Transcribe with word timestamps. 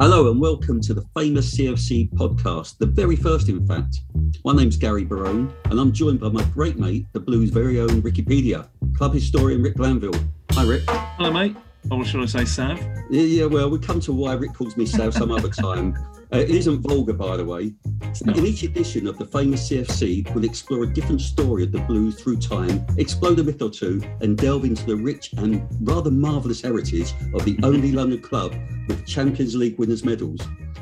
Hello 0.00 0.30
and 0.30 0.40
welcome 0.40 0.80
to 0.80 0.94
the 0.94 1.04
famous 1.16 1.54
CFC 1.54 2.10
podcast, 2.14 2.78
the 2.78 2.86
very 2.86 3.14
first, 3.14 3.48
in 3.48 3.64
fact. 3.66 4.00
My 4.44 4.52
name's 4.52 4.76
Gary 4.76 5.04
Barone, 5.04 5.52
and 5.66 5.78
I'm 5.78 5.92
joined 5.92 6.20
by 6.20 6.28
my 6.28 6.42
great 6.44 6.78
mate, 6.78 7.06
the 7.12 7.20
Blues' 7.20 7.50
very 7.50 7.78
own 7.78 8.02
Wikipedia, 8.02 8.68
club 8.96 9.14
historian 9.14 9.62
Rick 9.62 9.76
Glanville. 9.76 10.18
Hi, 10.52 10.64
Rick. 10.64 10.82
Hello, 10.88 11.32
mate. 11.32 11.56
Or 11.90 12.04
should 12.04 12.22
I 12.22 12.26
say 12.26 12.44
Sav? 12.44 12.80
Yeah, 13.10 13.22
yeah, 13.22 13.44
well, 13.46 13.70
we 13.70 13.78
come 13.78 14.00
to 14.00 14.12
why 14.12 14.34
Rick 14.34 14.54
calls 14.54 14.76
me 14.76 14.86
Sav 14.86 15.14
some 15.14 15.30
other 15.30 15.48
time. 15.48 15.96
Uh, 16.32 16.38
it 16.38 16.48
isn't 16.48 16.80
vulgar, 16.80 17.12
by 17.12 17.36
the 17.36 17.44
way. 17.44 17.74
No. 18.24 18.32
In 18.32 18.46
each 18.46 18.62
edition 18.62 19.06
of 19.06 19.18
the 19.18 19.26
famous 19.26 19.68
CFC, 19.68 20.34
we'll 20.34 20.44
explore 20.44 20.84
a 20.84 20.86
different 20.86 21.20
story 21.20 21.62
of 21.62 21.72
the 21.72 21.80
Blues 21.80 22.18
through 22.18 22.38
time, 22.38 22.86
explode 22.96 23.38
a 23.38 23.44
myth 23.44 23.60
or 23.60 23.68
two, 23.68 24.00
and 24.22 24.38
delve 24.38 24.64
into 24.64 24.86
the 24.86 24.96
rich 24.96 25.34
and 25.36 25.66
rather 25.82 26.10
marvellous 26.10 26.62
heritage 26.62 27.12
of 27.34 27.44
the 27.44 27.58
only 27.62 27.92
London 28.00 28.18
club 28.18 28.54
with 28.88 29.06
Champions 29.06 29.54
League 29.54 29.78
winners' 29.78 30.06
medals, 30.06 30.40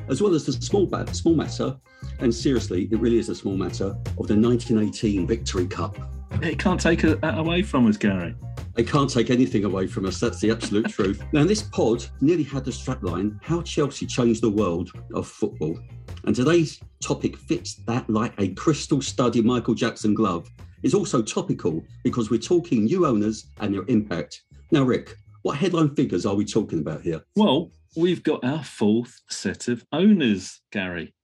as 0.09 0.23
well 0.23 0.35
as 0.35 0.47
the 0.47 0.53
small, 0.53 0.89
small 1.13 1.35
matter, 1.35 1.77
and 2.21 2.33
seriously, 2.33 2.89
it 2.91 3.01
really 3.01 3.19
is 3.19 3.29
a 3.29 3.35
small 3.35 3.57
matter, 3.57 3.87
of 3.87 4.29
the 4.29 4.37
1918 4.37 5.27
Victory 5.27 5.67
Cup. 5.67 5.99
It 6.43 6.59
can't 6.59 6.81
take 6.81 7.03
that 7.03 7.39
away 7.39 7.63
from 7.63 7.87
us, 7.87 7.97
Gary. 7.97 8.35
They 8.75 8.85
can't 8.85 9.11
take 9.11 9.31
anything 9.31 9.65
away 9.65 9.87
from 9.87 10.07
us. 10.07 10.21
That's 10.21 10.41
the 10.41 10.51
absolute 10.51 10.89
truth. 10.91 11.23
Now, 11.33 11.45
this 11.45 11.63
pod 11.63 12.05
nearly 12.21 12.45
had 12.45 12.65
the 12.65 12.71
strapline 12.71 13.39
How 13.43 13.63
Chelsea 13.63 14.07
Changed 14.07 14.43
the 14.43 14.51
World 14.51 14.91
of 15.13 15.27
Football. 15.27 15.79
And 16.25 16.35
today's 16.35 16.81
topic 17.03 17.37
fits 17.37 17.75
that 17.87 18.09
like 18.09 18.33
a 18.39 18.49
crystal 18.55 19.03
studded 19.03 19.45
Michael 19.45 19.75
Jackson 19.75 20.15
glove. 20.15 20.49
It's 20.83 20.95
also 20.95 21.21
topical 21.21 21.83
because 22.05 22.31
we're 22.31 22.41
talking 22.41 22.85
new 22.85 23.07
owners 23.07 23.47
and 23.61 23.75
their 23.75 23.85
impact. 23.89 24.43
Now, 24.71 24.85
Rick, 24.85 25.17
what 25.43 25.59
headline 25.59 25.95
figures 25.95 26.25
are 26.25 26.35
we 26.35 26.45
talking 26.45 26.81
about 26.81 27.03
here? 27.03 27.23
Well, 27.37 27.73
we've 27.97 28.23
got 28.23 28.45
our 28.45 28.63
fourth 28.63 29.21
set 29.29 29.69
of 29.69 29.85
owners, 29.93 30.61
Gary, 30.71 31.15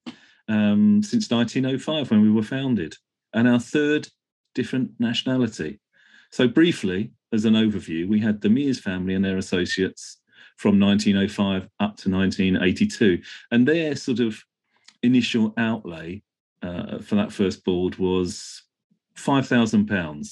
um, 0.48 1.02
since 1.02 1.30
1905 1.30 2.10
when 2.10 2.23
we 2.23 2.30
were 2.30 2.43
founded, 2.43 2.95
and 3.32 3.48
our 3.48 3.60
third 3.60 4.09
different 4.57 4.90
nationality. 4.99 5.79
So, 6.32 6.49
briefly, 6.49 7.12
as 7.32 7.45
an 7.45 7.54
overview, 7.54 8.09
we 8.09 8.18
had 8.18 8.40
the 8.40 8.49
Mears 8.49 8.80
family 8.80 9.15
and 9.15 9.24
their 9.24 9.37
associates 9.37 10.18
from 10.57 10.80
1905 10.80 11.63
up 11.79 11.96
to 11.98 12.10
1982. 12.10 13.23
And 13.52 13.68
their 13.68 13.95
sort 13.95 14.18
of 14.18 14.43
initial 15.02 15.54
outlay 15.57 16.23
uh, 16.63 16.98
for 16.98 17.15
that 17.15 17.32
first 17.32 17.65
board 17.65 17.96
was 17.98 18.63
£5,000 19.16 19.74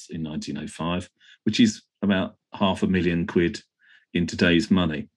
in 0.09 0.23
1905, 0.23 1.09
which 1.43 1.59
is 1.59 1.83
about 2.01 2.35
half 2.53 2.83
a 2.83 2.87
million 2.87 3.25
quid 3.27 3.61
in 4.13 4.25
today's 4.25 4.71
money 4.71 5.07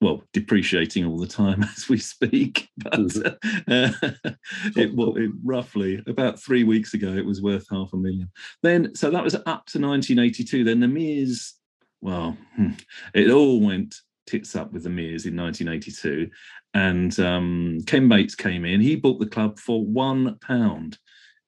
well, 0.00 0.22
depreciating 0.32 1.04
all 1.04 1.18
the 1.18 1.26
time 1.26 1.62
as 1.76 1.88
we 1.88 1.98
speak. 1.98 2.68
But 2.76 2.92
mm-hmm. 2.92 4.26
uh, 4.26 4.32
it, 4.76 4.94
well, 4.94 5.16
it, 5.16 5.30
roughly 5.44 6.02
about 6.06 6.40
three 6.40 6.64
weeks 6.64 6.94
ago, 6.94 7.08
it 7.08 7.26
was 7.26 7.42
worth 7.42 7.66
half 7.70 7.92
a 7.92 7.96
million. 7.96 8.30
Then, 8.62 8.94
so 8.94 9.10
that 9.10 9.24
was 9.24 9.34
up 9.34 9.42
to 9.44 9.78
1982. 9.78 10.64
Then 10.64 10.80
the 10.80 10.88
Mears, 10.88 11.54
well, 12.00 12.36
hmm, 12.56 12.70
it 13.14 13.30
all 13.30 13.60
went 13.60 13.96
tits 14.26 14.54
up 14.54 14.72
with 14.72 14.84
the 14.84 14.90
Mears 14.90 15.26
in 15.26 15.36
1982, 15.36 16.30
and 16.72 17.18
um, 17.18 17.78
Ken 17.86 18.08
Bates 18.08 18.34
came 18.34 18.64
in. 18.64 18.80
He 18.80 18.96
bought 18.96 19.18
the 19.18 19.26
club 19.26 19.58
for 19.58 19.84
one 19.84 20.38
pound 20.40 20.98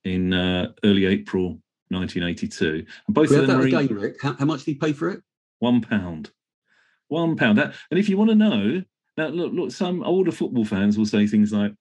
in 0.05 0.33
uh, 0.33 0.73
early 0.85 1.07
April 1.07 1.61
1982. 1.91 2.85
And 3.07 3.15
both 3.15 3.31
of 3.31 3.47
them 3.47 3.59
were 3.59 3.67
again, 3.67 3.87
Rick. 3.87 4.17
How, 4.21 4.35
how 4.35 4.45
much 4.45 4.65
did 4.65 4.73
he 4.73 4.75
pay 4.75 4.93
for 4.93 5.11
it? 5.11 5.23
One 5.61 5.81
pound. 5.81 6.31
One 7.13 7.37
pound. 7.37 7.59
and 7.59 7.75
if 7.91 8.09
you 8.09 8.17
want 8.17 8.31
to 8.31 8.35
know, 8.35 8.83
now 9.19 9.27
look, 9.27 9.53
look, 9.53 9.71
some 9.71 10.03
older 10.03 10.33
football 10.33 10.65
fans 10.65 10.97
will 10.97 11.05
say 11.05 11.27
things 11.27 11.53
like, 11.53 11.75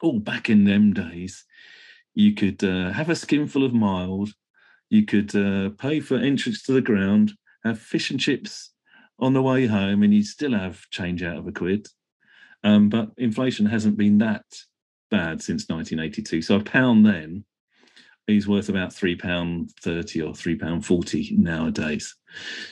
"Oh, 0.00 0.20
back 0.20 0.48
in 0.48 0.62
them 0.62 0.92
days, 0.92 1.44
you 2.14 2.32
could 2.32 2.62
uh, 2.62 2.92
have 2.92 3.10
a 3.10 3.16
skinful 3.16 3.64
of 3.64 3.74
mild, 3.74 4.30
you 4.88 5.04
could 5.04 5.34
uh, 5.34 5.70
pay 5.70 5.98
for 5.98 6.16
entrance 6.16 6.62
to 6.62 6.72
the 6.72 6.80
ground, 6.80 7.32
have 7.64 7.80
fish 7.80 8.12
and 8.12 8.20
chips 8.20 8.72
on 9.18 9.32
the 9.32 9.42
way 9.42 9.66
home, 9.66 10.04
and 10.04 10.14
you'd 10.14 10.26
still 10.26 10.52
have 10.52 10.88
change 10.90 11.24
out 11.24 11.38
of 11.38 11.48
a 11.48 11.52
quid." 11.52 11.88
Um, 12.62 12.88
but 12.88 13.10
inflation 13.16 13.66
hasn't 13.66 13.96
been 13.96 14.18
that 14.18 14.44
bad 15.10 15.42
since 15.42 15.68
1982. 15.68 16.42
So 16.42 16.56
a 16.56 16.62
pound 16.62 17.04
then 17.04 17.44
is 18.28 18.46
worth 18.46 18.68
about 18.68 18.92
three 18.92 19.16
pound 19.16 19.72
thirty 19.80 20.22
or 20.22 20.36
three 20.36 20.56
pound 20.56 20.86
forty 20.86 21.34
nowadays. 21.36 22.14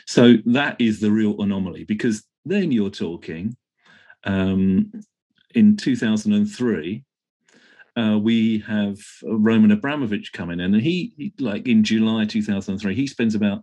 So 0.06 0.34
that 0.46 0.80
is 0.80 1.00
the 1.00 1.10
real 1.10 1.40
anomaly 1.40 1.84
because 1.84 2.24
then 2.44 2.72
you're 2.72 2.90
talking 2.90 3.56
um, 4.24 4.92
in 5.54 5.76
2003. 5.76 7.04
Uh, 7.96 8.18
we 8.20 8.58
have 8.58 8.98
Roman 9.22 9.70
Abramovich 9.70 10.32
coming 10.32 10.58
in, 10.58 10.74
and 10.74 10.82
he, 10.82 11.14
he, 11.16 11.32
like 11.38 11.68
in 11.68 11.84
July 11.84 12.24
2003, 12.24 12.92
he 12.92 13.06
spends 13.06 13.36
about 13.36 13.58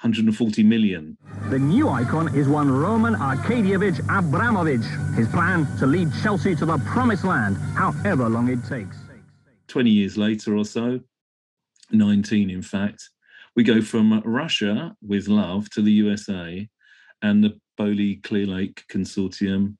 140 0.00 0.62
million. 0.62 1.16
The 1.48 1.58
new 1.58 1.88
icon 1.88 2.32
is 2.36 2.46
one 2.46 2.70
Roman 2.70 3.14
Arkadievich 3.14 4.00
Abramovich. 4.16 4.84
His 5.16 5.28
plan 5.28 5.66
to 5.78 5.86
lead 5.86 6.12
Chelsea 6.22 6.54
to 6.56 6.66
the 6.66 6.78
promised 6.78 7.24
land, 7.24 7.56
however 7.74 8.28
long 8.28 8.48
it 8.48 8.64
takes. 8.64 8.96
20 9.68 9.90
years 9.90 10.18
later 10.18 10.56
or 10.56 10.64
so, 10.64 11.00
19 11.90 12.50
in 12.50 12.62
fact, 12.62 13.10
we 13.56 13.62
go 13.62 13.80
from 13.80 14.20
Russia 14.24 14.96
with 15.00 15.28
love 15.28 15.70
to 15.70 15.82
the 15.82 15.92
USA 15.92 16.68
and 17.22 17.42
the 17.42 17.58
Boehly 17.76 18.16
Clearlake 18.16 18.82
Consortium, 18.90 19.76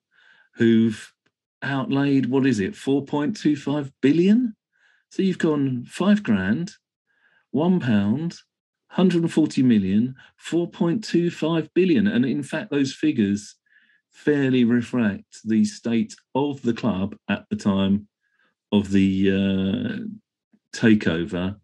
who've 0.54 1.12
outlaid, 1.62 2.26
what 2.26 2.46
is 2.46 2.60
it, 2.60 2.72
4.25 2.72 3.90
billion? 4.00 4.54
So 5.10 5.22
you've 5.22 5.38
gone 5.38 5.84
five 5.88 6.22
grand, 6.22 6.72
one 7.50 7.80
pound, 7.80 8.38
140 8.94 9.62
million, 9.62 10.14
4.25 10.44 11.68
billion. 11.74 12.06
And 12.06 12.24
in 12.24 12.42
fact, 12.42 12.70
those 12.70 12.92
figures 12.92 13.56
fairly 14.10 14.64
reflect 14.64 15.41
the 15.44 15.64
state 15.64 16.14
of 16.34 16.62
the 16.62 16.74
club 16.74 17.16
at 17.28 17.44
the 17.50 17.56
time 17.56 18.08
of 18.70 18.92
the 18.92 19.30
uh, 19.30 20.76
takeover 20.76 21.56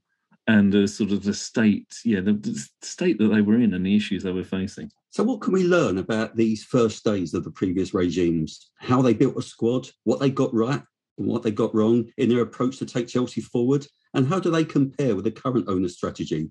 and 0.50 0.72
the 0.72 0.88
sort 0.88 1.12
of 1.12 1.22
the 1.22 1.32
state, 1.32 1.86
yeah, 2.04 2.20
the, 2.20 2.32
the, 2.32 2.68
state 2.82 3.18
that 3.18 3.28
they 3.28 3.40
were 3.40 3.54
in 3.54 3.72
and 3.72 3.86
the 3.86 3.94
issues 3.94 4.24
they 4.24 4.32
were 4.32 4.42
facing. 4.42 4.90
So, 5.10 5.22
what 5.22 5.40
can 5.40 5.52
we 5.52 5.62
learn 5.62 5.98
about 5.98 6.34
these 6.34 6.64
first 6.64 7.04
days 7.04 7.34
of 7.34 7.44
the 7.44 7.52
previous 7.52 7.94
regimes? 7.94 8.70
How 8.76 9.00
they 9.00 9.14
built 9.14 9.36
a 9.36 9.42
squad, 9.42 9.88
what 10.02 10.18
they 10.18 10.28
got 10.28 10.52
right, 10.52 10.82
and 11.18 11.28
what 11.28 11.44
they 11.44 11.52
got 11.52 11.74
wrong 11.74 12.10
in 12.16 12.28
their 12.28 12.40
approach 12.40 12.78
to 12.78 12.86
take 12.86 13.06
Chelsea 13.06 13.40
forward, 13.40 13.86
and 14.14 14.26
how 14.26 14.40
do 14.40 14.50
they 14.50 14.64
compare 14.64 15.14
with 15.14 15.24
the 15.24 15.30
current 15.30 15.68
owner's 15.68 15.94
strategy? 15.94 16.50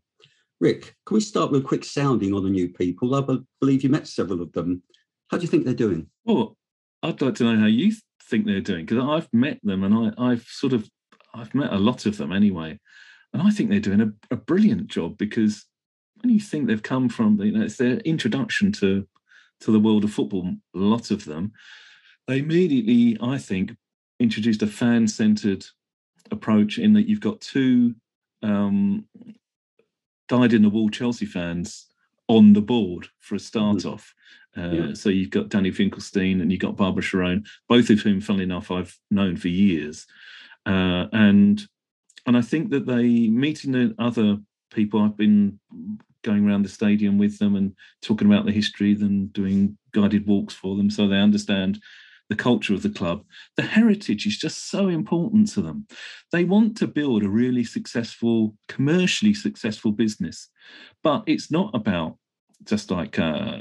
Rick, 0.62 0.96
can 1.06 1.16
we 1.16 1.22
start 1.22 1.52
with 1.52 1.62
a 1.62 1.68
quick 1.68 1.84
sounding 1.84 2.34
on 2.34 2.44
the 2.44 2.50
new 2.50 2.70
people? 2.70 3.16
I 3.16 3.38
believe 3.60 3.84
you 3.84 3.90
met 3.90 4.08
several 4.08 4.42
of 4.42 4.54
them. 4.54 4.82
How 5.30 5.38
do 5.38 5.42
you 5.42 5.50
think 5.50 5.66
they're 5.66 5.74
doing? 5.74 6.08
Well, 6.24 6.58
I'd 7.04 7.22
like 7.22 7.36
to 7.36 7.44
know 7.44 7.60
how 7.60 7.68
you 7.68 7.94
think 8.30 8.46
they're 8.46 8.62
doing 8.62 8.86
because 8.86 9.04
I've 9.04 9.34
met 9.34 9.60
them 9.64 9.84
and 9.84 10.14
I, 10.18 10.32
I've 10.32 10.44
sort 10.44 10.74
of 10.74 10.90
I've 11.34 11.54
met 11.54 11.74
a 11.74 11.78
lot 11.78 12.06
of 12.06 12.18
them 12.18 12.32
anyway. 12.32 12.80
And 13.34 13.42
I 13.42 13.52
think 13.52 13.70
they're 13.70 13.80
doing 13.80 14.02
a, 14.02 14.12
a 14.32 14.36
brilliant 14.36 14.88
job 14.88 15.18
because 15.18 15.66
when 16.22 16.34
you 16.34 16.40
think 16.40 16.68
they've 16.68 16.82
come 16.82 17.10
from, 17.10 17.40
you 17.42 17.52
know, 17.52 17.64
it's 17.64 17.78
their 17.78 17.98
introduction 18.00 18.72
to 18.74 19.08
to 19.62 19.72
the 19.72 19.80
world 19.80 20.06
of 20.06 20.14
football, 20.14 20.48
a 20.74 20.78
lot 20.78 21.12
of 21.12 21.26
them, 21.26 21.52
they 22.28 22.40
immediately, 22.40 23.18
I 23.22 23.38
think, 23.38 23.76
introduced 24.20 24.62
a 24.62 24.68
fan-centered 24.68 25.66
approach 26.32 26.78
in 26.78 26.94
that 26.94 27.10
you've 27.10 27.20
got 27.20 27.42
two 27.42 27.96
um, 28.42 29.06
dyed-in-the-wool 30.30 30.90
Chelsea 30.90 31.26
fans 31.26 31.88
on 32.30 32.54
the 32.54 32.62
board 32.62 33.08
for 33.20 33.36
a 33.36 33.40
start 33.40 33.78
mm-hmm. 33.78 33.90
off. 33.90 34.14
Uh, 34.58 34.70
yeah. 34.70 34.94
So 34.94 35.10
you've 35.10 35.30
got 35.30 35.50
Danny 35.50 35.72
Finkelstein 35.72 36.40
and 36.40 36.52
you've 36.52 36.62
got 36.62 36.78
Barbara 36.78 37.04
Charone, 37.04 37.46
both 37.68 37.90
of 37.90 38.00
whom, 38.00 38.22
funnily 38.22 38.46
enough, 38.46 38.72
I've 38.72 38.98
known 39.12 39.36
for 39.36 39.50
years. 39.50 40.08
Uh, 40.66 41.08
and 41.12 41.68
and 42.26 42.38
I 42.38 42.42
think 42.42 42.70
that 42.72 42.86
they 42.86 43.28
meeting 43.28 43.72
the 43.72 43.96
other 44.00 44.38
people. 44.72 45.02
I've 45.02 45.18
been 45.18 45.60
going 46.24 46.48
around 46.48 46.64
the 46.64 46.70
stadium 46.70 47.18
with 47.18 47.40
them 47.40 47.56
and 47.56 47.74
talking 48.02 48.28
about 48.28 48.46
the 48.46 48.52
history, 48.52 48.92
and 48.94 49.32
doing 49.34 49.78
guided 49.94 50.28
walks 50.28 50.54
for 50.54 50.76
them, 50.76 50.90
so 50.90 51.08
they 51.08 51.18
understand 51.18 51.80
the 52.30 52.36
culture 52.36 52.76
of 52.76 52.84
the 52.84 52.90
club. 52.90 53.24
The 53.58 53.64
heritage 53.64 54.28
is 54.28 54.38
just 54.38 54.70
so 54.70 54.88
important 54.88 55.52
to 55.54 55.62
them. 55.62 55.88
They 56.32 56.44
want 56.44 56.78
to 56.78 56.88
build 56.88 57.24
a 57.24 57.30
really 57.30 57.64
successful, 57.64 58.56
commercially 58.68 59.34
successful 59.34 59.92
business, 59.92 60.50
but 61.04 61.24
it's 61.26 61.50
not 61.50 61.72
about 61.74 62.18
just 62.66 62.92
like 62.92 63.18
uh, 63.18 63.58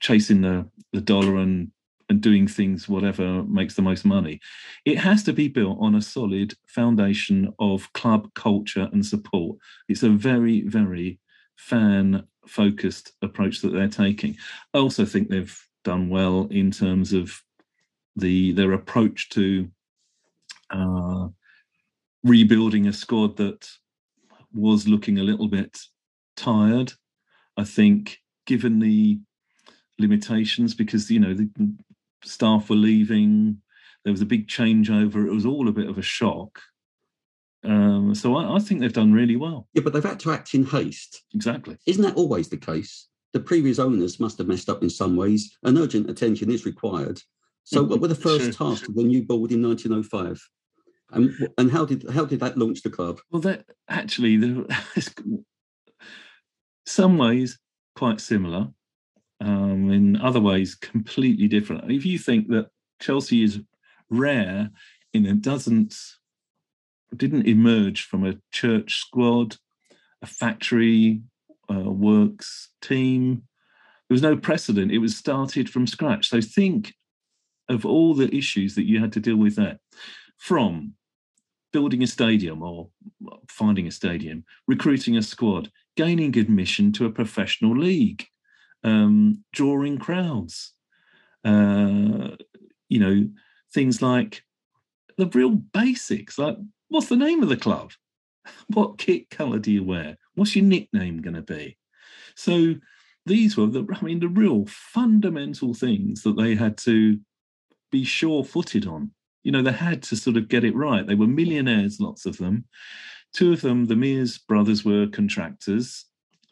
chasing 0.00 0.42
the 0.42 0.68
the 0.92 1.00
dollar 1.00 1.36
and 1.36 1.72
and 2.08 2.20
doing 2.20 2.46
things 2.46 2.88
whatever 2.88 3.42
makes 3.44 3.74
the 3.74 3.82
most 3.82 4.04
money. 4.04 4.40
It 4.84 4.98
has 4.98 5.22
to 5.24 5.32
be 5.32 5.48
built 5.48 5.78
on 5.80 5.94
a 5.94 6.02
solid 6.02 6.54
foundation 6.66 7.52
of 7.58 7.92
club 7.92 8.32
culture 8.34 8.88
and 8.92 9.04
support. 9.04 9.58
It's 9.88 10.02
a 10.02 10.10
very, 10.10 10.62
very 10.62 11.18
fan 11.56 12.24
focused 12.46 13.12
approach 13.22 13.60
that 13.60 13.72
they're 13.72 13.88
taking. 13.88 14.36
I 14.72 14.78
also 14.78 15.04
think 15.04 15.28
they've 15.28 15.60
done 15.84 16.08
well 16.08 16.48
in 16.50 16.70
terms 16.70 17.12
of 17.12 17.42
the 18.16 18.52
their 18.52 18.72
approach 18.72 19.28
to 19.30 19.68
uh, 20.70 21.28
rebuilding 22.24 22.86
a 22.86 22.92
squad 22.92 23.36
that 23.36 23.68
was 24.52 24.88
looking 24.88 25.18
a 25.18 25.24
little 25.24 25.48
bit 25.48 25.78
tired. 26.36 26.92
I 27.56 27.64
think, 27.64 28.18
given 28.46 28.78
the 28.78 29.18
limitations, 29.98 30.74
because 30.74 31.10
you 31.10 31.20
know 31.20 31.34
the 31.34 31.48
staff 32.26 32.68
were 32.68 32.76
leaving, 32.76 33.60
there 34.04 34.12
was 34.12 34.22
a 34.22 34.26
big 34.26 34.48
changeover. 34.48 35.26
It 35.26 35.32
was 35.32 35.46
all 35.46 35.68
a 35.68 35.72
bit 35.72 35.88
of 35.88 35.98
a 35.98 36.02
shock. 36.02 36.60
Um, 37.64 38.14
so 38.14 38.36
I, 38.36 38.56
I, 38.56 38.58
think 38.60 38.80
they've 38.80 38.92
done 38.92 39.12
really 39.12 39.34
well. 39.34 39.66
Yeah, 39.74 39.82
but 39.82 39.92
they've 39.92 40.04
had 40.04 40.20
to 40.20 40.30
act 40.30 40.54
in 40.54 40.64
haste. 40.64 41.24
Exactly. 41.34 41.76
Isn't 41.86 42.02
that 42.02 42.14
always 42.14 42.48
the 42.48 42.56
case? 42.56 43.08
The 43.32 43.40
previous 43.40 43.80
owners 43.80 44.20
must 44.20 44.38
have 44.38 44.46
messed 44.46 44.68
up 44.68 44.82
in 44.82 44.90
some 44.90 45.16
ways, 45.16 45.56
and 45.64 45.76
urgent 45.76 46.08
attention 46.08 46.50
is 46.50 46.64
required. 46.64 47.20
So, 47.64 47.82
what 47.82 48.00
were 48.00 48.08
the 48.08 48.14
first 48.28 48.56
sure. 48.56 48.68
tasks 48.68 48.88
of 48.88 48.94
the 48.94 49.02
new 49.02 49.24
board 49.24 49.50
in 49.50 49.62
1905? 49.62 50.40
And, 51.10 51.32
and 51.58 51.70
how 51.70 51.84
did 51.84 52.08
how 52.10 52.24
did 52.24 52.40
that 52.40 52.56
launch 52.56 52.82
the 52.82 52.90
club? 52.90 53.20
Well, 53.30 53.42
that 53.42 53.64
actually, 53.88 54.38
some 56.86 57.18
ways 57.18 57.58
quite 57.96 58.20
similar. 58.20 58.68
Um, 59.40 59.90
in 59.90 60.16
other 60.16 60.40
ways, 60.40 60.74
completely 60.74 61.48
different. 61.48 61.90
If 61.90 62.06
you 62.06 62.18
think 62.18 62.48
that 62.48 62.68
Chelsea 63.00 63.42
is 63.42 63.60
rare 64.08 64.70
in 65.12 65.26
it 65.26 65.42
doesn't 65.42 65.94
didn't 67.16 67.46
emerge 67.46 68.02
from 68.02 68.26
a 68.26 68.36
church 68.50 68.98
squad, 68.98 69.56
a 70.22 70.26
factory 70.26 71.22
uh, 71.70 71.90
works 71.90 72.70
team. 72.82 73.42
There 74.08 74.14
was 74.14 74.22
no 74.22 74.36
precedent. 74.36 74.92
It 74.92 74.98
was 74.98 75.16
started 75.16 75.70
from 75.70 75.86
scratch. 75.86 76.28
So 76.28 76.40
think 76.40 76.94
of 77.68 77.84
all 77.84 78.14
the 78.14 78.34
issues 78.34 78.74
that 78.74 78.86
you 78.86 79.00
had 79.00 79.12
to 79.12 79.20
deal 79.20 79.36
with 79.36 79.56
there, 79.56 79.78
from 80.36 80.94
building 81.72 82.02
a 82.02 82.06
stadium 82.06 82.62
or 82.62 82.88
finding 83.48 83.86
a 83.86 83.90
stadium, 83.90 84.44
recruiting 84.66 85.16
a 85.16 85.22
squad, 85.22 85.70
gaining 85.96 86.36
admission 86.38 86.92
to 86.92 87.06
a 87.06 87.10
professional 87.10 87.76
league, 87.76 88.26
um, 88.84 89.44
drawing 89.52 89.98
crowds. 89.98 90.72
Uh, 91.44 92.30
you 92.88 92.98
know, 92.98 93.28
things 93.72 94.02
like 94.02 94.42
the 95.16 95.26
real 95.26 95.50
basics, 95.50 96.38
like 96.38 96.56
what's 96.88 97.08
the 97.08 97.16
name 97.16 97.42
of 97.42 97.48
the 97.48 97.56
club? 97.56 97.92
What 98.68 98.98
kit 98.98 99.28
colour 99.28 99.58
do 99.58 99.72
you 99.72 99.82
wear? 99.82 100.16
What's 100.36 100.54
your 100.54 100.64
nickname 100.64 101.20
going 101.20 101.34
to 101.34 101.42
be? 101.42 101.78
So 102.36 102.76
these 103.24 103.56
were 103.56 103.66
the, 103.66 103.84
I 103.92 104.04
mean, 104.04 104.20
the 104.20 104.28
real 104.28 104.66
fundamental 104.68 105.74
things 105.74 106.22
that 106.22 106.36
they 106.36 106.54
had 106.54 106.78
to 106.78 107.18
be 107.90 108.04
sure-footed 108.04 108.86
on. 108.86 109.10
You 109.42 109.50
know, 109.50 109.62
they 109.62 109.72
had 109.72 110.00
to 110.04 110.16
sort 110.16 110.36
of 110.36 110.46
get 110.46 110.62
it 110.62 110.76
right. 110.76 111.04
They 111.04 111.16
were 111.16 111.26
millionaires, 111.26 111.98
lots 111.98 112.24
of 112.24 112.38
them. 112.38 112.66
Two 113.32 113.52
of 113.52 113.62
them, 113.62 113.86
the 113.86 113.96
Mears 113.96 114.38
brothers, 114.38 114.84
were 114.84 115.08
contractors. 115.08 116.04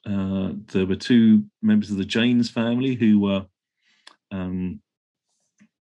Uh, 0.06 0.52
there 0.72 0.86
were 0.86 0.96
two 0.96 1.44
members 1.62 1.90
of 1.90 1.96
the 1.96 2.04
Janes 2.04 2.50
family 2.50 2.94
who 2.94 3.20
were 3.20 3.46
um, 4.30 4.80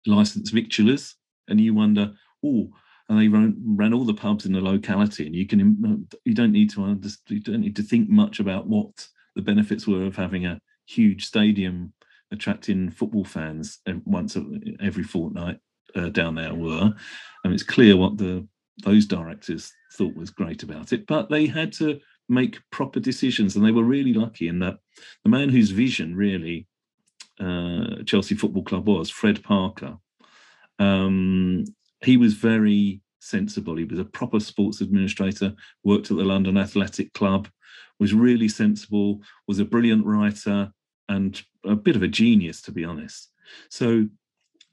licensed 0.06 0.54
victualers 0.54 1.14
and 1.48 1.60
you 1.60 1.74
wonder, 1.74 2.14
oh, 2.44 2.70
and 3.08 3.20
they 3.20 3.28
ran, 3.28 3.56
ran 3.66 3.94
all 3.94 4.06
the 4.06 4.14
pubs 4.14 4.46
in 4.46 4.54
the 4.54 4.62
locality, 4.62 5.26
and 5.26 5.36
you 5.36 5.48
can 5.48 6.08
you 6.26 6.34
don't 6.36 6.52
need 6.52 6.70
to 6.70 6.84
understand, 6.84 7.20
you 7.30 7.40
don't 7.40 7.62
need 7.62 7.76
to 7.76 7.84
think 7.84 8.08
much 8.08 8.40
about 8.40 8.68
what 8.68 9.08
the 9.36 9.42
benefits 9.42 9.88
were 9.88 10.04
of 10.04 10.16
having 10.16 10.46
a 10.46 10.60
huge 10.86 11.26
stadium 11.26 11.92
attracting 12.32 12.92
football 12.92 13.26
fans 13.26 13.80
once 14.06 14.38
every 14.80 15.04
fortnight 15.04 15.58
uh, 15.96 16.10
down 16.10 16.36
there 16.36 16.54
were. 16.54 16.94
and 17.44 17.54
it's 17.54 17.64
clear 17.64 17.98
what 17.98 18.18
the 18.18 18.48
those 18.84 19.06
directors 19.06 19.74
thought 19.94 20.16
was 20.16 20.30
great 20.30 20.64
about 20.64 20.94
it, 20.94 21.06
but 21.08 21.30
they 21.30 21.46
had 21.48 21.74
to 21.74 22.00
make 22.30 22.60
proper 22.72 23.00
decisions, 23.00 23.56
and 23.56 23.66
they 23.66 23.72
were 23.72 23.84
really 23.84 24.14
lucky 24.14 24.48
in 24.48 24.60
that 24.60 24.78
the 25.24 25.30
man 25.30 25.50
whose 25.50 25.72
vision 25.72 26.16
really 26.16 26.68
uh, 27.40 28.04
Chelsea 28.06 28.36
Football 28.36 28.64
Club 28.64 28.88
was, 28.88 29.10
Fred 29.10 29.44
Parker, 29.44 29.98
um, 30.78 31.66
he 32.02 32.18
was 32.18 32.34
very 32.36 33.02
sensible. 33.20 33.76
He 33.76 33.84
was 33.84 34.00
a 34.00 34.06
proper 34.06 34.40
sports 34.40 34.82
administrator, 34.82 35.54
worked 35.84 36.12
at 36.12 36.18
the 36.18 36.24
London 36.24 36.58
Athletic 36.58 37.14
Club, 37.14 37.48
was 38.00 38.14
really 38.14 38.48
sensible, 38.48 39.22
was 39.48 39.60
a 39.60 39.66
brilliant 39.66 40.06
writer, 40.06 40.72
and 41.10 41.42
a 41.66 41.76
bit 41.76 41.96
of 41.96 42.04
a 42.04 42.08
genius, 42.08 42.62
to 42.62 42.72
be 42.72 42.86
honest. 42.86 43.32
So 43.70 44.08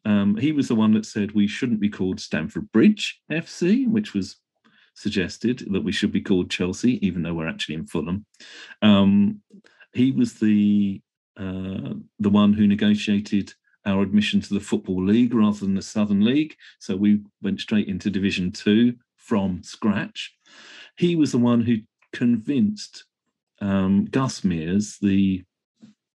um, 0.04 0.36
he 0.36 0.52
was 0.52 0.68
the 0.68 0.74
one 0.74 0.92
that 0.92 1.06
said 1.06 1.32
we 1.32 1.48
shouldn't 1.48 1.80
be 1.80 1.88
called 1.88 2.20
Stamford 2.20 2.70
Bridge 2.70 3.20
FC, 3.30 3.88
which 3.88 4.14
was 4.14 4.36
suggested 4.96 5.64
that 5.70 5.84
we 5.84 5.92
should 5.92 6.10
be 6.10 6.20
called 6.20 6.50
Chelsea, 6.50 7.06
even 7.06 7.22
though 7.22 7.34
we're 7.34 7.48
actually 7.48 7.76
in 7.76 7.86
Fulham. 7.86 8.24
Um, 8.82 9.40
he 9.92 10.10
was 10.10 10.34
the 10.34 11.00
uh, 11.38 11.92
the 12.18 12.30
one 12.30 12.54
who 12.54 12.66
negotiated 12.66 13.52
our 13.84 14.02
admission 14.02 14.40
to 14.40 14.54
the 14.54 14.60
Football 14.60 15.04
League 15.04 15.34
rather 15.34 15.60
than 15.60 15.74
the 15.74 15.82
Southern 15.82 16.24
League. 16.24 16.56
So 16.80 16.96
we 16.96 17.20
went 17.42 17.60
straight 17.60 17.88
into 17.88 18.10
Division 18.10 18.50
Two 18.50 18.94
from 19.16 19.62
scratch. 19.62 20.34
He 20.96 21.14
was 21.14 21.32
the 21.32 21.38
one 21.38 21.60
who 21.60 21.76
convinced 22.12 23.04
um, 23.60 24.06
Gus 24.06 24.44
Mears, 24.44 24.98
the 25.00 25.44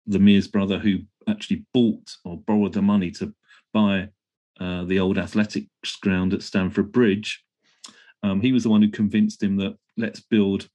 the 0.07 0.19
Mears 0.19 0.49
brother 0.49 0.79
who 0.79 0.99
actually 1.29 1.65
bought 1.73 2.17
or 2.25 2.37
borrowed 2.39 2.75
the 2.75 2.83
money 2.83 3.11
to 3.11 3.35
buy 3.73 4.09
uh, 4.61 4.85
the 4.85 5.01
old 5.01 5.19
athletics 5.19 5.97
ground 6.01 6.33
at 6.33 6.43
Stamford 6.43 6.93
Bridge. 6.93 7.43
Um, 8.23 8.41
he 8.41 8.53
was 8.53 8.65
the 8.65 8.71
one 8.71 8.83
who 8.83 8.89
convinced 8.89 9.43
him 9.43 9.57
that 9.59 9.77
let's 9.97 10.21
build 10.21 10.69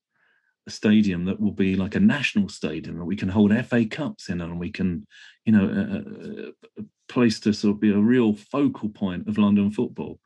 a 0.67 0.71
stadium 0.71 1.25
that 1.25 1.39
will 1.39 1.51
be 1.51 1.75
like 1.75 1.95
a 1.95 1.99
national 1.99 2.49
stadium 2.49 2.97
that 2.97 3.05
we 3.05 3.15
can 3.15 3.29
hold 3.29 3.53
FA 3.65 3.85
Cups 3.85 4.29
in 4.29 4.41
and 4.41 4.59
we 4.59 4.69
can, 4.69 5.07
you 5.45 5.53
know, 5.53 6.53
a, 6.77 6.81
place 7.11 7.41
to 7.41 7.51
sort 7.51 7.75
of 7.75 7.81
be 7.81 7.91
a 7.91 7.97
real 7.97 8.33
focal 8.33 8.87
point 8.87 9.27
of 9.27 9.37
London 9.37 9.69
football. 9.69 10.17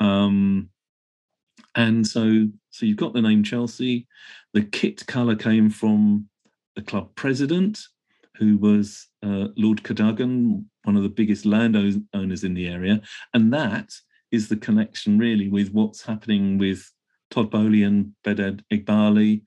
Um, 0.00 0.70
and 1.74 2.06
so, 2.06 2.48
so 2.70 2.86
you've 2.86 2.96
got 2.96 3.12
the 3.12 3.20
name 3.20 3.42
Chelsea. 3.42 4.06
The 4.54 4.62
kit 4.62 5.06
colour 5.06 5.36
came 5.36 5.68
from 5.68 6.28
the 6.76 6.82
club 6.82 7.14
president, 7.14 7.80
who 8.36 8.56
was 8.58 9.08
uh, 9.22 9.48
Lord 9.56 9.82
Cadogan, 9.82 10.68
one 10.84 10.96
of 10.96 11.02
the 11.02 11.08
biggest 11.08 11.44
landowners 11.44 12.44
in 12.44 12.54
the 12.54 12.68
area, 12.68 13.00
and 13.32 13.52
that 13.52 13.92
is 14.34 14.48
the 14.48 14.56
connection 14.56 15.18
really 15.18 15.48
with 15.48 15.72
what's 15.72 16.02
happening 16.02 16.58
with 16.58 16.90
Todd 17.30 17.50
Boehly 17.50 17.82
and 17.82 18.12
Behdad 18.24 18.62
Eghbali 18.72 19.42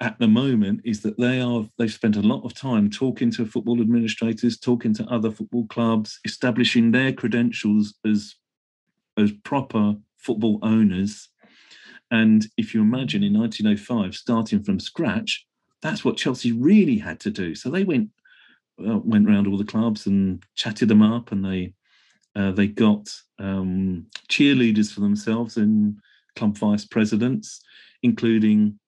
at 0.00 0.18
the 0.18 0.28
moment 0.28 0.80
is 0.84 1.02
that 1.02 1.18
they 1.18 1.40
are 1.40 1.68
they've 1.78 1.92
spent 1.92 2.16
a 2.16 2.20
lot 2.32 2.44
of 2.44 2.54
time 2.54 2.90
talking 2.90 3.30
to 3.32 3.46
football 3.46 3.80
administrators, 3.80 4.58
talking 4.58 4.92
to 4.94 5.04
other 5.06 5.30
football 5.30 5.66
clubs, 5.66 6.18
establishing 6.24 6.90
their 6.90 7.12
credentials 7.12 7.94
as 8.04 8.34
as 9.16 9.32
proper 9.44 9.94
football 10.18 10.58
owners. 10.62 11.28
And 12.10 12.46
if 12.56 12.74
you 12.74 12.80
imagine 12.80 13.22
in 13.22 13.38
1905 13.38 14.14
starting 14.14 14.62
from 14.62 14.80
scratch, 14.80 15.46
that's 15.82 16.04
what 16.04 16.16
Chelsea 16.16 16.52
really 16.52 16.98
had 16.98 17.20
to 17.20 17.30
do. 17.30 17.54
So 17.54 17.70
they 17.70 17.84
went 17.84 18.10
uh, 18.86 18.98
went 18.98 19.28
around 19.28 19.46
all 19.46 19.58
the 19.58 19.64
clubs 19.64 20.06
and 20.06 20.42
chatted 20.54 20.88
them 20.88 21.02
up, 21.02 21.30
and 21.32 21.44
they 21.44 21.72
uh, 22.36 22.52
they 22.52 22.66
got 22.66 23.08
um, 23.38 24.06
cheerleaders 24.28 24.92
for 24.92 25.00
themselves 25.00 25.56
and 25.56 25.96
club 26.36 26.56
vice 26.56 26.84
presidents, 26.84 27.62
including 28.02 28.78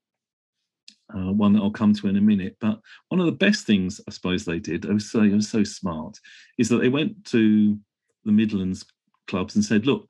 uh, 1.15 1.33
one 1.33 1.53
that 1.53 1.63
I'll 1.63 1.71
come 1.71 1.95
to 1.95 2.09
in 2.09 2.17
a 2.17 2.21
minute. 2.21 2.57
But 2.61 2.81
one 3.09 3.21
of 3.21 3.27
the 3.27 3.33
best 3.33 3.67
things 3.67 4.01
I 4.09 4.11
suppose 4.11 4.45
they 4.45 4.59
did, 4.59 4.89
I 4.89 4.93
was 4.93 5.11
so, 5.11 5.23
I 5.23 5.29
was 5.29 5.49
so 5.49 5.63
smart, 5.63 6.19
is 6.59 6.69
that 6.69 6.79
they 6.79 6.89
went 6.89 7.25
to 7.27 7.79
the 8.25 8.33
Midlands 8.33 8.85
clubs 9.29 9.55
and 9.55 9.65
said, 9.65 9.87
look, 9.87 10.09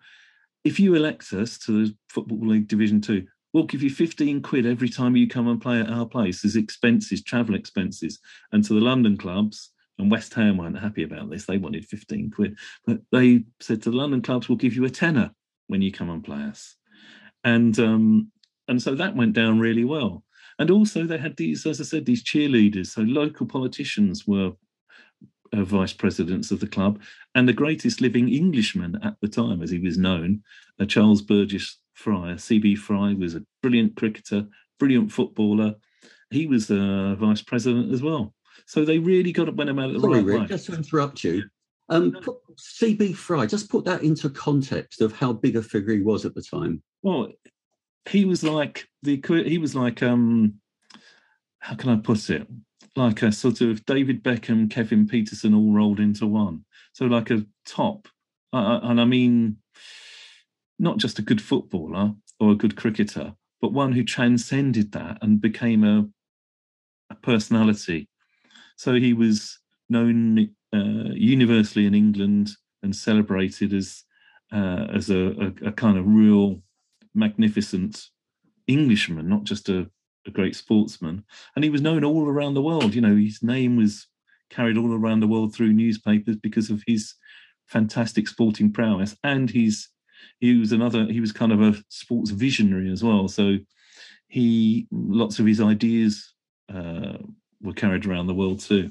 if 0.64 0.80
you 0.80 0.94
elect 0.94 1.32
us 1.32 1.58
to 1.58 1.86
the 1.86 1.94
Football 2.08 2.48
League 2.48 2.68
Division 2.68 3.00
Two, 3.00 3.26
we'll 3.52 3.64
give 3.64 3.82
you 3.82 3.90
15 3.90 4.42
quid 4.42 4.66
every 4.66 4.88
time 4.88 5.16
you 5.16 5.28
come 5.28 5.48
and 5.48 5.60
play 5.60 5.80
at 5.80 5.90
our 5.90 6.06
place 6.06 6.44
as 6.44 6.56
expenses, 6.56 7.22
travel 7.22 7.54
expenses. 7.54 8.18
And 8.52 8.64
to 8.64 8.74
the 8.74 8.80
London 8.80 9.16
clubs, 9.16 9.70
and 9.98 10.10
West 10.10 10.34
Ham 10.34 10.58
weren't 10.58 10.78
happy 10.78 11.02
about 11.02 11.30
this, 11.30 11.46
they 11.46 11.58
wanted 11.58 11.86
15 11.86 12.30
quid. 12.30 12.58
But 12.84 13.00
they 13.12 13.44
said 13.60 13.82
to 13.82 13.90
the 13.90 13.96
London 13.96 14.22
clubs, 14.22 14.48
we'll 14.48 14.56
give 14.56 14.74
you 14.74 14.84
a 14.84 14.90
tenner 14.90 15.30
when 15.68 15.82
you 15.82 15.92
come 15.92 16.10
and 16.10 16.22
play 16.22 16.42
us. 16.42 16.76
And 17.44 17.78
um, 17.78 18.30
and 18.68 18.82
so 18.82 18.94
that 18.94 19.16
went 19.16 19.32
down 19.32 19.58
really 19.58 19.84
well. 19.84 20.24
And 20.58 20.70
also, 20.70 21.04
they 21.04 21.18
had 21.18 21.36
these, 21.36 21.66
as 21.66 21.80
I 21.80 21.84
said, 21.84 22.06
these 22.06 22.24
cheerleaders. 22.24 22.88
So 22.88 23.02
local 23.02 23.46
politicians 23.46 24.26
were 24.26 24.52
uh, 25.52 25.64
vice 25.64 25.92
presidents 25.92 26.50
of 26.50 26.60
the 26.60 26.66
club, 26.66 27.00
and 27.34 27.48
the 27.48 27.52
greatest 27.52 28.00
living 28.00 28.28
Englishman 28.28 28.98
at 29.02 29.16
the 29.20 29.28
time, 29.28 29.62
as 29.62 29.70
he 29.70 29.78
was 29.78 29.98
known, 29.98 30.42
uh, 30.80 30.86
Charles 30.86 31.22
Burgess 31.22 31.78
Fry. 31.94 32.32
CB 32.32 32.78
Fry 32.78 33.14
was 33.14 33.34
a 33.34 33.44
brilliant 33.62 33.96
cricketer, 33.96 34.46
brilliant 34.78 35.12
footballer. 35.12 35.74
He 36.30 36.46
was 36.46 36.66
the 36.66 37.16
vice 37.18 37.42
president 37.42 37.92
as 37.92 38.02
well. 38.02 38.34
So 38.66 38.84
they 38.84 38.98
really 38.98 39.32
got 39.32 39.48
it 39.48 39.56
when 39.56 39.68
about 39.68 39.90
it 39.90 39.94
the 39.94 40.00
Sorry, 40.00 40.16
right 40.18 40.24
Rick, 40.24 40.40
way. 40.40 40.46
just 40.46 40.66
to 40.66 40.74
interrupt 40.74 41.24
you. 41.24 41.44
Um, 41.88 42.12
put, 42.20 42.36
CB 42.56 43.14
Fry, 43.14 43.46
just 43.46 43.70
put 43.70 43.84
that 43.84 44.02
into 44.02 44.28
context 44.28 45.00
of 45.00 45.12
how 45.12 45.32
big 45.32 45.54
a 45.56 45.62
figure 45.62 45.94
he 45.94 46.02
was 46.02 46.24
at 46.24 46.34
the 46.34 46.42
time. 46.42 46.82
Well, 47.02 47.28
he 48.08 48.24
was 48.24 48.42
like 48.42 48.88
the 49.02 49.22
he 49.46 49.58
was 49.58 49.74
like 49.76 50.02
um, 50.02 50.54
how 51.60 51.74
can 51.76 51.90
I 51.90 51.96
put 51.96 52.28
it? 52.28 52.46
Like 52.96 53.22
a 53.22 53.30
sort 53.30 53.60
of 53.60 53.84
David 53.86 54.22
Beckham, 54.24 54.70
Kevin 54.70 55.06
Pietersen, 55.06 55.54
all 55.54 55.72
rolled 55.72 56.00
into 56.00 56.26
one. 56.26 56.64
So 56.92 57.04
like 57.06 57.30
a 57.30 57.44
top, 57.66 58.08
uh, 58.52 58.80
and 58.82 59.00
I 59.00 59.04
mean, 59.04 59.58
not 60.78 60.96
just 60.96 61.18
a 61.18 61.22
good 61.22 61.42
footballer 61.42 62.14
or 62.40 62.52
a 62.52 62.56
good 62.56 62.76
cricketer, 62.76 63.34
but 63.60 63.72
one 63.72 63.92
who 63.92 64.02
transcended 64.02 64.92
that 64.92 65.18
and 65.22 65.40
became 65.40 65.84
a, 65.84 66.08
a 67.10 67.14
personality. 67.16 68.08
So 68.76 68.94
he 68.94 69.12
was 69.12 69.58
known 69.88 70.50
uh, 70.74 71.12
universally 71.14 71.86
in 71.86 71.94
England 71.94 72.50
and 72.82 72.94
celebrated 72.94 73.72
as 73.72 74.04
uh, 74.52 74.86
as 74.94 75.10
a, 75.10 75.30
a, 75.30 75.68
a, 75.68 75.72
kind 75.72 75.98
of 75.98 76.06
real 76.06 76.62
magnificent 77.14 78.00
Englishman, 78.68 79.28
not 79.28 79.42
just 79.42 79.68
a, 79.68 79.90
a 80.24 80.30
great 80.30 80.54
sportsman. 80.54 81.24
And 81.56 81.64
he 81.64 81.70
was 81.70 81.80
known 81.80 82.04
all 82.04 82.28
around 82.28 82.54
the 82.54 82.62
world. 82.62 82.94
You 82.94 83.00
know, 83.00 83.16
his 83.16 83.42
name 83.42 83.76
was 83.76 84.06
carried 84.50 84.76
all 84.76 84.94
around 84.94 85.18
the 85.18 85.26
world 85.26 85.52
through 85.52 85.72
newspapers 85.72 86.36
because 86.36 86.70
of 86.70 86.82
his 86.86 87.14
fantastic 87.66 88.28
sporting 88.28 88.72
prowess 88.72 89.16
and 89.24 89.50
his 89.50 89.88
he 90.38 90.56
was 90.56 90.72
another 90.72 91.06
he 91.06 91.20
was 91.20 91.32
kind 91.32 91.52
of 91.52 91.60
a 91.60 91.74
sports 91.88 92.30
visionary 92.30 92.90
as 92.90 93.02
well 93.02 93.26
so 93.26 93.56
he 94.28 94.86
lots 94.92 95.38
of 95.38 95.46
his 95.46 95.60
ideas 95.60 96.34
uh, 96.72 97.18
were 97.62 97.72
carried 97.72 98.06
around 98.06 98.26
the 98.26 98.34
world 98.34 98.60
too 98.60 98.90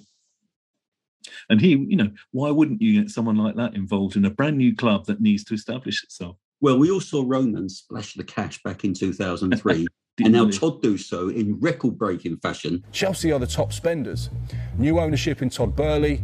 and 1.50 1.60
he 1.60 1.70
you 1.70 1.96
know 1.96 2.10
why 2.32 2.52
wouldn't 2.52 2.82
you 2.82 3.02
get 3.02 3.10
someone 3.10 3.38
like 3.38 3.56
that 3.56 3.76
involved 3.76 4.16
in 4.16 4.26
a 4.26 4.30
brand 4.30 4.58
new 4.58 4.76
club 4.76 5.06
that 5.06 5.22
needs 5.22 5.44
to 5.44 5.54
establish 5.54 6.04
itself 6.04 6.38
well 6.62 6.78
we 6.78 6.92
all 6.92 7.02
saw 7.02 7.24
roman 7.26 7.68
splash 7.68 8.14
the 8.14 8.24
cash 8.24 8.62
back 8.64 8.84
in 8.84 8.94
2003 8.94 9.88
and 10.24 10.34
now 10.34 10.50
Todd 10.50 10.82
do 10.82 10.98
so 10.98 11.28
in 11.28 11.60
record-breaking 11.60 12.38
fashion. 12.38 12.86
Chelsea 12.94 13.34
are 13.34 13.40
the 13.40 13.46
top 13.46 13.74
spenders. 13.74 14.30
New 14.78 14.98
ownership 14.98 15.42
in 15.42 15.50
Todd 15.50 15.76
Boehly, 15.76 16.24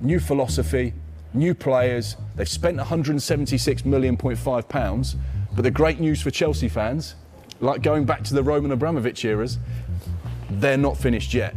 new 0.00 0.20
philosophy, 0.20 0.92
new 1.32 1.54
players. 1.54 2.16
They've 2.36 2.48
spent 2.48 2.76
176 2.76 3.84
million 3.84 4.16
point 4.16 4.38
five 4.38 4.68
pounds. 4.68 5.16
But 5.54 5.62
the 5.62 5.70
great 5.70 6.00
news 6.00 6.20
for 6.20 6.30
Chelsea 6.30 6.68
fans, 6.68 7.14
like 7.60 7.82
going 7.82 8.04
back 8.04 8.22
to 8.24 8.34
the 8.34 8.42
Roman 8.42 8.72
Abramovich 8.72 9.24
eras, 9.24 9.58
they're 10.50 10.76
not 10.76 10.96
finished 10.96 11.34
yet. 11.34 11.54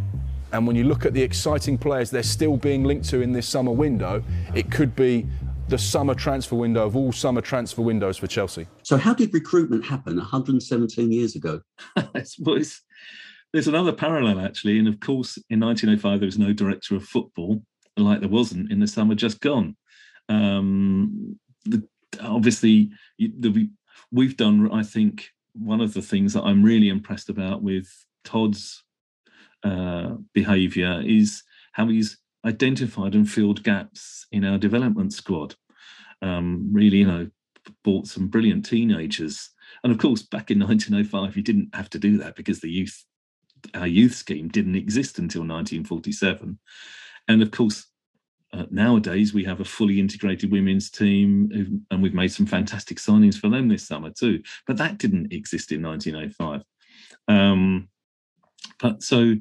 And 0.55 0.65
when 0.65 0.77
you 0.77 0.85
look 0.85 1.05
at 1.05 1.13
the 1.13 1.21
exciting 1.21 1.77
players 1.77 2.09
they're 2.09 2.23
still 2.23 2.55
being 2.55 2.85
linked 2.85 3.09
to 3.09 3.21
in 3.21 3.33
this 3.33 3.45
summer 3.45 3.71
window, 3.71 4.23
it 4.53 4.71
could 4.71 4.95
be 4.95 5.27
the 5.67 5.77
summer 5.77 6.15
transfer 6.15 6.55
window 6.55 6.85
of 6.85 6.95
all 6.95 7.11
summer 7.11 7.41
transfer 7.41 7.81
windows 7.81 8.17
for 8.17 8.27
Chelsea. 8.27 8.65
So, 8.83 8.95
how 8.95 9.13
did 9.13 9.33
recruitment 9.33 9.83
happen 9.83 10.15
117 10.15 11.11
years 11.11 11.35
ago? 11.35 11.59
there's 13.51 13.67
another 13.67 13.91
parallel 13.91 14.39
actually, 14.39 14.79
and 14.79 14.87
of 14.87 15.01
course, 15.01 15.37
in 15.49 15.59
1905 15.59 16.19
there 16.21 16.25
was 16.25 16.39
no 16.39 16.53
director 16.53 16.95
of 16.95 17.03
football, 17.03 17.61
like 17.97 18.21
there 18.21 18.29
wasn't 18.29 18.71
in 18.71 18.79
the 18.79 18.87
summer 18.87 19.13
just 19.13 19.41
gone. 19.41 19.75
Um, 20.29 21.37
the, 21.65 21.85
obviously, 22.21 22.91
the, 23.19 23.69
we've 24.09 24.37
done, 24.37 24.71
I 24.71 24.83
think, 24.83 25.31
one 25.53 25.81
of 25.81 25.93
the 25.93 26.01
things 26.01 26.31
that 26.33 26.43
I'm 26.43 26.63
really 26.63 26.87
impressed 26.87 27.29
about 27.29 27.61
with 27.61 27.89
Todd's 28.23 28.84
uh, 29.65 30.15
behaviour 30.33 31.01
is 31.03 31.43
how 31.73 31.87
he's 31.87 32.17
identified 32.45 33.15
and 33.15 33.29
filled 33.29 33.63
gaps 33.63 34.27
in 34.31 34.45
our 34.45 34.57
development 34.57 35.11
squad. 35.11 35.55
Um, 36.21 36.69
really, 36.71 36.97
you 36.97 37.07
know, 37.07 37.29
bought 37.83 38.07
some 38.07 38.27
brilliant 38.27 38.65
teenagers. 38.65 39.49
And 39.83 39.91
of 39.91 39.97
course, 39.97 40.21
back 40.21 40.51
in 40.51 40.59
1905, 40.61 41.35
you 41.35 41.43
didn't 41.43 41.73
have 41.73 41.89
to 41.89 41.99
do 41.99 42.17
that 42.19 42.35
because 42.35 42.59
the 42.59 42.69
youth, 42.69 43.03
our 43.73 43.87
youth 43.87 44.13
scheme 44.13 44.47
didn't 44.47 44.75
exist 44.75 45.17
until 45.17 45.41
1947. 45.41 46.59
And 47.27 47.41
of 47.41 47.49
course, 47.51 47.87
uh, 48.53 48.65
nowadays 48.69 49.33
we 49.33 49.43
have 49.43 49.59
a 49.59 49.65
fully 49.65 49.99
integrated 49.99 50.51
women's 50.51 50.89
team, 50.89 51.83
and 51.91 52.01
we've 52.01 52.13
made 52.13 52.31
some 52.31 52.45
fantastic 52.45 52.99
signings 52.99 53.35
for 53.35 53.49
them 53.49 53.67
this 53.67 53.87
summer 53.87 54.11
too. 54.11 54.41
But 54.67 54.77
that 54.77 54.99
didn't 54.99 55.33
exist 55.33 55.71
in 55.71 55.81
1905. 55.81 56.61
Um, 57.27 57.89
so, 58.99 59.35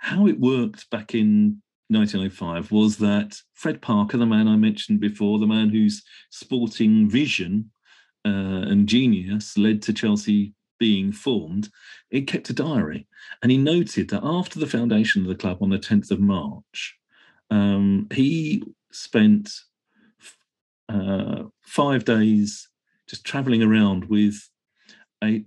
how 0.00 0.26
it 0.26 0.38
worked 0.38 0.90
back 0.90 1.14
in 1.14 1.62
1905 1.88 2.72
was 2.72 2.98
that 2.98 3.38
Fred 3.54 3.80
Parker, 3.80 4.16
the 4.16 4.26
man 4.26 4.48
I 4.48 4.56
mentioned 4.56 5.00
before, 5.00 5.38
the 5.38 5.46
man 5.46 5.70
whose 5.70 6.02
sporting 6.30 7.08
vision 7.08 7.70
uh, 8.24 8.68
and 8.68 8.88
genius 8.88 9.56
led 9.56 9.82
to 9.82 9.92
Chelsea 9.92 10.54
being 10.78 11.12
formed, 11.12 11.68
it 12.10 12.26
kept 12.26 12.50
a 12.50 12.54
diary. 12.54 13.06
And 13.42 13.50
he 13.50 13.58
noted 13.58 14.10
that 14.10 14.24
after 14.24 14.58
the 14.58 14.66
foundation 14.66 15.22
of 15.22 15.28
the 15.28 15.34
club 15.34 15.58
on 15.62 15.70
the 15.70 15.78
10th 15.78 16.10
of 16.10 16.20
March, 16.20 16.96
um, 17.50 18.08
he 18.12 18.62
spent 18.90 19.50
uh, 20.88 21.44
five 21.62 22.04
days 22.04 22.68
just 23.08 23.24
traveling 23.24 23.62
around 23.62 24.04
with 24.06 24.48
a 25.22 25.44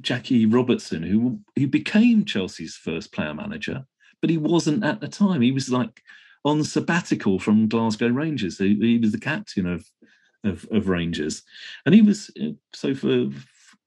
Jackie 0.00 0.46
Robertson, 0.46 1.02
who, 1.02 1.40
who 1.56 1.66
became 1.66 2.24
Chelsea's 2.24 2.76
first 2.76 3.12
player 3.12 3.34
manager 3.34 3.86
but 4.20 4.30
he 4.30 4.36
wasn't 4.36 4.84
at 4.84 5.00
the 5.00 5.08
time. 5.08 5.40
He 5.40 5.52
was 5.52 5.70
like 5.70 6.02
on 6.44 6.62
sabbatical 6.64 7.38
from 7.38 7.68
Glasgow 7.68 8.08
Rangers. 8.08 8.58
He, 8.58 8.74
he 8.76 8.98
was 8.98 9.12
the 9.12 9.20
captain 9.20 9.66
of, 9.66 9.86
of, 10.44 10.66
of 10.70 10.88
Rangers, 10.88 11.42
and 11.86 11.94
he 11.94 12.02
was 12.02 12.30
uh, 12.40 12.50
so 12.72 12.94
for 12.94 13.28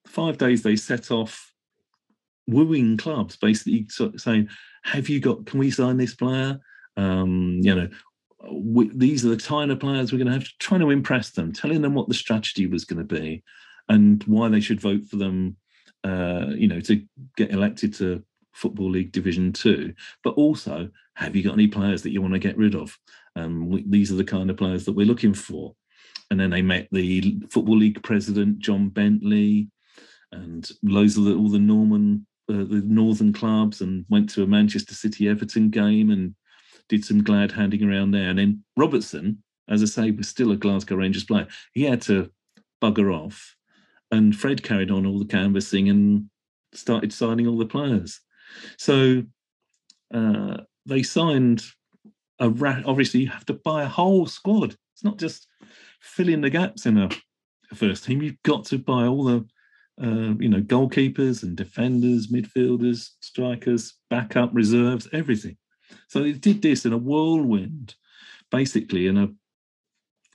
five 0.07 0.37
days 0.37 0.63
they 0.63 0.75
set 0.75 1.11
off 1.11 1.53
wooing 2.47 2.97
clubs, 2.97 3.35
basically 3.35 3.87
saying, 4.17 4.49
"Have 4.83 5.09
you 5.09 5.19
got? 5.19 5.45
Can 5.45 5.59
we 5.59 5.71
sign 5.71 5.97
this 5.97 6.15
player? 6.15 6.59
Um, 6.97 7.59
you 7.61 7.75
know." 7.75 7.89
We, 8.51 8.91
these 8.93 9.25
are 9.25 9.29
the 9.29 9.37
kind 9.37 9.71
of 9.71 9.79
players 9.79 10.11
we're 10.11 10.17
going 10.17 10.27
to 10.27 10.33
have 10.33 10.43
to 10.43 10.51
trying 10.59 10.81
to 10.81 10.89
impress 10.89 11.29
them, 11.29 11.53
telling 11.53 11.81
them 11.81 11.93
what 11.93 12.09
the 12.09 12.13
strategy 12.13 12.67
was 12.67 12.83
going 12.83 12.97
to 12.97 13.15
be, 13.21 13.41
and 13.87 14.21
why 14.25 14.49
they 14.49 14.59
should 14.59 14.81
vote 14.81 15.05
for 15.05 15.15
them. 15.15 15.55
Uh, 16.03 16.47
you 16.49 16.67
know, 16.67 16.81
to 16.81 17.01
get 17.37 17.51
elected 17.51 17.93
to 17.93 18.21
Football 18.53 18.91
League 18.91 19.11
Division 19.11 19.53
Two, 19.53 19.93
but 20.23 20.31
also 20.31 20.89
have 21.15 21.35
you 21.35 21.43
got 21.43 21.53
any 21.53 21.67
players 21.67 22.01
that 22.01 22.11
you 22.11 22.21
want 22.21 22.33
to 22.33 22.39
get 22.39 22.57
rid 22.57 22.75
of? 22.75 22.97
Um, 23.35 23.69
we, 23.69 23.85
these 23.87 24.11
are 24.11 24.15
the 24.15 24.23
kind 24.23 24.49
of 24.49 24.57
players 24.57 24.85
that 24.85 24.93
we're 24.93 25.05
looking 25.05 25.33
for. 25.33 25.75
And 26.29 26.39
then 26.39 26.49
they 26.49 26.61
met 26.61 26.87
the 26.91 27.41
Football 27.49 27.77
League 27.77 28.01
president 28.03 28.59
John 28.59 28.89
Bentley, 28.89 29.69
and 30.31 30.69
loads 30.81 31.17
of 31.17 31.25
the, 31.25 31.35
all 31.35 31.49
the 31.49 31.59
Norman, 31.59 32.25
uh, 32.49 32.65
the 32.65 32.81
northern 32.85 33.31
clubs, 33.31 33.81
and 33.81 34.05
went 34.09 34.29
to 34.31 34.43
a 34.43 34.47
Manchester 34.47 34.95
City 34.95 35.29
Everton 35.29 35.69
game 35.69 36.09
and 36.09 36.35
did 36.89 37.05
some 37.05 37.23
glad 37.23 37.51
handing 37.51 37.83
around 37.83 38.11
there. 38.11 38.29
And 38.29 38.39
then 38.39 38.63
Robertson, 38.75 39.43
as 39.69 39.81
I 39.81 39.85
say, 39.85 40.11
was 40.11 40.27
still 40.27 40.51
a 40.51 40.57
Glasgow 40.57 40.95
Rangers 40.95 41.23
player. 41.23 41.47
He 41.73 41.83
had 41.83 42.01
to 42.03 42.31
bugger 42.81 43.13
off, 43.13 43.55
and 44.13 44.35
Fred 44.35 44.63
carried 44.63 44.91
on 44.91 45.05
all 45.05 45.19
the 45.19 45.25
canvassing 45.25 45.89
and 45.89 46.29
started 46.73 47.11
signing 47.11 47.47
all 47.47 47.57
the 47.57 47.65
players. 47.65 48.19
So 48.77 49.23
uh, 50.13 50.57
they 50.85 51.03
signed 51.03 51.63
a 52.39 52.49
ra- 52.49 52.83
obviously 52.85 53.21
you 53.21 53.29
have 53.29 53.45
to 53.47 53.53
buy 53.53 53.83
a 53.83 53.87
whole 53.87 54.25
squad. 54.27 54.75
It's 54.93 55.03
not 55.03 55.17
just 55.17 55.47
filling 55.99 56.41
the 56.41 56.49
gaps 56.49 56.85
in 56.85 56.97
a, 56.97 57.09
a 57.71 57.75
first 57.75 58.05
team. 58.05 58.21
You've 58.21 58.41
got 58.43 58.65
to 58.65 58.77
buy 58.77 59.05
all 59.05 59.23
the 59.23 59.45
uh, 60.01 60.33
you 60.39 60.49
know 60.49 60.61
goalkeepers 60.61 61.43
and 61.43 61.55
defenders, 61.55 62.27
midfielders, 62.27 63.09
strikers, 63.21 63.93
backup 64.09 64.51
reserves, 64.53 65.07
everything. 65.11 65.57
So 66.07 66.21
they 66.21 66.33
did 66.33 66.61
this 66.61 66.85
in 66.85 66.93
a 66.93 66.97
whirlwind, 66.97 67.95
basically 68.51 69.07
in 69.07 69.17
a 69.17 69.29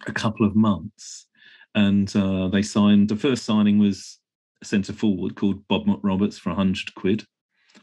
a 0.06 0.12
couple 0.12 0.46
of 0.46 0.54
months, 0.54 1.27
and 1.74 2.14
uh, 2.16 2.48
they 2.48 2.62
signed. 2.62 3.08
The 3.08 3.16
first 3.16 3.44
signing 3.44 3.78
was 3.78 4.18
a 4.62 4.64
centre 4.64 4.92
forward 4.92 5.36
called 5.36 5.66
Bob 5.68 5.86
Roberts 6.02 6.38
for 6.38 6.50
hundred 6.50 6.94
quid. 6.94 7.24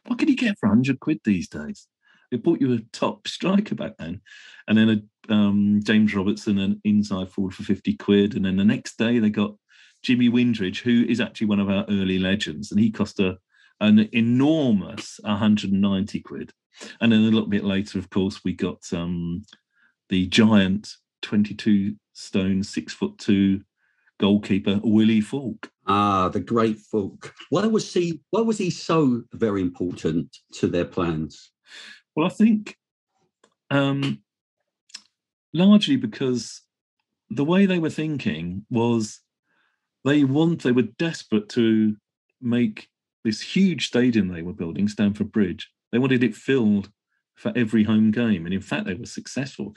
What 0.06 0.20
can 0.20 0.28
you 0.28 0.36
get 0.36 0.58
for 0.60 0.70
100 0.70 1.00
quid 1.00 1.20
these 1.24 1.48
days? 1.48 1.88
They 2.32 2.38
bought 2.38 2.62
you 2.62 2.74
a 2.74 2.80
top 2.92 3.28
striker 3.28 3.76
back 3.76 3.98
then. 3.98 4.22
And 4.68 4.78
then 4.78 4.90
a 4.90 5.34
um, 5.34 5.80
James 5.84 6.14
Robertson, 6.14 6.60
an 6.60 6.82
inside 6.84 7.30
forward 7.30 7.54
for 7.54 7.64
50 7.64 7.96
quid. 7.98 8.36
And 8.36 8.46
then 8.46 8.58
the 8.58 8.66
next 8.66 8.98
day 8.98 9.20
they 9.20 9.30
got 9.30 9.56
Jimmy 10.04 10.30
Windridge, 10.30 10.82
who 10.82 11.06
is 11.08 11.20
actually 11.20 11.48
one 11.48 11.60
of 11.60 11.70
our 11.70 11.86
early 11.90 12.20
legends. 12.20 12.72
And 12.72 12.80
he 12.80 12.92
cost 12.92 13.20
a, 13.20 13.38
an 13.80 14.10
enormous 14.12 15.20
190 15.24 16.20
quid. 16.22 16.52
And 17.02 17.12
then 17.12 17.22
a 17.22 17.24
little 17.24 17.48
bit 17.48 17.64
later, 17.64 17.98
of 17.98 18.10
course, 18.10 18.42
we 18.44 18.54
got 18.54 18.82
um, 18.92 19.44
the 20.10 20.28
giant 20.28 20.94
22 21.22 21.96
stone, 22.14 22.64
six 22.64 22.94
foot 22.94 23.18
two 23.18 23.62
goalkeeper 24.20 24.80
Willie 24.84 25.22
Foulke. 25.22 25.70
Ah, 25.88 26.30
the 26.30 26.40
great 26.40 26.78
Foulke. 26.78 27.32
Why 27.50 27.68
was 27.68 27.94
he? 27.94 28.22
Why 28.32 28.42
was 28.42 28.58
he 28.58 28.70
so 28.70 29.24
very 29.34 29.62
important 29.62 30.36
to 30.54 30.68
their 30.68 30.86
plans? 30.86 31.52
Well, 32.16 32.26
I 32.26 32.30
think 32.30 32.78
um, 33.70 34.22
largely 35.54 35.96
because 35.96 36.62
the 37.30 37.46
way 37.46 37.66
they 37.66 37.80
were 37.80 37.90
thinking 37.90 38.66
was 38.70 39.22
they 40.04 40.24
want 40.24 40.64
they 40.64 40.72
were 40.72 40.84
desperate 40.84 41.50
to 41.50 41.96
make 42.42 42.88
this 43.24 43.42
huge 43.42 43.88
stadium 43.88 44.28
they 44.28 44.44
were 44.44 44.54
building, 44.54 44.88
Stamford 44.88 45.32
Bridge. 45.32 45.70
They 45.92 45.98
wanted 45.98 46.24
it 46.24 46.36
filled 46.36 46.90
for 47.36 47.52
every 47.56 47.84
home 47.84 48.12
game, 48.12 48.46
and 48.46 48.54
in 48.54 48.62
fact, 48.62 48.86
they 48.86 48.94
were 48.94 49.06
successful. 49.06 49.74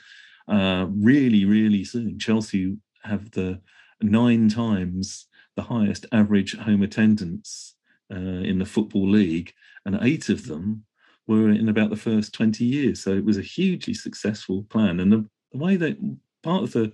Uh, 0.46 0.86
really, 0.90 1.44
really 1.44 1.84
soon, 1.84 2.18
Chelsea 2.18 2.76
have 3.02 3.30
the 3.32 3.60
nine 4.00 4.48
times 4.48 5.26
the 5.56 5.62
highest 5.62 6.06
average 6.12 6.56
home 6.56 6.82
attendance 6.82 7.74
uh, 8.12 8.16
in 8.16 8.58
the 8.58 8.64
football 8.64 9.08
league, 9.08 9.52
and 9.84 9.98
eight 10.02 10.28
of 10.28 10.46
them 10.46 10.84
were 11.26 11.50
in 11.50 11.68
about 11.68 11.90
the 11.90 11.96
first 11.96 12.32
20 12.32 12.64
years. 12.64 13.02
So 13.02 13.12
it 13.12 13.24
was 13.24 13.36
a 13.36 13.42
hugely 13.42 13.94
successful 13.94 14.62
plan. 14.70 15.00
And 15.00 15.12
the, 15.12 15.26
the 15.52 15.58
way 15.58 15.76
that 15.76 15.98
part 16.42 16.62
of 16.62 16.72
the 16.72 16.92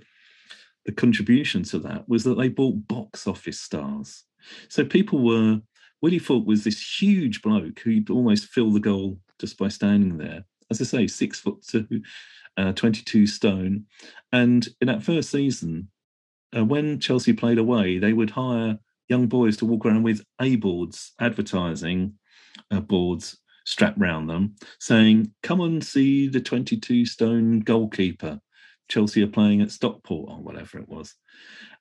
the 0.84 0.92
contribution 0.92 1.62
to 1.62 1.78
that 1.78 2.08
was 2.08 2.24
that 2.24 2.34
they 2.34 2.48
bought 2.48 2.86
box 2.88 3.26
office 3.26 3.60
stars. 3.60 4.24
So 4.68 4.84
people 4.84 5.20
were 5.24 5.60
Willie 6.02 6.20
Foulke 6.20 6.44
was 6.44 6.64
this 6.64 7.00
huge 7.00 7.40
bloke 7.40 7.78
who'd 7.80 8.10
almost 8.10 8.46
fill 8.46 8.70
the 8.70 8.80
goal 8.80 9.18
just 9.40 9.56
by 9.56 9.68
standing 9.68 10.18
there. 10.18 10.44
As 10.70 10.80
I 10.80 10.84
say, 10.84 11.06
six 11.06 11.40
foot 11.40 11.64
two, 11.66 12.02
uh, 12.58 12.72
22 12.72 13.26
stone. 13.26 13.86
And 14.30 14.68
in 14.82 14.88
that 14.88 15.02
first 15.02 15.30
season, 15.30 15.88
uh, 16.56 16.64
when 16.64 17.00
Chelsea 17.00 17.32
played 17.32 17.58
away, 17.58 17.98
they 17.98 18.12
would 18.12 18.30
hire 18.30 18.78
young 19.08 19.26
boys 19.26 19.56
to 19.58 19.66
walk 19.66 19.84
around 19.84 20.02
with 20.02 20.24
A 20.40 20.56
boards, 20.56 21.12
advertising 21.20 22.14
uh, 22.70 22.80
boards 22.80 23.38
strapped 23.64 23.98
round 23.98 24.28
them, 24.28 24.54
saying, 24.78 25.32
Come 25.42 25.60
and 25.60 25.84
see 25.84 26.28
the 26.28 26.40
22 26.40 27.06
stone 27.06 27.60
goalkeeper. 27.60 28.40
Chelsea 28.88 29.22
are 29.22 29.28
playing 29.28 29.62
at 29.62 29.70
Stockport 29.70 30.30
or 30.30 30.42
whatever 30.42 30.78
it 30.78 30.88
was. 30.88 31.14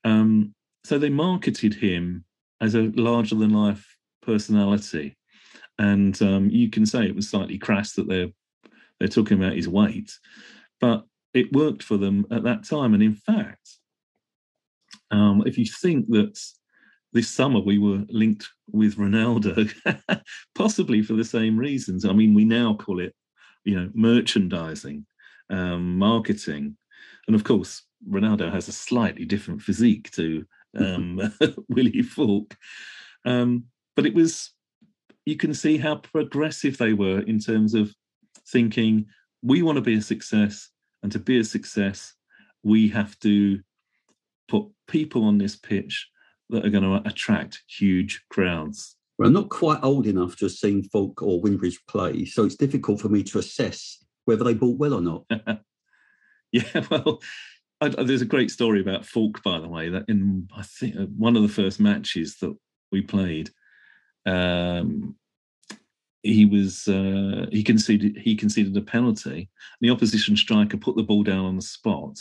Um, 0.06 0.54
so 0.86 0.98
they 0.98 1.10
marketed 1.10 1.74
him 1.74 2.26
as 2.62 2.76
a 2.76 2.92
larger 2.96 3.36
than 3.36 3.52
life 3.52 3.98
personality. 4.22 5.18
And 5.78 6.20
um, 6.22 6.50
you 6.50 6.70
can 6.70 6.86
say 6.86 7.06
it 7.06 7.16
was 7.16 7.30
slightly 7.30 7.58
crass 7.58 7.94
that 7.94 8.08
they're 8.08 8.30
they're 9.00 9.08
talking 9.10 9.38
about 9.38 9.56
his 9.56 9.68
weight, 9.68 10.12
but 10.80 11.04
it 11.34 11.52
worked 11.52 11.84
for 11.84 11.98
them 11.98 12.26
at 12.32 12.44
that 12.44 12.64
time. 12.64 12.94
And 12.94 13.02
in 13.02 13.16
fact, 13.16 13.78
um, 15.12 15.44
if 15.46 15.58
you 15.58 15.66
think 15.66 16.08
that 16.10 16.40
this 17.14 17.30
summer 17.30 17.60
we 17.60 17.78
were 17.78 18.04
linked 18.10 18.50
with 18.72 18.98
Ronaldo, 18.98 19.72
possibly 20.56 21.02
for 21.04 21.14
the 21.14 21.24
same 21.24 21.58
reasons. 21.58 22.06
I 22.06 22.14
mean, 22.14 22.34
we 22.34 22.44
now 22.44 22.74
call 22.74 23.00
it, 23.00 23.16
you 23.64 23.76
know, 23.76 23.90
merchandising, 23.94 25.06
um, 25.50 25.98
marketing, 25.98 26.76
and 27.28 27.36
of 27.36 27.44
course, 27.44 27.84
Ronaldo 28.10 28.52
has 28.52 28.68
a 28.68 28.74
slightly 28.74 29.26
different 29.26 29.62
physique 29.62 30.12
to 30.12 30.46
um, 30.78 31.34
Willie 31.70 32.04
Foulke. 32.04 32.56
Um, 33.26 33.66
but 33.96 34.06
it 34.06 34.14
was, 34.14 34.52
you 35.26 35.38
can 35.38 35.54
see 35.54 35.78
how 35.78 35.96
progressive 35.96 36.78
they 36.78 36.94
were 36.94 37.20
in 37.22 37.40
terms 37.40 37.74
of 37.74 37.94
thinking 38.48 39.06
we 39.42 39.62
want 39.62 39.78
to 39.78 39.82
be 39.82 39.96
a 39.96 40.02
success, 40.02 40.70
and 41.02 41.12
to 41.12 41.20
be 41.20 41.40
a 41.40 41.44
success, 41.44 42.14
we 42.64 42.88
have 42.90 43.18
to 43.20 43.60
put 44.54 44.72
people 44.88 45.24
on 45.24 45.40
this 45.40 45.56
pitch 45.56 46.08
that 46.52 46.64
are 46.64 46.70
going 46.70 46.84
to 46.84 47.10
attract 47.10 47.64
huge 47.68 48.24
crowds. 48.30 48.96
Well, 49.18 49.28
I'm 49.28 49.34
not 49.34 49.50
quite 49.50 49.80
old 49.82 50.06
enough 50.06 50.36
to 50.38 50.46
have 50.46 50.52
seen 50.52 50.88
Foulke 50.90 51.24
or 51.24 51.42
Windridge 51.42 51.80
play, 51.88 52.26
so 52.26 52.44
it's 52.44 52.56
difficult 52.56 53.02
for 53.02 53.10
me 53.10 53.24
to 53.24 53.40
assess 53.40 54.04
whether 54.26 54.44
they 54.44 54.54
bought 54.54 54.78
well 54.78 54.94
or 54.94 55.02
not. 55.02 55.26
yeah, 56.52 56.86
well, 56.92 57.20
I, 57.82 57.90
there's 57.90 58.22
a 58.22 58.26
great 58.26 58.52
story 58.52 58.80
about 58.80 59.06
Foulke, 59.06 59.42
by 59.42 59.60
the 59.60 59.68
way, 59.68 59.90
that 59.90 60.06
in 60.08 60.48
I 60.56 60.62
think 60.62 60.98
uh, 60.98 61.06
one 61.18 61.36
of 61.36 61.42
the 61.42 61.50
first 61.50 61.80
matches 61.80 62.38
that 62.42 62.56
we 62.92 63.02
played, 63.02 63.50
um, 64.28 65.16
he 66.22 66.46
was 66.46 66.88
uh, 66.88 67.48
he 67.52 67.64
conceded 67.64 68.18
he 68.18 68.36
conceded 68.36 68.78
a 68.78 68.82
penalty. 68.82 69.32
and 69.32 69.50
The 69.82 69.90
opposition 69.90 70.38
striker 70.38 70.78
put 70.78 70.96
the 70.96 71.04
ball 71.04 71.24
down 71.24 71.46
on 71.46 71.56
the 71.56 71.64
spot, 71.64 72.20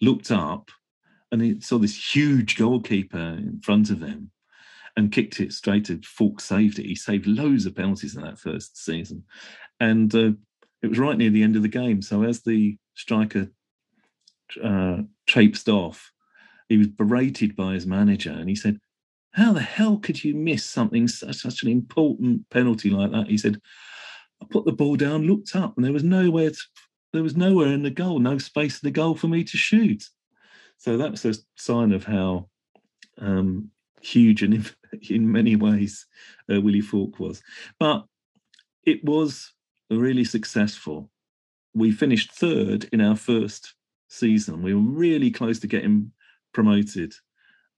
looked 0.00 0.32
up, 0.32 0.68
and 1.32 1.42
he 1.42 1.60
saw 1.60 1.78
this 1.78 2.14
huge 2.14 2.56
goalkeeper 2.56 3.18
in 3.18 3.60
front 3.64 3.90
of 3.90 4.00
him, 4.00 4.30
and 4.96 5.10
kicked 5.10 5.40
it 5.40 5.52
straight 5.52 5.86
to 5.86 5.98
Foulke. 5.98 6.40
Saved 6.40 6.78
it. 6.78 6.86
He 6.86 6.94
saved 6.94 7.26
loads 7.26 7.66
of 7.66 7.74
penalties 7.74 8.14
in 8.14 8.22
that 8.22 8.38
first 8.38 8.84
season, 8.84 9.24
and 9.80 10.14
uh, 10.14 10.30
it 10.82 10.88
was 10.88 10.98
right 11.00 11.18
near 11.18 11.30
the 11.30 11.42
end 11.42 11.56
of 11.56 11.62
the 11.62 11.68
game. 11.68 12.02
So 12.02 12.22
as 12.22 12.42
the 12.42 12.76
striker 12.94 13.48
uh, 14.62 14.98
traipsed 15.26 15.68
off, 15.68 16.12
he 16.68 16.76
was 16.76 16.88
berated 16.88 17.56
by 17.56 17.74
his 17.74 17.86
manager, 17.86 18.30
and 18.30 18.48
he 18.48 18.54
said, 18.54 18.78
how 19.32 19.54
the 19.54 19.60
hell 19.60 19.96
could 19.96 20.22
you 20.22 20.34
miss 20.34 20.62
something 20.62 21.08
such, 21.08 21.36
such 21.36 21.62
an 21.62 21.70
important 21.70 22.48
penalty 22.50 22.90
like 22.90 23.12
that? 23.12 23.28
He 23.28 23.38
said, 23.38 23.58
I 24.42 24.46
put 24.50 24.66
the 24.66 24.72
ball 24.72 24.96
down, 24.96 25.22
looked 25.22 25.56
up, 25.56 25.74
and 25.76 25.84
there 25.84 25.92
was 25.92 26.04
nowhere 26.04 26.50
to, 26.50 26.58
there 27.14 27.22
was 27.22 27.34
nowhere 27.34 27.68
in 27.68 27.82
the 27.82 27.90
goal, 27.90 28.18
no 28.18 28.36
space 28.36 28.82
in 28.82 28.86
the 28.86 28.90
goal 28.90 29.14
for 29.14 29.28
me 29.28 29.42
to 29.44 29.56
shoot. 29.56 30.04
So 30.82 30.96
that's 30.96 31.24
a 31.24 31.34
sign 31.56 31.92
of 31.92 32.04
how 32.04 32.48
um, 33.18 33.70
huge 34.00 34.42
and 34.42 34.54
in, 34.54 34.66
in 35.10 35.30
many 35.30 35.56
ways 35.56 36.06
uh, 36.52 36.60
Willie 36.60 36.82
Foulke 36.82 37.18
was. 37.18 37.42
But 37.78 38.04
it 38.84 39.04
was 39.04 39.52
really 39.90 40.24
successful. 40.24 41.08
We 41.72 41.92
finished 41.92 42.32
third 42.32 42.88
in 42.92 43.00
our 43.00 43.16
first 43.16 43.74
season. 44.08 44.62
We 44.62 44.74
were 44.74 44.80
really 44.80 45.30
close 45.30 45.60
to 45.60 45.66
getting 45.66 46.12
promoted 46.52 47.14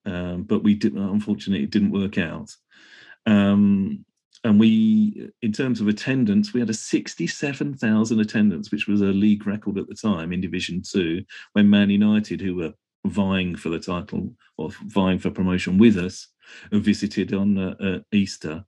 um, 0.06 0.42
but 0.44 0.62
we 0.62 0.74
did 0.74 0.94
unfortunately 0.94 1.64
it 1.64 1.70
didn't 1.70 1.92
work 1.92 2.18
out. 2.18 2.50
Um, 3.26 4.04
and 4.42 4.60
we, 4.60 5.30
in 5.40 5.52
terms 5.52 5.80
of 5.80 5.88
attendance, 5.88 6.52
we 6.52 6.60
had 6.60 6.68
a 6.68 6.74
67,000 6.74 8.20
attendance, 8.20 8.70
which 8.70 8.86
was 8.86 9.00
a 9.00 9.06
league 9.06 9.46
record 9.46 9.78
at 9.78 9.88
the 9.88 9.94
time 9.94 10.32
in 10.34 10.42
Division 10.42 10.82
Two, 10.82 11.24
when 11.54 11.70
Man 11.70 11.88
United, 11.88 12.42
who 12.42 12.56
were 12.56 12.74
vying 13.06 13.56
for 13.56 13.68
the 13.68 13.78
title 13.78 14.34
or 14.56 14.70
vying 14.86 15.18
for 15.18 15.30
promotion 15.30 15.78
with 15.78 15.96
us, 15.96 16.28
visited 16.72 17.34
on 17.34 17.58
uh, 17.58 17.74
uh, 17.80 17.98
Easter. 18.12 18.64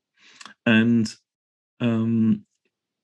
And 0.64 1.12
um, 1.80 2.44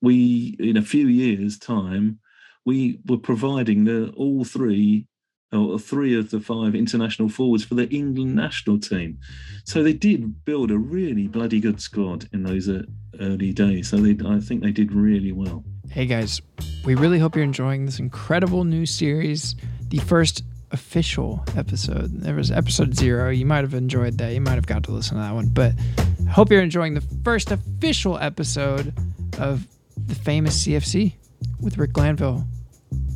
we, 0.01 0.57
in 0.59 0.77
a 0.77 0.83
few 0.83 1.07
years' 1.07 1.59
time, 1.59 2.21
we 2.65 3.01
were 3.07 3.19
providing 3.19 3.85
the 3.85 4.13
all 4.17 4.45
three 4.45 5.07
or 5.53 5.79
three 5.79 6.19
of 6.19 6.31
the 6.31 6.41
five 6.41 6.75
international 6.75 7.29
forwards 7.29 7.65
for 7.65 7.75
the 7.75 7.89
England 7.91 8.35
national 8.35 8.79
team. 8.79 9.19
So 9.65 9.83
they 9.83 9.93
did 9.93 10.45
build 10.45 10.71
a 10.71 10.79
really 10.79 11.29
bloody 11.29 11.61
good 11.61 11.81
squad 11.81 12.27
in 12.33 12.43
those 12.43 12.69
uh, 12.69 12.83
early 13.21 13.53
days. 13.53 13.89
So 13.89 13.99
they, 13.99 14.17
I 14.27 14.41
think 14.41 14.63
they 14.63 14.73
did 14.73 14.93
really 14.93 15.33
well. 15.33 15.63
Hey 15.91 16.07
guys, 16.07 16.41
we 16.85 16.95
really 16.95 17.19
hope 17.19 17.37
you're 17.37 17.45
enjoying 17.45 17.85
this 17.85 17.99
incredible 17.99 18.65
new 18.65 18.87
series. 18.87 19.55
The 19.89 19.99
first 19.99 20.43
official 20.73 21.45
episode. 21.57 22.21
There 22.21 22.35
was 22.35 22.51
episode 22.51 22.97
zero. 22.97 23.31
You 23.31 23.47
might 23.47 23.63
have 23.63 23.75
enjoyed 23.75 24.19
that. 24.19 24.33
You 24.33 24.41
might 24.41 24.55
have 24.55 24.67
got 24.67 24.85
to 24.85 24.93
listen 24.93 25.17
to 25.17 25.23
that 25.23 25.35
one. 25.35 25.49
But 25.49 25.75
I 26.27 26.31
hope 26.31 26.51
you're 26.51 26.63
enjoying 26.63 26.95
the 26.95 27.05
first 27.23 27.51
official 27.51 28.19
episode 28.19 28.95
of 29.39 29.67
the 29.97 30.15
famous 30.15 30.67
CFC 30.67 31.15
with 31.61 31.79
Rick 31.79 31.93
Glanville 31.93 32.45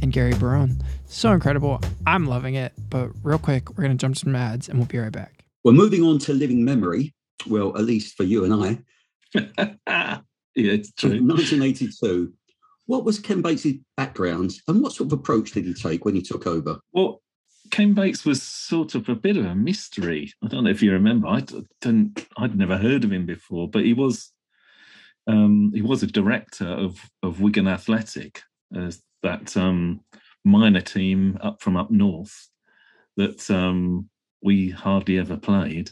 and 0.02 0.12
Gary 0.12 0.34
Barone. 0.34 0.82
So 1.06 1.32
incredible. 1.32 1.80
I'm 2.06 2.26
loving 2.26 2.54
it. 2.54 2.72
But 2.90 3.10
real 3.22 3.38
quick, 3.38 3.70
we're 3.70 3.84
going 3.84 3.96
to 3.96 4.00
jump 4.00 4.16
some 4.16 4.34
ads 4.34 4.68
and 4.68 4.78
we'll 4.78 4.86
be 4.86 4.98
right 4.98 5.12
back. 5.12 5.44
We're 5.64 5.72
moving 5.72 6.02
on 6.02 6.18
to 6.20 6.32
living 6.32 6.64
memory. 6.64 7.14
Well, 7.48 7.76
at 7.76 7.84
least 7.84 8.16
for 8.16 8.24
you 8.24 8.44
and 8.44 8.54
I. 8.54 8.78
yeah, 9.88 10.20
it's 10.54 10.92
true. 10.92 11.10
1982. 11.10 12.32
What 12.86 13.04
was 13.04 13.18
Ken 13.18 13.42
Bates' 13.42 13.66
background 13.96 14.52
and 14.68 14.80
what 14.80 14.92
sort 14.92 15.12
of 15.12 15.18
approach 15.18 15.52
did 15.52 15.64
he 15.64 15.74
take 15.74 16.04
when 16.04 16.14
he 16.14 16.22
took 16.22 16.46
over? 16.46 16.78
Well, 16.92 17.20
Ken 17.70 17.94
Bates 17.94 18.24
was 18.24 18.42
sort 18.42 18.94
of 18.94 19.08
a 19.08 19.14
bit 19.14 19.36
of 19.36 19.44
a 19.44 19.54
mystery. 19.54 20.32
I 20.42 20.48
don't 20.48 20.64
know 20.64 20.70
if 20.70 20.82
you 20.82 20.92
remember. 20.92 21.28
I 21.28 21.40
didn't. 21.80 22.26
I'd 22.36 22.56
never 22.56 22.76
heard 22.76 23.04
of 23.04 23.12
him 23.12 23.26
before, 23.26 23.68
but 23.68 23.84
he 23.84 23.92
was 23.92 24.32
um, 25.26 25.72
he 25.74 25.82
was 25.82 26.02
a 26.02 26.06
director 26.06 26.66
of 26.66 27.00
of 27.22 27.40
Wigan 27.40 27.68
Athletic, 27.68 28.42
as 28.74 29.02
that 29.22 29.56
um, 29.56 30.00
minor 30.44 30.80
team 30.80 31.38
up 31.42 31.60
from 31.60 31.76
up 31.76 31.90
north 31.90 32.48
that 33.16 33.50
um, 33.50 34.08
we 34.42 34.70
hardly 34.70 35.18
ever 35.18 35.36
played. 35.36 35.90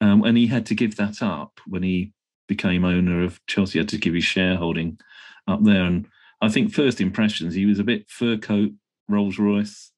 Um, 0.00 0.24
and 0.24 0.36
he 0.36 0.46
had 0.46 0.66
to 0.66 0.74
give 0.74 0.96
that 0.96 1.22
up 1.22 1.60
when 1.66 1.82
he 1.82 2.12
became 2.48 2.84
owner 2.84 3.22
of 3.22 3.40
Chelsea. 3.46 3.74
He 3.74 3.78
had 3.78 3.88
to 3.90 3.98
give 3.98 4.14
his 4.14 4.24
shareholding 4.24 4.98
up 5.46 5.62
there. 5.62 5.84
And 5.84 6.06
I 6.40 6.48
think 6.48 6.72
first 6.72 7.00
impressions, 7.00 7.54
he 7.54 7.66
was 7.66 7.78
a 7.78 7.84
bit 7.84 8.08
fur 8.08 8.36
coat, 8.36 8.72
Rolls 9.08 9.38
Royce, 9.38 9.92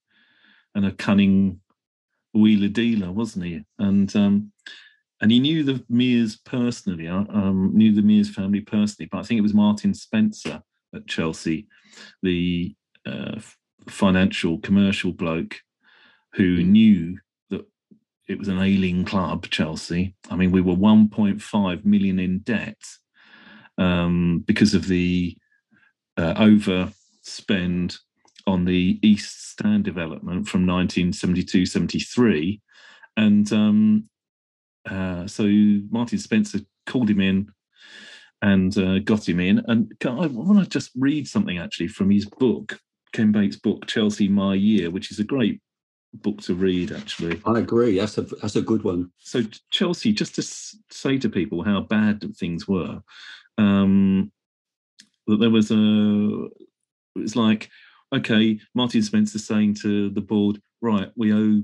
and 0.78 0.86
a 0.86 0.92
cunning 0.92 1.60
wheeler 2.32 2.68
dealer, 2.68 3.10
wasn't 3.10 3.44
he? 3.44 3.64
And 3.80 4.14
um, 4.14 4.52
and 5.20 5.32
he 5.32 5.40
knew 5.40 5.64
the 5.64 5.84
Mears 5.88 6.36
personally, 6.36 7.08
uh, 7.08 7.24
um, 7.28 7.72
knew 7.74 7.92
the 7.92 8.02
Mears 8.02 8.30
family 8.30 8.60
personally. 8.60 9.08
But 9.10 9.18
I 9.18 9.22
think 9.24 9.38
it 9.38 9.42
was 9.42 9.54
Martin 9.54 9.92
Spencer 9.92 10.62
at 10.94 11.08
Chelsea, 11.08 11.66
the 12.22 12.76
uh, 13.04 13.40
financial 13.88 14.60
commercial 14.60 15.12
bloke 15.12 15.56
who 16.34 16.62
knew 16.62 17.18
that 17.50 17.66
it 18.28 18.38
was 18.38 18.46
an 18.46 18.60
ailing 18.60 19.04
club, 19.04 19.48
Chelsea. 19.48 20.14
I 20.30 20.36
mean, 20.36 20.52
we 20.52 20.60
were 20.60 20.76
1.5 20.76 21.84
million 21.84 22.20
in 22.20 22.38
debt 22.38 22.80
um, 23.78 24.44
because 24.46 24.74
of 24.74 24.86
the 24.86 25.36
uh, 26.16 26.34
overspend 26.34 27.98
on 28.48 28.64
the 28.64 28.98
East 29.02 29.50
Stand 29.50 29.84
development 29.84 30.48
from 30.48 30.66
1972 30.66 31.66
73. 31.66 32.60
And 33.16 33.52
um, 33.52 34.08
uh, 34.88 35.26
so 35.26 35.44
Martin 35.90 36.18
Spencer 36.18 36.60
called 36.86 37.10
him 37.10 37.20
in 37.20 37.52
and 38.40 38.76
uh, 38.78 39.00
got 39.00 39.28
him 39.28 39.38
in. 39.38 39.62
And 39.66 39.92
I 40.02 40.26
want 40.26 40.60
to 40.60 40.68
just 40.68 40.90
read 40.96 41.28
something 41.28 41.58
actually 41.58 41.88
from 41.88 42.10
his 42.10 42.24
book, 42.24 42.80
Ken 43.12 43.32
Bates' 43.32 43.56
book, 43.56 43.86
Chelsea 43.86 44.28
My 44.28 44.54
Year, 44.54 44.90
which 44.90 45.10
is 45.10 45.18
a 45.18 45.24
great 45.24 45.60
book 46.14 46.40
to 46.40 46.54
read 46.54 46.90
actually. 46.90 47.42
I 47.44 47.58
agree. 47.58 47.98
That's 47.98 48.16
a 48.16 48.22
that's 48.22 48.56
a 48.56 48.62
good 48.62 48.82
one. 48.82 49.10
So 49.18 49.42
Chelsea, 49.70 50.12
just 50.12 50.34
to 50.36 50.42
say 50.90 51.18
to 51.18 51.28
people 51.28 51.62
how 51.62 51.82
bad 51.82 52.24
things 52.34 52.66
were, 52.66 53.02
um, 53.58 54.32
that 55.26 55.36
there 55.38 55.50
was 55.50 55.70
a 55.70 56.46
it 57.14 57.20
was 57.20 57.36
like 57.36 57.68
okay, 58.14 58.58
Martin 58.74 59.02
Spencer 59.02 59.38
saying 59.38 59.74
to 59.82 60.10
the 60.10 60.20
board, 60.20 60.60
right, 60.80 61.10
we 61.16 61.32
owe 61.32 61.62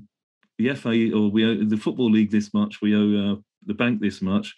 the 0.58 0.74
FA 0.74 1.12
or 1.12 1.30
we 1.30 1.44
owe 1.44 1.64
the 1.64 1.76
football 1.76 2.10
league 2.10 2.30
this 2.30 2.52
much, 2.54 2.80
we 2.80 2.94
owe 2.94 3.32
uh, 3.32 3.36
the 3.66 3.74
bank 3.74 4.00
this 4.00 4.22
much. 4.22 4.54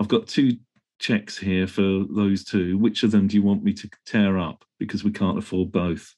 I've 0.00 0.08
got 0.08 0.26
two 0.26 0.56
checks 0.98 1.36
here 1.36 1.66
for 1.66 2.04
those 2.10 2.44
two. 2.44 2.78
Which 2.78 3.02
of 3.02 3.10
them 3.10 3.28
do 3.28 3.36
you 3.36 3.42
want 3.42 3.64
me 3.64 3.72
to 3.74 3.90
tear 4.06 4.38
up 4.38 4.64
because 4.78 5.04
we 5.04 5.10
can't 5.10 5.38
afford 5.38 5.72
both? 5.72 6.14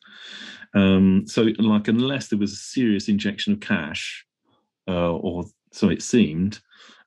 Um, 0.74 1.24
so, 1.26 1.48
like, 1.58 1.88
unless 1.88 2.28
there 2.28 2.38
was 2.38 2.52
a 2.52 2.56
serious 2.56 3.08
injection 3.08 3.52
of 3.52 3.60
cash, 3.60 4.24
uh, 4.88 5.12
or 5.12 5.44
so 5.72 5.88
it 5.88 6.02
seemed, 6.02 6.60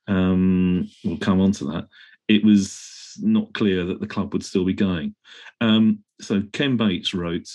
um, 0.07 0.89
we'll 1.03 1.17
come 1.17 1.41
on 1.41 1.51
to 1.53 1.65
that. 1.65 1.87
It 2.27 2.43
was 2.43 3.17
not 3.19 3.53
clear 3.53 3.85
that 3.85 3.99
the 3.99 4.07
club 4.07 4.33
would 4.33 4.43
still 4.43 4.65
be 4.65 4.73
going. 4.73 5.15
Um, 5.61 5.99
so 6.21 6.41
Ken 6.53 6.77
Bates 6.77 7.13
wrote 7.13 7.47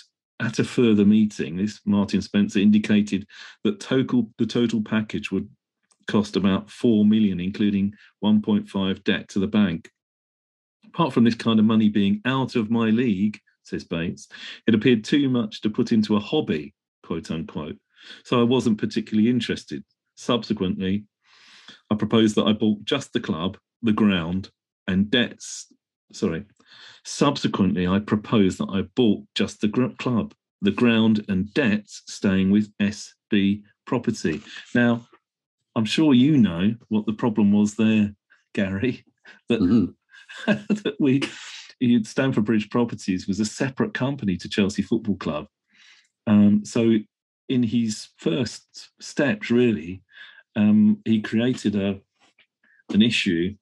at 0.43 0.59
a 0.59 0.65
further 0.65 1.05
meeting, 1.05 1.57
this 1.57 1.81
Martin 1.87 2.21
Spencer 2.21 2.59
indicated 2.59 3.27
that 3.65 3.81
total 3.81 4.29
the 4.39 4.47
total 4.47 4.83
package 4.83 5.31
would 5.31 5.49
cost 6.09 6.37
about 6.37 6.69
four 6.69 7.05
million, 7.05 7.39
including 7.41 7.95
1.5 8.25 9.05
debt 9.05 9.29
to 9.29 9.39
the 9.39 9.47
bank. 9.47 9.91
Apart 10.87 11.13
from 11.13 11.25
this 11.25 11.37
kind 11.37 11.59
of 11.59 11.65
money 11.65 11.89
being 11.89 12.21
out 12.25 12.57
of 12.57 12.71
my 12.71 12.91
league, 12.91 13.39
says 13.63 13.85
Bates, 13.85 14.29
it 14.67 14.75
appeared 14.75 15.05
too 15.05 15.29
much 15.29 15.61
to 15.63 15.71
put 15.71 15.93
into 15.93 16.17
a 16.17 16.21
hobby, 16.21 16.75
quote 17.05 17.31
unquote. 17.31 17.79
So 18.25 18.41
I 18.41 18.43
wasn't 18.43 18.79
particularly 18.79 19.31
interested. 19.31 19.85
Subsequently, 20.17 21.05
I 21.89 21.95
proposed 21.95 22.35
that 22.35 22.47
I 22.47 22.53
bought 22.53 22.85
just 22.85 23.13
the 23.13 23.21
club, 23.21 23.59
the 23.81 23.93
ground, 23.93 24.51
and 24.89 25.09
debts. 25.09 25.73
Sorry. 26.13 26.45
Subsequently, 27.05 27.87
I 27.87 27.99
proposed 27.99 28.59
that 28.59 28.71
I 28.71 28.83
bought 28.95 29.25
just 29.35 29.61
the 29.61 29.69
gr- 29.69 29.89
club, 29.99 30.35
the 30.61 30.71
ground, 30.71 31.25
and 31.29 31.53
debts 31.53 32.03
staying 32.07 32.51
with 32.51 32.73
SB 32.79 33.63
property. 33.87 34.41
Now, 34.75 35.07
I'm 35.75 35.85
sure 35.85 36.15
you 36.15 36.37
know 36.37 36.75
what 36.89 37.07
the 37.07 37.13
problem 37.13 37.53
was 37.53 37.75
there, 37.75 38.15
Gary. 38.55 39.05
That, 39.49 39.61
mm-hmm. 39.61 39.93
that 40.47 40.97
we 40.99 41.23
Stamford 42.03 42.45
Bridge 42.45 42.71
Properties 42.71 43.27
was 43.27 43.41
a 43.41 43.45
separate 43.45 43.95
company 43.95 44.37
to 44.37 44.49
Chelsea 44.49 44.83
Football 44.83 45.17
Club. 45.17 45.47
Um, 46.27 46.65
so, 46.65 46.97
in 47.49 47.63
his 47.63 48.09
first 48.19 48.91
steps, 49.01 49.51
really, 49.51 50.03
um, 50.57 51.01
he 51.05 51.21
created 51.21 51.77
a 51.77 52.01
an 52.91 53.03
issue. 53.03 53.55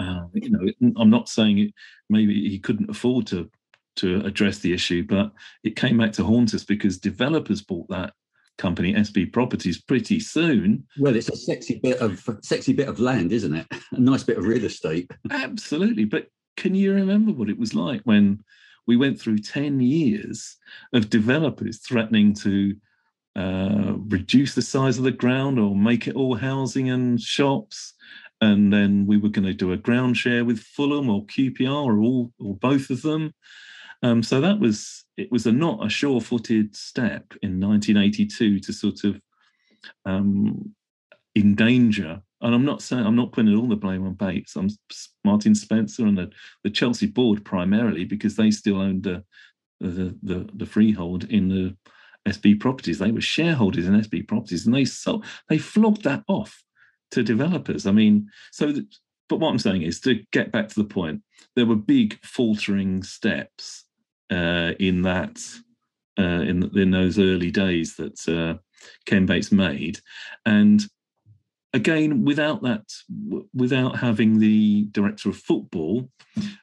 Uh, 0.00 0.26
you 0.32 0.50
know, 0.50 0.92
I'm 0.96 1.10
not 1.10 1.28
saying 1.28 1.58
it. 1.58 1.74
Maybe 2.08 2.48
he 2.48 2.58
couldn't 2.58 2.90
afford 2.90 3.26
to 3.28 3.50
to 3.96 4.24
address 4.24 4.58
the 4.60 4.72
issue, 4.72 5.04
but 5.04 5.32
it 5.62 5.76
came 5.76 5.98
back 5.98 6.12
to 6.12 6.24
haunt 6.24 6.54
us 6.54 6.64
because 6.64 6.96
developers 6.96 7.60
bought 7.60 7.88
that 7.88 8.14
company, 8.56 8.94
SB 8.94 9.32
Properties, 9.32 9.80
pretty 9.80 10.20
soon. 10.20 10.86
Well, 10.98 11.16
it's 11.16 11.28
a 11.28 11.36
sexy 11.36 11.80
bit 11.82 11.98
of 11.98 12.26
sexy 12.42 12.72
bit 12.72 12.88
of 12.88 12.98
land, 12.98 13.32
isn't 13.32 13.54
it? 13.54 13.66
A 13.92 14.00
nice 14.00 14.22
bit 14.22 14.38
of 14.38 14.44
real 14.44 14.64
estate. 14.64 15.10
Absolutely, 15.30 16.04
but 16.04 16.28
can 16.56 16.74
you 16.74 16.94
remember 16.94 17.32
what 17.32 17.50
it 17.50 17.58
was 17.58 17.74
like 17.74 18.00
when 18.04 18.42
we 18.86 18.96
went 18.96 19.20
through 19.20 19.38
10 19.38 19.80
years 19.80 20.56
of 20.92 21.10
developers 21.10 21.78
threatening 21.78 22.34
to 22.34 22.74
uh, 23.36 23.94
reduce 24.08 24.54
the 24.54 24.62
size 24.62 24.98
of 24.98 25.04
the 25.04 25.10
ground 25.10 25.58
or 25.58 25.74
make 25.74 26.06
it 26.06 26.16
all 26.16 26.36
housing 26.36 26.90
and 26.90 27.20
shops? 27.20 27.94
And 28.40 28.72
then 28.72 29.06
we 29.06 29.18
were 29.18 29.28
going 29.28 29.46
to 29.46 29.52
do 29.52 29.72
a 29.72 29.76
ground 29.76 30.16
share 30.16 30.44
with 30.44 30.60
Fulham 30.60 31.10
or 31.10 31.26
QPR 31.26 31.84
or 31.84 32.00
all 32.00 32.32
or 32.40 32.54
both 32.54 32.90
of 32.90 33.02
them. 33.02 33.34
Um, 34.02 34.22
so 34.22 34.40
that 34.40 34.58
was 34.58 35.04
it 35.16 35.30
was 35.30 35.46
a 35.46 35.52
not 35.52 35.84
a 35.84 35.90
sure-footed 35.90 36.74
step 36.74 37.34
in 37.42 37.60
1982 37.60 38.60
to 38.60 38.72
sort 38.72 39.04
of 39.04 39.20
um, 40.06 40.74
endanger 41.36 42.22
and 42.42 42.54
I'm 42.54 42.64
not 42.64 42.82
saying 42.82 43.04
I'm 43.04 43.16
not 43.16 43.32
putting 43.32 43.54
all 43.54 43.68
the 43.68 43.76
blame 43.76 44.06
on 44.06 44.14
Bates. 44.14 44.56
I'm 44.56 44.70
Martin 45.24 45.54
Spencer 45.54 46.06
and 46.06 46.16
the, 46.16 46.30
the 46.64 46.70
Chelsea 46.70 47.06
board 47.06 47.44
primarily 47.44 48.04
because 48.04 48.36
they 48.36 48.50
still 48.50 48.80
owned 48.80 49.02
the, 49.02 49.22
the 49.80 50.16
the, 50.22 50.48
the 50.54 50.66
freehold 50.66 51.24
in 51.24 51.48
the 51.48 51.76
SB 52.26 52.60
properties. 52.60 52.98
They 52.98 53.12
were 53.12 53.20
shareholders 53.20 53.86
in 53.86 54.00
SB 54.00 54.26
properties, 54.26 54.66
and 54.66 54.74
they 54.74 54.84
sold 54.84 55.24
they 55.48 55.58
flogged 55.58 56.04
that 56.04 56.22
off 56.28 56.62
to 57.10 57.22
developers. 57.22 57.86
I 57.86 57.92
mean, 57.92 58.28
so 58.52 58.72
but 59.28 59.38
what 59.38 59.50
I'm 59.50 59.58
saying 59.58 59.82
is 59.82 60.00
to 60.00 60.22
get 60.32 60.50
back 60.50 60.68
to 60.68 60.74
the 60.74 60.88
point, 60.88 61.22
there 61.54 61.66
were 61.66 61.76
big 61.76 62.18
faltering 62.24 63.02
steps 63.02 63.84
uh, 64.30 64.72
in 64.78 65.02
that 65.02 65.40
uh, 66.18 66.42
in 66.42 66.70
in 66.76 66.90
those 66.90 67.18
early 67.18 67.50
days 67.50 67.96
that 67.96 68.28
uh, 68.28 68.58
Ken 69.06 69.26
Bates 69.26 69.52
made, 69.52 70.00
and 70.44 70.84
again 71.72 72.24
without 72.24 72.62
that 72.62 72.82
without 73.54 73.96
having 73.96 74.38
the 74.38 74.88
director 74.90 75.28
of 75.28 75.36
football 75.36 76.08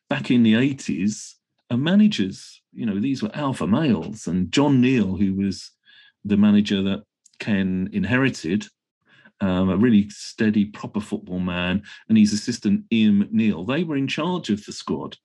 back 0.10 0.30
in 0.32 0.44
the 0.44 0.54
80s 0.54 1.36
and 1.70 1.82
managers 1.82 2.62
you 2.74 2.86
know 2.86 3.00
these 3.00 3.24
were 3.24 3.32
alpha 3.34 3.66
males 3.66 4.28
and 4.28 4.52
john 4.52 4.82
neal 4.82 5.16
who 5.16 5.34
was 5.36 5.72
the 6.26 6.38
manager 6.38 6.82
that 6.82 7.04
ken 7.40 7.90
inherited 7.94 8.66
um, 9.42 9.70
a 9.70 9.78
really 9.78 10.10
steady 10.10 10.66
proper 10.66 11.00
football 11.00 11.40
man 11.40 11.84
and 12.10 12.18
his 12.18 12.34
assistant 12.34 12.84
ian 12.92 13.24
mcneil. 13.24 13.68
They 13.68 13.84
were 13.84 13.98
in 13.98 14.08
charge 14.08 14.50
of 14.50 14.66
the 14.66 14.74
squad. 14.74 15.18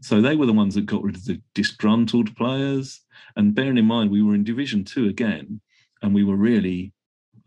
So 0.00 0.20
they 0.20 0.36
were 0.36 0.46
the 0.46 0.52
ones 0.52 0.74
that 0.74 0.86
got 0.86 1.02
rid 1.02 1.16
of 1.16 1.24
the 1.24 1.40
disgruntled 1.54 2.36
players. 2.36 3.00
And 3.36 3.54
bearing 3.54 3.78
in 3.78 3.86
mind 3.86 4.10
we 4.10 4.22
were 4.22 4.34
in 4.34 4.44
division 4.44 4.84
two 4.84 5.08
again 5.08 5.60
and 6.02 6.14
we 6.14 6.24
were 6.24 6.36
really 6.36 6.92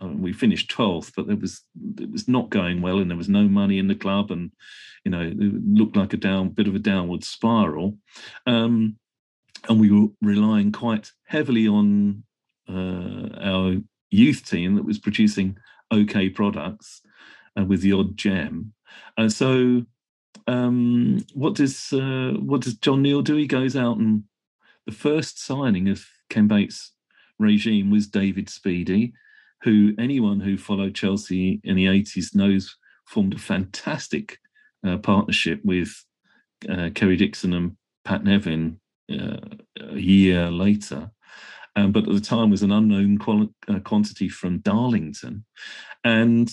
we 0.01 0.33
finished 0.33 0.71
12th, 0.71 1.13
but 1.15 1.27
there 1.27 1.35
was 1.35 1.63
it 1.99 2.11
was 2.11 2.27
not 2.27 2.49
going 2.49 2.81
well, 2.81 2.99
and 2.99 3.09
there 3.09 3.17
was 3.17 3.29
no 3.29 3.47
money 3.47 3.79
in 3.79 3.87
the 3.87 3.95
club, 3.95 4.31
and 4.31 4.51
you 5.03 5.11
know 5.11 5.21
it 5.21 5.37
looked 5.37 5.95
like 5.95 6.13
a 6.13 6.17
down 6.17 6.49
bit 6.49 6.67
of 6.67 6.75
a 6.75 6.79
downward 6.79 7.23
spiral. 7.23 7.97
Um, 8.45 8.97
and 9.67 9.79
we 9.79 9.91
were 9.91 10.07
relying 10.21 10.71
quite 10.71 11.11
heavily 11.25 11.67
on 11.67 12.23
uh, 12.69 13.29
our 13.41 13.75
youth 14.11 14.45
team 14.45 14.75
that 14.75 14.85
was 14.85 14.99
producing 14.99 15.57
okay 15.91 16.29
products, 16.29 17.01
and 17.55 17.65
uh, 17.65 17.67
with 17.67 17.81
the 17.81 17.93
odd 17.93 18.17
gem. 18.17 18.73
And 19.17 19.31
so, 19.31 19.83
um, 20.47 21.25
what 21.33 21.55
does 21.55 21.91
uh, 21.93 22.33
what 22.39 22.61
does 22.61 22.75
John 22.75 23.01
Neal 23.01 23.21
do? 23.21 23.35
He 23.35 23.47
goes 23.47 23.75
out 23.75 23.97
and 23.97 24.23
the 24.85 24.93
first 24.93 25.43
signing 25.43 25.89
of 25.89 26.05
Ken 26.29 26.47
Bates' 26.47 26.93
regime 27.39 27.91
was 27.91 28.07
David 28.07 28.47
Speedie, 28.47 29.11
who 29.63 29.93
anyone 29.99 30.39
who 30.39 30.57
followed 30.57 30.95
Chelsea 30.95 31.59
in 31.63 31.75
the 31.75 31.85
80s 31.85 32.33
knows 32.33 32.75
formed 33.05 33.33
a 33.33 33.39
fantastic 33.39 34.39
uh, 34.85 34.97
partnership 34.97 35.59
with 35.63 36.05
uh, 36.69 36.89
Kerry 36.95 37.15
Dixon 37.15 37.53
and 37.53 37.75
Pat 38.05 38.23
Nevin 38.23 38.79
uh, 39.11 39.37
a 39.81 39.97
year 39.97 40.49
later. 40.49 41.11
Um, 41.77 41.91
but 41.91 42.07
at 42.07 42.13
the 42.13 42.19
time 42.19 42.49
was 42.49 42.63
an 42.63 42.71
unknown 42.71 43.19
quali- 43.19 43.53
uh, 43.67 43.79
quantity 43.79 44.29
from 44.29 44.59
Darlington. 44.59 45.45
And 46.03 46.51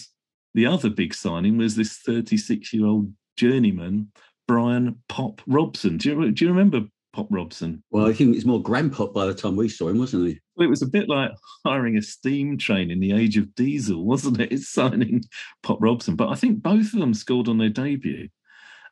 the 0.52 0.66
other 0.66 0.90
big 0.90 1.14
signing 1.14 1.56
was 1.56 1.76
this 1.76 1.96
36 1.96 2.74
year 2.74 2.84
old 2.87 3.10
journeyman, 3.38 4.12
Brian 4.46 5.00
Pop 5.08 5.40
Robson. 5.46 5.96
Do 5.96 6.10
you, 6.10 6.30
do 6.30 6.44
you 6.44 6.50
remember 6.50 6.82
Pop 7.14 7.28
Robson? 7.30 7.82
Well, 7.90 8.06
I 8.06 8.12
think 8.12 8.37
it's 8.37 8.44
more 8.44 8.62
Grandpop 8.62 9.14
by 9.14 9.24
the 9.24 9.34
time 9.34 9.56
we 9.56 9.70
saw 9.70 9.88
him, 9.88 9.98
wasn't 9.98 10.28
he? 10.28 10.40
Well, 10.56 10.66
it 10.66 10.70
was 10.70 10.82
a 10.82 10.87
bit 10.87 11.08
like 11.08 11.30
hiring 11.64 11.96
a 11.96 12.02
steam 12.02 12.58
train 12.58 12.90
in 12.90 13.00
the 13.00 13.12
age 13.12 13.38
of 13.38 13.54
diesel, 13.54 14.04
wasn't 14.04 14.40
it? 14.40 14.52
It's 14.52 14.68
signing 14.68 15.22
Pop 15.62 15.78
Robson. 15.80 16.16
But 16.16 16.28
I 16.28 16.34
think 16.34 16.62
both 16.62 16.92
of 16.92 17.00
them 17.00 17.14
scored 17.14 17.48
on 17.48 17.56
their 17.56 17.70
debut. 17.70 18.28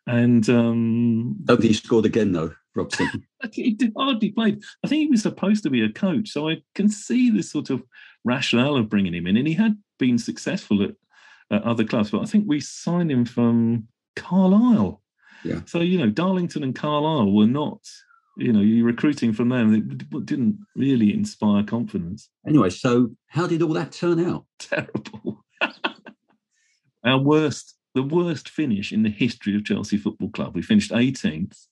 And 0.06 0.48
um 0.48 1.36
nobody 1.46 1.74
scored 1.74 2.06
again 2.06 2.32
though. 2.32 2.54
Robson. 2.74 3.08
he 3.52 3.76
hardly 3.96 4.30
played. 4.30 4.62
I 4.84 4.88
think 4.88 5.00
he 5.00 5.10
was 5.10 5.22
supposed 5.22 5.62
to 5.64 5.70
be 5.70 5.82
a 5.82 5.92
coach, 5.92 6.30
so 6.30 6.48
I 6.48 6.62
can 6.74 6.88
see 6.88 7.30
the 7.30 7.42
sort 7.42 7.70
of 7.70 7.82
rationale 8.24 8.76
of 8.76 8.88
bringing 8.88 9.14
him 9.14 9.26
in. 9.26 9.36
And 9.36 9.46
he 9.46 9.54
had 9.54 9.76
been 9.98 10.18
successful 10.18 10.82
at, 10.82 10.92
at 11.50 11.62
other 11.64 11.84
clubs, 11.84 12.10
but 12.10 12.22
I 12.22 12.26
think 12.26 12.44
we 12.46 12.60
signed 12.60 13.10
him 13.10 13.24
from 13.24 13.88
Carlisle. 14.16 15.02
Yeah. 15.44 15.60
So 15.66 15.80
you 15.80 15.98
know, 15.98 16.10
Darlington 16.10 16.62
and 16.62 16.74
Carlisle 16.74 17.32
were 17.32 17.46
not. 17.46 17.80
You 18.38 18.52
know, 18.52 18.60
you're 18.60 18.86
recruiting 18.86 19.34
from 19.34 19.50
them. 19.50 19.74
It 19.74 20.26
didn't 20.26 20.58
really 20.74 21.12
inspire 21.12 21.62
confidence. 21.64 22.30
Anyway, 22.46 22.70
so 22.70 23.10
how 23.26 23.46
did 23.46 23.60
all 23.60 23.74
that 23.74 23.92
turn 23.92 24.24
out? 24.24 24.46
Terrible. 24.58 25.44
Our 27.04 27.18
worst, 27.18 27.74
the 27.94 28.02
worst 28.02 28.48
finish 28.48 28.90
in 28.90 29.02
the 29.02 29.10
history 29.10 29.54
of 29.54 29.66
Chelsea 29.66 29.98
Football 29.98 30.30
Club. 30.30 30.54
We 30.54 30.62
finished 30.62 30.92
18th 30.92 31.66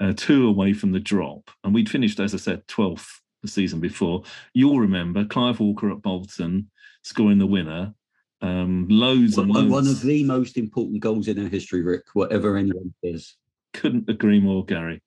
uh, 0.00 0.12
two 0.16 0.46
away 0.46 0.72
from 0.72 0.92
the 0.92 1.00
drop. 1.00 1.50
And 1.62 1.74
we'd 1.74 1.90
finished, 1.90 2.20
as 2.20 2.34
I 2.34 2.38
said, 2.38 2.66
12th 2.66 3.06
the 3.42 3.48
season 3.48 3.80
before. 3.80 4.22
You'll 4.52 4.80
remember 4.80 5.24
Clive 5.24 5.60
Walker 5.60 5.90
at 5.90 6.02
Bolton 6.02 6.70
scoring 7.02 7.38
the 7.38 7.46
winner. 7.46 7.94
Um, 8.40 8.86
loads 8.90 9.36
one, 9.36 9.46
and 9.46 9.54
loads. 9.54 9.70
One 9.70 9.86
of 9.86 10.02
the 10.02 10.24
most 10.24 10.58
important 10.58 11.00
goals 11.00 11.28
in 11.28 11.42
our 11.42 11.48
history, 11.48 11.82
Rick, 11.82 12.04
whatever 12.14 12.56
anyone 12.56 12.92
says. 13.04 13.34
Couldn't 13.72 14.08
agree 14.08 14.40
more, 14.40 14.64
Gary. 14.64 15.02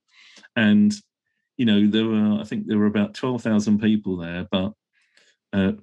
And, 0.55 0.93
you 1.57 1.65
know, 1.65 1.87
there 1.87 2.05
were, 2.05 2.39
I 2.39 2.43
think 2.43 2.67
there 2.67 2.77
were 2.77 2.87
about 2.87 3.13
12,000 3.13 3.79
people 3.79 4.17
there, 4.17 4.47
but 4.51 4.73
uh, 5.53 5.73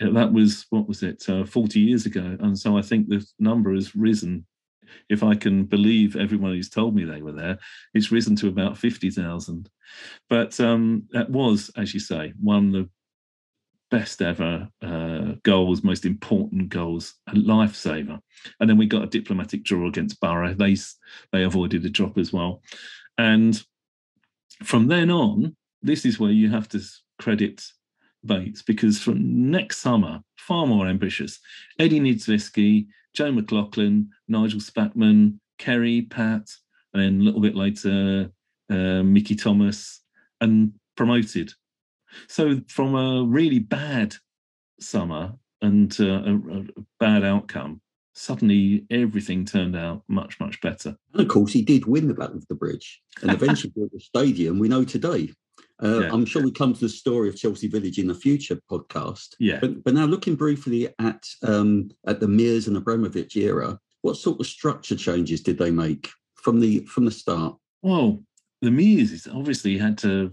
that 0.00 0.32
was, 0.32 0.66
what 0.70 0.88
was 0.88 1.02
it, 1.02 1.28
uh, 1.28 1.44
40 1.44 1.80
years 1.80 2.06
ago. 2.06 2.36
And 2.40 2.58
so 2.58 2.76
I 2.78 2.82
think 2.82 3.08
the 3.08 3.24
number 3.38 3.74
has 3.74 3.94
risen 3.94 4.46
if 5.08 5.22
I 5.22 5.34
can 5.34 5.64
believe 5.64 6.16
everyone 6.16 6.52
who's 6.52 6.68
told 6.68 6.94
me 6.94 7.04
they 7.04 7.22
were 7.22 7.32
there, 7.32 7.58
it's 7.94 8.12
risen 8.12 8.36
to 8.36 8.48
about 8.48 8.78
50,000. 8.78 9.70
But 10.28 10.58
um, 10.60 11.04
that 11.12 11.30
was, 11.30 11.70
as 11.76 11.94
you 11.94 12.00
say, 12.00 12.32
one 12.40 12.68
of 12.68 12.72
the 12.72 12.88
best 13.90 14.22
ever 14.22 14.68
uh, 14.82 15.34
goals, 15.42 15.84
most 15.84 16.04
important 16.04 16.68
goals, 16.68 17.14
a 17.28 17.32
lifesaver. 17.32 18.18
And 18.60 18.68
then 18.68 18.76
we 18.76 18.86
got 18.86 19.04
a 19.04 19.08
diplomatic 19.08 19.62
draw 19.62 19.88
against 19.88 20.20
Borough. 20.20 20.54
They, 20.54 20.76
they 21.32 21.44
avoided 21.44 21.84
a 21.84 21.90
drop 21.90 22.18
as 22.18 22.32
well. 22.32 22.62
And 23.18 23.62
from 24.62 24.88
then 24.88 25.10
on, 25.10 25.56
this 25.82 26.04
is 26.04 26.18
where 26.18 26.32
you 26.32 26.50
have 26.50 26.68
to 26.70 26.80
credit 27.18 27.62
Bates 28.24 28.62
because 28.62 28.98
from 28.98 29.50
next 29.50 29.78
summer, 29.78 30.20
far 30.36 30.66
more 30.66 30.86
ambitious. 30.86 31.38
Eddie 31.78 32.00
Niedzwiecki 32.00 32.86
Joe 33.14 33.32
McLaughlin, 33.32 34.10
Nigel 34.28 34.60
Spackman, 34.60 35.38
Kerry, 35.58 36.02
Pat, 36.02 36.50
and 36.92 37.02
then 37.02 37.20
a 37.20 37.24
little 37.24 37.40
bit 37.40 37.54
later, 37.54 38.30
uh, 38.70 39.02
Mickey 39.02 39.36
Thomas, 39.36 40.02
and 40.40 40.72
promoted. 40.96 41.52
So 42.28 42.60
from 42.68 42.94
a 42.94 43.24
really 43.24 43.58
bad 43.58 44.14
summer 44.80 45.34
and 45.62 45.94
uh, 46.00 46.04
a, 46.04 46.34
a 46.34 46.84
bad 47.00 47.24
outcome, 47.24 47.80
suddenly 48.14 48.84
everything 48.90 49.44
turned 49.44 49.76
out 49.76 50.02
much, 50.08 50.38
much 50.40 50.60
better. 50.60 50.96
And 51.12 51.22
of 51.22 51.28
course, 51.28 51.52
he 51.52 51.62
did 51.62 51.86
win 51.86 52.08
the 52.08 52.14
Battle 52.14 52.36
of 52.36 52.46
the 52.48 52.54
Bridge 52.54 53.00
and 53.22 53.32
eventually 53.32 53.72
built 53.76 53.92
the 53.92 54.00
stadium 54.00 54.58
we 54.58 54.68
know 54.68 54.84
today. 54.84 55.30
Uh, 55.82 56.00
yeah. 56.02 56.10
I'm 56.12 56.24
sure 56.24 56.42
we 56.42 56.52
come 56.52 56.72
to 56.72 56.80
the 56.80 56.88
story 56.88 57.28
of 57.28 57.36
Chelsea 57.36 57.68
Village 57.68 57.98
in 57.98 58.06
the 58.06 58.14
future 58.14 58.58
podcast. 58.70 59.34
Yeah. 59.40 59.58
But, 59.60 59.82
but 59.82 59.94
now 59.94 60.04
looking 60.04 60.36
briefly 60.36 60.88
at 60.98 61.24
um, 61.42 61.90
at 62.06 62.20
the 62.20 62.28
Mears 62.28 62.68
and 62.68 62.76
Abramovich 62.76 63.36
era, 63.36 63.78
what 64.02 64.16
sort 64.16 64.38
of 64.40 64.46
structure 64.46 64.96
changes 64.96 65.42
did 65.42 65.58
they 65.58 65.70
make 65.70 66.10
from 66.34 66.60
the 66.60 66.80
from 66.84 67.06
the 67.06 67.10
start? 67.10 67.56
Well, 67.82 68.22
the 68.62 68.70
Mears 68.70 69.26
obviously 69.26 69.76
had 69.76 69.98
to, 69.98 70.32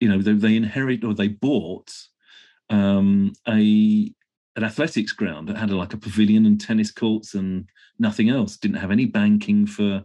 you 0.00 0.08
know, 0.08 0.20
they, 0.20 0.32
they 0.32 0.56
inherit 0.56 1.04
or 1.04 1.14
they 1.14 1.28
bought 1.28 1.90
um, 2.70 3.32
a 3.46 4.12
an 4.56 4.64
athletics 4.64 5.12
ground 5.12 5.48
that 5.48 5.56
had 5.56 5.70
a, 5.70 5.76
like 5.76 5.94
a 5.94 5.98
pavilion 5.98 6.44
and 6.44 6.60
tennis 6.60 6.90
courts 6.90 7.34
and 7.34 7.68
nothing 8.00 8.28
else. 8.28 8.56
Didn't 8.56 8.78
have 8.78 8.90
any 8.90 9.06
banking 9.06 9.66
for 9.66 10.04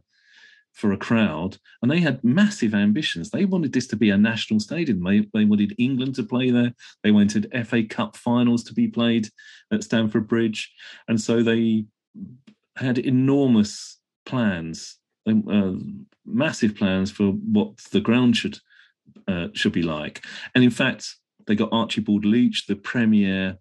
for 0.74 0.92
a 0.92 0.98
crowd, 0.98 1.58
and 1.82 1.90
they 1.90 2.00
had 2.00 2.24
massive 2.24 2.74
ambitions. 2.74 3.30
They 3.30 3.46
wanted 3.46 3.74
this 3.74 3.88
to 3.88 3.96
be 3.96 4.10
a 4.10 4.18
national 4.18 4.60
stadium. 4.60 5.04
They, 5.04 5.28
they 5.34 5.46
wanted 5.46 5.76
England 5.78 6.16
to 6.16 6.24
play 6.24 6.50
there. 6.50 6.74
They 7.04 7.12
wanted 7.12 7.52
FA 7.68 7.84
Cup 7.84 8.18
finals 8.18 8.64
to 8.66 8.74
be 8.74 8.88
played 8.88 9.30
at 9.72 9.84
Stamford 9.84 10.28
Bridge, 10.28 10.74
and 11.08 11.20
so 11.22 11.44
they 11.44 11.86
had 12.76 12.98
enormous 12.98 14.00
plans, 14.26 14.98
uh, 15.28 15.74
massive 16.26 16.76
plans 16.76 17.12
for 17.12 17.32
what 17.32 17.78
the 17.92 18.02
ground 18.02 18.36
should 18.36 18.58
uh, 19.28 19.48
should 19.54 19.74
be 19.74 19.84
like. 19.84 20.26
And 20.56 20.64
in 20.64 20.72
fact, 20.72 21.16
they 21.46 21.56
got 21.56 21.70
Archibald 21.72 22.26
Leitch, 22.26 22.66
the 22.68 22.76
premier 22.76 23.58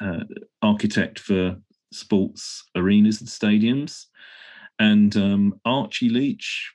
uh, 0.00 0.24
architect 0.60 1.18
for 1.18 1.56
sports 1.92 2.64
arenas 2.76 3.20
and 3.20 3.28
stadiums. 3.28 4.06
And 4.82 5.16
um, 5.16 5.60
Archie 5.64 6.08
Leitch 6.08 6.72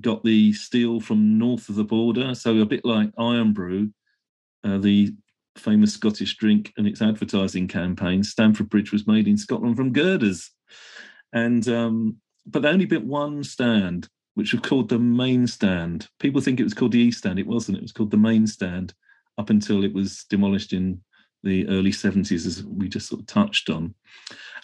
got 0.00 0.22
the 0.22 0.52
steel 0.52 1.00
from 1.00 1.38
north 1.38 1.68
of 1.68 1.74
the 1.74 1.82
border. 1.82 2.32
So 2.36 2.56
a 2.58 2.64
bit 2.64 2.84
like 2.84 3.10
Irn-Bru, 3.18 3.90
uh, 4.62 4.78
the 4.78 5.12
famous 5.56 5.92
Scottish 5.92 6.36
drink 6.36 6.72
and 6.76 6.86
its 6.86 7.02
advertising 7.02 7.66
campaign, 7.66 8.22
Stamford 8.22 8.70
Bridge 8.70 8.92
was 8.92 9.08
made 9.08 9.26
in 9.26 9.36
Scotland 9.36 9.76
from 9.76 9.92
girders. 9.92 10.52
And 11.32 11.68
um, 11.68 12.18
but 12.46 12.62
they 12.62 12.68
only 12.68 12.86
built 12.86 13.02
one 13.02 13.42
stand, 13.42 14.08
which 14.36 14.52
was 14.52 14.62
called 14.62 14.88
the 14.88 15.00
main 15.00 15.48
stand. 15.48 16.06
People 16.20 16.40
think 16.40 16.60
it 16.60 16.64
was 16.64 16.74
called 16.74 16.92
the 16.92 17.00
east 17.00 17.18
stand. 17.18 17.40
It 17.40 17.46
wasn't. 17.48 17.78
It 17.78 17.82
was 17.82 17.92
called 17.92 18.12
the 18.12 18.16
main 18.16 18.46
stand 18.46 18.94
up 19.36 19.50
until 19.50 19.82
it 19.82 19.92
was 19.92 20.24
demolished 20.30 20.72
in 20.72 21.00
the 21.42 21.66
early 21.68 21.90
70s, 21.90 22.46
as 22.46 22.62
we 22.62 22.88
just 22.88 23.08
sort 23.08 23.20
of 23.20 23.26
touched 23.26 23.68
on. 23.68 23.94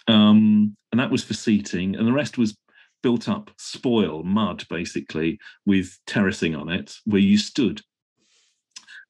Um, 0.07 0.77
and 0.91 0.99
that 1.01 1.11
was 1.11 1.25
for 1.25 1.33
seating, 1.33 1.97
and 1.97 2.07
the 2.07 2.13
rest 2.13 2.37
was 2.37 2.57
built 3.05 3.29
up 3.29 3.51
spoil, 3.57 4.23
mud, 4.23 4.65
basically, 4.67 5.37
with 5.63 5.99
terracing 6.07 6.55
on 6.55 6.69
it 6.69 6.95
where 7.05 7.21
you 7.21 7.37
stood. 7.37 7.79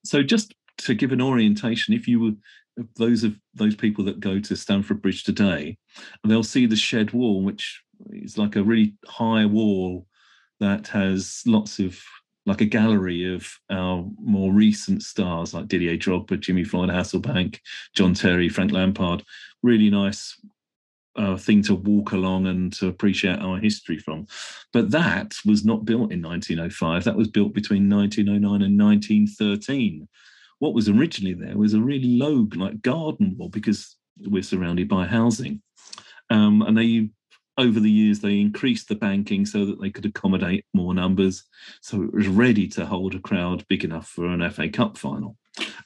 So 0.04 0.22
just 0.22 0.54
to 0.80 0.94
give 0.94 1.14
an 1.14 1.22
orientation, 1.22 1.94
if 1.94 2.06
you 2.06 2.20
were 2.20 2.32
those 2.98 3.24
of 3.24 3.40
those 3.54 3.74
people 3.74 4.04
that 4.04 4.20
go 4.20 4.38
to 4.38 4.56
Stamford 4.58 5.02
Bridge 5.02 5.24
today, 5.24 5.78
they'll 6.26 6.44
see 6.44 6.66
the 6.66 6.76
shed 6.76 7.14
wall, 7.14 7.42
which 7.42 7.82
is 8.10 8.38
like 8.38 8.58
a 8.58 8.64
really 8.64 8.96
high 9.06 9.46
wall 9.46 10.08
that 10.60 10.88
has 10.90 11.42
lots 11.48 11.80
of 11.80 11.98
like 12.46 12.60
a 12.60 12.66
gallery 12.66 13.34
of 13.34 13.48
our 13.70 14.06
more 14.20 14.52
recent 14.52 15.04
stars 15.04 15.54
like 15.54 15.70
Didier 15.70 15.96
Drogba, 15.98 16.38
Jimmy 16.38 16.66
Floyd 16.66 16.90
Hasselbaink, 16.90 17.60
John 17.96 18.14
Terry, 18.14 18.50
Frank 18.50 18.74
Lampard. 18.74 19.24
Really 19.64 19.90
nice 19.90 20.38
uh, 21.16 21.38
thing 21.38 21.62
to 21.64 21.76
walk 21.76 22.12
along 22.12 22.48
and 22.48 22.74
to 22.74 22.88
appreciate 22.88 23.40
our 23.40 23.58
history 23.58 23.98
from. 23.98 24.28
But 24.74 24.92
that 24.92 25.36
was 25.46 25.66
not 25.66 25.86
built 25.86 26.12
in 26.12 26.22
1905. 26.22 27.04
That 27.04 27.16
was 27.16 27.28
built 27.28 27.54
between 27.54 27.90
1909 27.90 28.62
and 28.62 28.80
1913. 28.80 30.08
What 30.60 30.74
was 30.74 30.90
originally 30.90 31.34
there 31.34 31.58
was 31.58 31.74
a 31.74 31.82
really 31.82 32.18
low, 32.18 32.48
like 32.56 32.82
garden 32.82 33.36
wall, 33.38 33.50
because 33.50 33.96
we're 34.20 34.44
surrounded 34.44 34.88
by 34.88 35.06
housing. 35.06 35.62
Um, 36.30 36.62
and 36.62 36.78
they, 36.78 37.10
over 37.58 37.80
the 37.80 37.92
years, 37.92 38.20
they 38.20 38.40
increased 38.40 38.88
the 38.88 38.96
banking 38.96 39.46
so 39.46 39.66
that 39.66 39.82
they 39.82 39.90
could 39.90 40.06
accommodate 40.06 40.66
more 40.74 40.94
numbers. 40.94 41.44
So 41.82 42.04
it 42.04 42.14
was 42.14 42.28
ready 42.28 42.68
to 42.70 42.86
hold 42.86 43.16
a 43.16 43.20
crowd 43.20 43.66
big 43.68 43.84
enough 43.84 44.08
for 44.08 44.28
an 44.28 44.50
FA 44.50 44.70
Cup 44.70 44.98
final. 44.98 45.38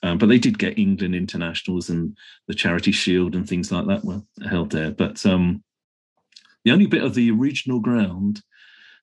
Um, 0.01 0.17
but 0.17 0.27
they 0.29 0.39
did 0.39 0.57
get 0.57 0.77
England 0.77 1.15
internationals 1.15 1.89
and 1.89 2.17
the 2.47 2.53
Charity 2.53 2.91
Shield 2.91 3.35
and 3.35 3.47
things 3.47 3.71
like 3.71 3.87
that 3.87 4.03
were 4.03 4.21
held 4.47 4.71
there. 4.71 4.91
But 4.91 5.25
um, 5.25 5.63
the 6.63 6.71
only 6.71 6.87
bit 6.87 7.03
of 7.03 7.13
the 7.13 7.31
original 7.31 7.79
ground 7.79 8.41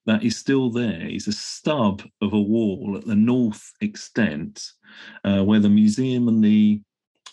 that 0.06 0.22
is 0.22 0.36
still 0.36 0.70
there 0.70 1.06
is 1.06 1.26
a 1.26 1.32
stub 1.32 2.02
of 2.22 2.32
a 2.32 2.40
wall 2.40 2.94
at 2.96 3.06
the 3.06 3.16
north 3.16 3.72
extent 3.80 4.64
uh, 5.24 5.42
where 5.42 5.60
the 5.60 5.68
museum 5.68 6.28
and 6.28 6.42
the 6.42 6.80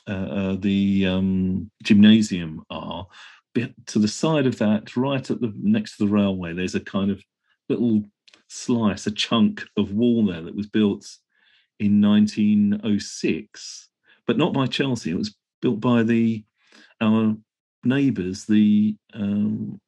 uh, 0.07 0.11
uh, 0.11 0.55
the 0.59 1.07
um, 1.07 1.71
gymnasium 1.81 2.61
are. 2.69 3.07
But 3.55 3.71
To 3.87 3.99
the 3.99 4.07
side 4.07 4.47
of 4.47 4.57
that, 4.57 4.97
right 4.97 5.29
at 5.29 5.39
the 5.39 5.53
next 5.55 5.97
to 5.97 6.05
the 6.05 6.11
railway, 6.11 6.53
there's 6.53 6.75
a 6.75 6.81
kind 6.81 7.09
of 7.09 7.23
little 7.69 8.03
slice, 8.49 9.07
a 9.07 9.11
chunk 9.11 9.63
of 9.77 9.93
wall 9.93 10.25
there 10.25 10.41
that 10.41 10.55
was 10.55 10.67
built 10.67 11.05
in 11.79 12.01
1906, 12.01 13.89
but 14.27 14.37
not 14.37 14.53
by 14.53 14.67
Chelsea. 14.67 15.11
It 15.11 15.17
was 15.17 15.35
built 15.61 15.79
by 15.79 16.03
the 16.03 16.43
our 17.01 17.35
neighbours. 17.83 18.45
The 18.45 18.95
um, 19.13 19.79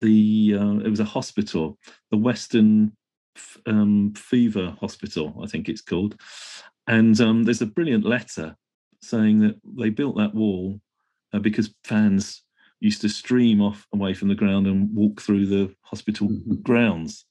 the 0.00 0.56
uh, 0.58 0.78
it 0.78 0.88
was 0.88 1.00
a 1.00 1.04
hospital, 1.04 1.78
the 2.10 2.16
Western 2.16 2.92
um, 3.66 4.12
Fever 4.16 4.76
Hospital, 4.80 5.38
I 5.42 5.46
think 5.46 5.68
it's 5.68 5.82
called. 5.82 6.20
And 6.86 7.20
um, 7.20 7.44
there's 7.44 7.62
a 7.62 7.66
brilliant 7.66 8.04
letter 8.04 8.56
saying 9.02 9.40
that 9.40 9.56
they 9.78 9.90
built 9.90 10.16
that 10.16 10.34
wall 10.34 10.80
uh, 11.32 11.38
because 11.38 11.74
fans 11.84 12.42
used 12.80 13.00
to 13.02 13.08
stream 13.08 13.60
off 13.60 13.86
away 13.92 14.14
from 14.14 14.28
the 14.28 14.34
ground 14.34 14.66
and 14.66 14.94
walk 14.94 15.20
through 15.20 15.46
the 15.46 15.74
hospital 15.82 16.28
mm-hmm. 16.28 16.54
grounds. 16.62 17.26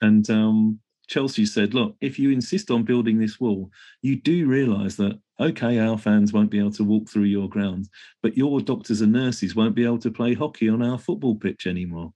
And 0.00 0.28
um, 0.30 0.80
Chelsea 1.08 1.46
said, 1.46 1.74
look, 1.74 1.96
if 2.00 2.18
you 2.18 2.30
insist 2.30 2.70
on 2.70 2.84
building 2.84 3.18
this 3.18 3.40
wall, 3.40 3.70
you 4.02 4.16
do 4.16 4.46
realise 4.46 4.96
that, 4.96 5.18
okay, 5.40 5.78
our 5.78 5.98
fans 5.98 6.32
won't 6.32 6.50
be 6.50 6.58
able 6.58 6.72
to 6.72 6.84
walk 6.84 7.08
through 7.08 7.24
your 7.24 7.48
grounds, 7.48 7.88
but 8.22 8.36
your 8.36 8.60
doctors 8.60 9.00
and 9.00 9.12
nurses 9.12 9.54
won't 9.54 9.74
be 9.74 9.84
able 9.84 9.98
to 9.98 10.10
play 10.10 10.34
hockey 10.34 10.68
on 10.68 10.82
our 10.82 10.98
football 10.98 11.34
pitch 11.34 11.66
anymore, 11.66 12.12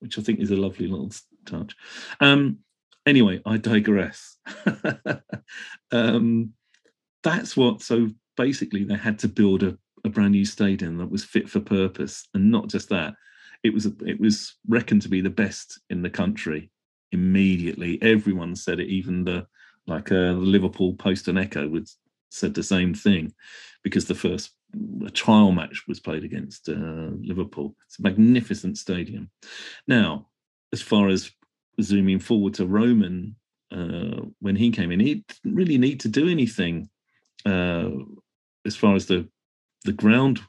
which 0.00 0.18
I 0.18 0.22
think 0.22 0.40
is 0.40 0.50
a 0.50 0.56
lovely 0.56 0.86
little 0.86 1.10
touch. 1.46 1.74
Um, 2.20 2.58
anyway, 3.06 3.40
I 3.46 3.56
digress. 3.56 4.36
um, 5.92 6.52
that's 7.22 7.56
what, 7.56 7.82
so 7.82 8.08
basically, 8.36 8.84
they 8.84 8.96
had 8.96 9.18
to 9.20 9.28
build 9.28 9.62
a, 9.62 9.78
a 10.04 10.08
brand 10.08 10.32
new 10.32 10.44
stadium 10.44 10.98
that 10.98 11.10
was 11.10 11.24
fit 11.24 11.48
for 11.48 11.60
purpose. 11.60 12.28
And 12.34 12.50
not 12.50 12.68
just 12.68 12.88
that, 12.90 13.14
it 13.62 13.72
was 13.72 13.86
it 14.04 14.20
was 14.20 14.56
reckoned 14.68 15.00
to 15.02 15.08
be 15.08 15.22
the 15.22 15.30
best 15.30 15.80
in 15.88 16.02
the 16.02 16.10
country 16.10 16.70
immediately. 17.12 18.00
Everyone 18.02 18.56
said 18.56 18.80
it, 18.80 18.88
even 18.88 19.24
the 19.24 19.46
like 19.86 20.10
uh, 20.10 20.32
the 20.32 20.32
Liverpool 20.32 20.94
Post 20.94 21.28
and 21.28 21.38
Echo 21.38 21.68
would 21.68 21.88
said 22.30 22.54
the 22.54 22.62
same 22.62 22.94
thing 22.94 23.32
because 23.82 24.06
the 24.06 24.14
first 24.14 24.50
a 25.06 25.10
trial 25.10 25.52
match 25.52 25.84
was 25.86 26.00
played 26.00 26.24
against 26.24 26.68
uh, 26.68 27.10
Liverpool. 27.22 27.76
It's 27.86 27.98
a 27.98 28.02
magnificent 28.02 28.76
stadium. 28.78 29.30
Now, 29.86 30.26
as 30.72 30.82
far 30.82 31.08
as 31.08 31.30
zooming 31.80 32.18
forward 32.18 32.54
to 32.54 32.66
Roman, 32.66 33.36
uh, 33.70 34.22
when 34.40 34.56
he 34.56 34.70
came 34.70 34.90
in, 34.90 35.00
he 35.00 35.24
didn't 35.42 35.56
really 35.56 35.78
need 35.78 36.00
to 36.00 36.08
do 36.08 36.28
anything 36.28 36.88
uh, 37.46 37.90
as 38.66 38.76
far 38.76 38.94
as 38.94 39.06
the 39.06 39.28
the 39.84 39.92
ground 39.92 40.40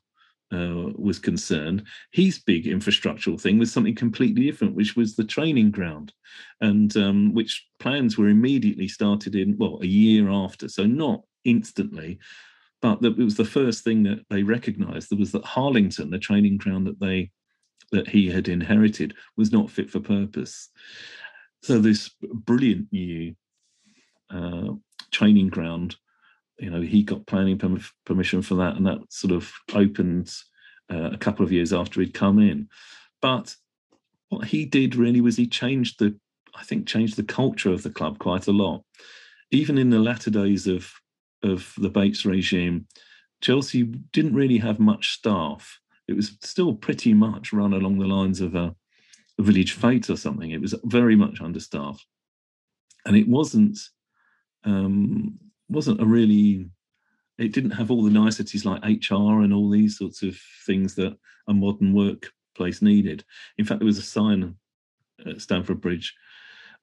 uh, 0.56 0.92
was 0.96 1.20
concerned, 1.20 1.84
his 2.12 2.40
big 2.40 2.66
infrastructural 2.66 3.40
thing 3.40 3.60
was 3.60 3.72
something 3.72 3.96
completely 3.96 4.46
different, 4.46 4.76
which 4.76 4.96
was 4.96 5.16
the 5.16 5.24
training 5.24 5.72
ground, 5.72 6.14
and 6.62 6.96
um, 6.98 7.34
which 7.34 7.68
plans 7.80 8.18
were 8.18 8.30
immediately 8.30 8.88
started 8.88 9.36
in 9.36 9.58
well 9.58 9.80
a 9.82 9.86
year 9.86 10.30
after, 10.30 10.68
so 10.68 10.86
not 10.86 11.22
instantly, 11.44 12.20
but 12.82 13.02
that 13.02 13.20
it 13.20 13.24
was 13.24 13.38
the 13.38 13.46
first 13.60 13.84
thing 13.84 14.04
that 14.04 14.20
they 14.30 14.44
recognised. 14.44 15.10
There 15.10 15.20
was 15.20 15.32
that 15.34 15.46
Harlington, 15.46 16.10
the 16.10 16.20
training 16.20 16.58
ground 16.58 16.88
that 16.88 17.00
they 17.00 17.32
that 17.92 18.08
he 18.08 18.30
had 18.30 18.48
inherited, 18.48 19.14
was 19.38 19.52
not 19.52 19.70
fit 19.70 19.90
for 19.92 20.00
purpose. 20.00 20.70
So 21.62 21.80
this 21.80 22.12
brilliant 22.22 22.88
new 22.92 23.36
uh, 24.30 24.74
training 25.12 25.50
ground 25.50 25.96
you 26.60 26.70
know 26.70 26.82
he 26.82 27.04
got 27.04 27.26
planning 27.26 27.60
permission 28.06 28.42
for 28.42 28.56
that 28.56 28.76
and 28.76 28.86
that 28.86 29.00
sort 29.10 29.34
of 29.34 29.52
opened 29.74 30.34
uh, 30.92 31.10
a 31.12 31.18
couple 31.18 31.46
of 31.46 31.52
years 31.52 31.74
after 31.74 32.00
he'd 32.00 32.14
come 32.14 32.40
in. 32.40 32.70
But 33.22 33.56
what 34.30 34.48
he 34.48 34.66
did 34.66 34.96
really 34.96 35.22
was 35.22 35.38
he 35.38 35.48
changed 35.48 36.00
the 36.00 36.16
i 36.56 36.64
think 36.64 36.88
changed 36.88 37.16
the 37.16 37.24
culture 37.24 37.72
of 37.72 37.84
the 37.84 37.90
club 37.90 38.20
quite 38.20 38.48
a 38.48 38.52
lot. 38.52 38.84
Even 39.52 39.78
in 39.78 39.90
the 39.90 40.00
latter 40.00 40.32
days 40.32 40.68
of 40.68 40.92
of 41.44 41.74
the 41.78 41.90
bates 41.90 42.26
regime 42.26 42.88
chelsea 43.42 43.84
didn't 43.84 44.36
really 44.36 44.58
have 44.58 44.80
much 44.80 45.14
staff. 45.14 45.80
It 46.08 46.14
was 46.14 46.38
still 46.42 46.74
pretty 46.74 47.14
much 47.14 47.52
run 47.52 47.74
along 47.74 48.00
the 48.00 48.08
lines 48.08 48.42
of 48.42 48.56
a, 48.56 48.76
a 49.40 49.42
village 49.42 49.74
fete 49.74 50.10
or 50.10 50.18
something. 50.18 50.52
It 50.52 50.62
was 50.62 50.76
very 50.84 51.16
much 51.16 51.42
understaffed. 51.42 52.06
And 53.06 53.16
it 53.16 53.28
wasn't 53.28 53.78
um, 54.64 55.40
wasn't 55.70 56.02
a 56.02 56.06
really 56.06 56.70
it 57.38 57.54
didn't 57.54 57.72
have 57.72 57.92
all 57.92 58.04
the 58.04 58.12
niceties 58.12 58.66
like 58.66 58.84
HR 58.84 59.42
and 59.42 59.54
all 59.54 59.70
these 59.70 59.98
sorts 59.98 60.24
of 60.24 60.38
things 60.66 60.96
that 60.96 61.18
a 61.48 61.54
modern 61.54 61.94
workplace 61.94 62.82
needed. 62.82 63.26
In 63.58 63.66
fact, 63.66 63.80
there 63.80 63.86
was 63.86 63.98
a 63.98 64.04
sign 64.04 64.56
at 65.26 65.42
Stamford 65.42 65.82
Bridge 65.82 66.14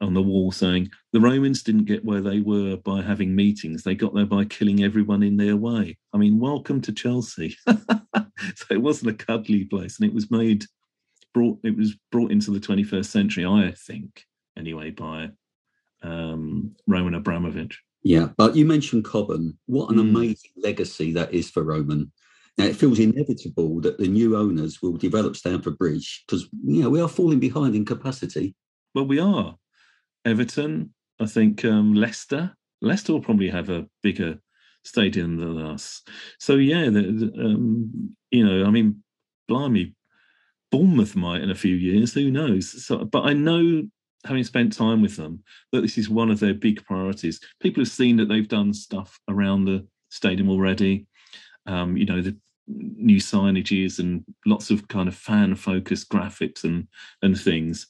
on 0.01 0.15
the 0.15 0.23
wall 0.23 0.51
saying 0.51 0.91
the 1.13 1.21
Romans 1.21 1.63
didn't 1.63 1.85
get 1.85 2.05
where 2.05 2.21
they 2.21 2.41
were 2.41 2.77
by 2.77 3.01
having 3.03 3.35
meetings; 3.35 3.83
they 3.83 3.95
got 3.95 4.15
there 4.15 4.27
by 4.27 4.45
killing 4.45 4.83
everyone 4.83 5.23
in 5.23 5.37
their 5.37 5.57
way. 5.57 5.97
I 6.13 6.19
mean, 6.19 6.39
welcome 6.39 6.81
to 6.83 6.93
Chelsea. 6.93 7.57
so 7.67 8.67
it 8.71 8.83
wasn't 8.83 9.13
a 9.13 9.25
cuddly 9.25 9.65
place, 9.65 9.99
and 9.99 10.09
it 10.09 10.15
was 10.15 10.31
made 10.31 10.67
brought 11.33 11.59
it 11.63 11.77
was 11.77 11.97
brought 12.11 12.31
into 12.31 12.51
the 12.51 12.61
21st 12.61 13.07
century, 13.07 13.47
I 13.47 13.73
think, 13.77 14.25
anyway, 14.57 14.91
by 14.91 15.31
um, 16.03 16.75
Roman 16.87 17.15
Abramovich. 17.15 17.81
Yeah, 18.03 18.29
but 18.37 18.57
you 18.57 18.65
mentioned 18.65 19.05
Cobham. 19.05 19.59
What 19.67 19.91
an 19.91 19.97
mm. 19.97 20.01
amazing 20.01 20.51
legacy 20.57 21.13
that 21.13 21.33
is 21.33 21.51
for 21.51 21.63
Roman. 21.63 22.11
Now, 22.59 22.65
it 22.65 22.77
feels 22.77 22.99
inevitable 22.99 23.81
that 23.81 23.99
the 23.99 24.09
new 24.09 24.37
owners 24.37 24.83
will 24.83 24.97
develop 24.97 25.37
Stamford 25.37 25.79
Bridge 25.79 26.25
because 26.27 26.49
you 26.65 26.83
know 26.83 26.91
we 26.91 27.01
are 27.01 27.09
falling 27.09 27.41
behind 27.41 27.75
in 27.75 27.85
capacity. 27.85 28.55
Well, 28.95 29.07
we 29.07 29.19
are. 29.19 29.57
Everton, 30.25 30.93
I 31.21 31.27
think 31.27 31.65
um, 31.65 31.95
Leicester. 31.95 32.55
Leicester 32.81 33.13
will 33.13 33.23
probably 33.23 33.49
have 33.49 33.71
a 33.71 33.87
bigger 34.03 34.39
stadium 34.85 35.37
than 35.37 35.65
us. 35.65 36.03
So 36.39 36.57
yeah, 36.57 36.85
the, 36.87 37.03
the, 37.03 37.45
um, 37.45 38.17
you 38.31 38.45
know, 38.45 38.67
I 38.67 38.71
mean, 38.71 39.03
blimey, 39.49 39.95
Bournemouth 40.71 41.15
might 41.17 41.43
in 41.43 41.51
a 41.51 41.55
few 41.55 41.75
years. 41.75 42.13
Who 42.15 42.31
knows? 42.31 42.85
So, 42.85 43.05
but 43.05 43.25
I 43.25 43.33
know 43.33 43.85
having 44.25 44.45
spent 44.45 44.73
time 44.73 45.03
with 45.03 45.17
them, 45.17 45.43
that 45.73 45.81
this 45.81 45.99
is 45.99 46.09
one 46.09 46.31
of 46.31 46.41
their 46.41 46.55
big 46.55 46.85
priorities. 46.85 47.41
People 47.61 47.83
have 47.83 47.91
seen 47.91 48.17
that 48.17 48.27
they've 48.27 48.49
done 48.49 48.73
stuff 48.73 49.19
around 49.29 49.65
the 49.65 49.87
stadium 50.11 50.49
already. 50.49 51.07
Um, 51.67 51.97
you 51.97 52.07
know, 52.07 52.23
the 52.23 52.37
new 52.69 53.19
signages 53.19 53.99
and 53.99 54.25
lots 54.47 54.71
of 54.71 54.87
kind 54.89 55.09
of 55.09 55.17
fan 55.17 55.55
focused 55.55 56.09
graphics 56.09 56.65
and 56.65 56.87
and 57.23 57.39
things. 57.39 57.89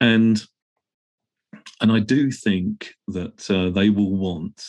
And 0.00 0.42
and 1.80 1.92
I 1.92 2.00
do 2.00 2.30
think 2.30 2.94
that 3.08 3.50
uh, 3.50 3.70
they 3.70 3.90
will 3.90 4.16
want 4.16 4.62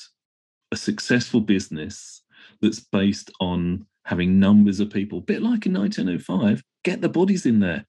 a 0.71 0.75
successful 0.75 1.41
business 1.41 2.23
that's 2.61 2.79
based 2.79 3.31
on 3.39 3.85
having 4.05 4.39
numbers 4.39 4.79
of 4.79 4.89
people, 4.89 5.19
a 5.19 5.21
bit 5.21 5.41
like 5.41 5.65
in 5.65 5.73
1905, 5.73 6.63
get 6.83 7.01
the 7.01 7.09
bodies 7.09 7.45
in 7.45 7.59
there. 7.59 7.85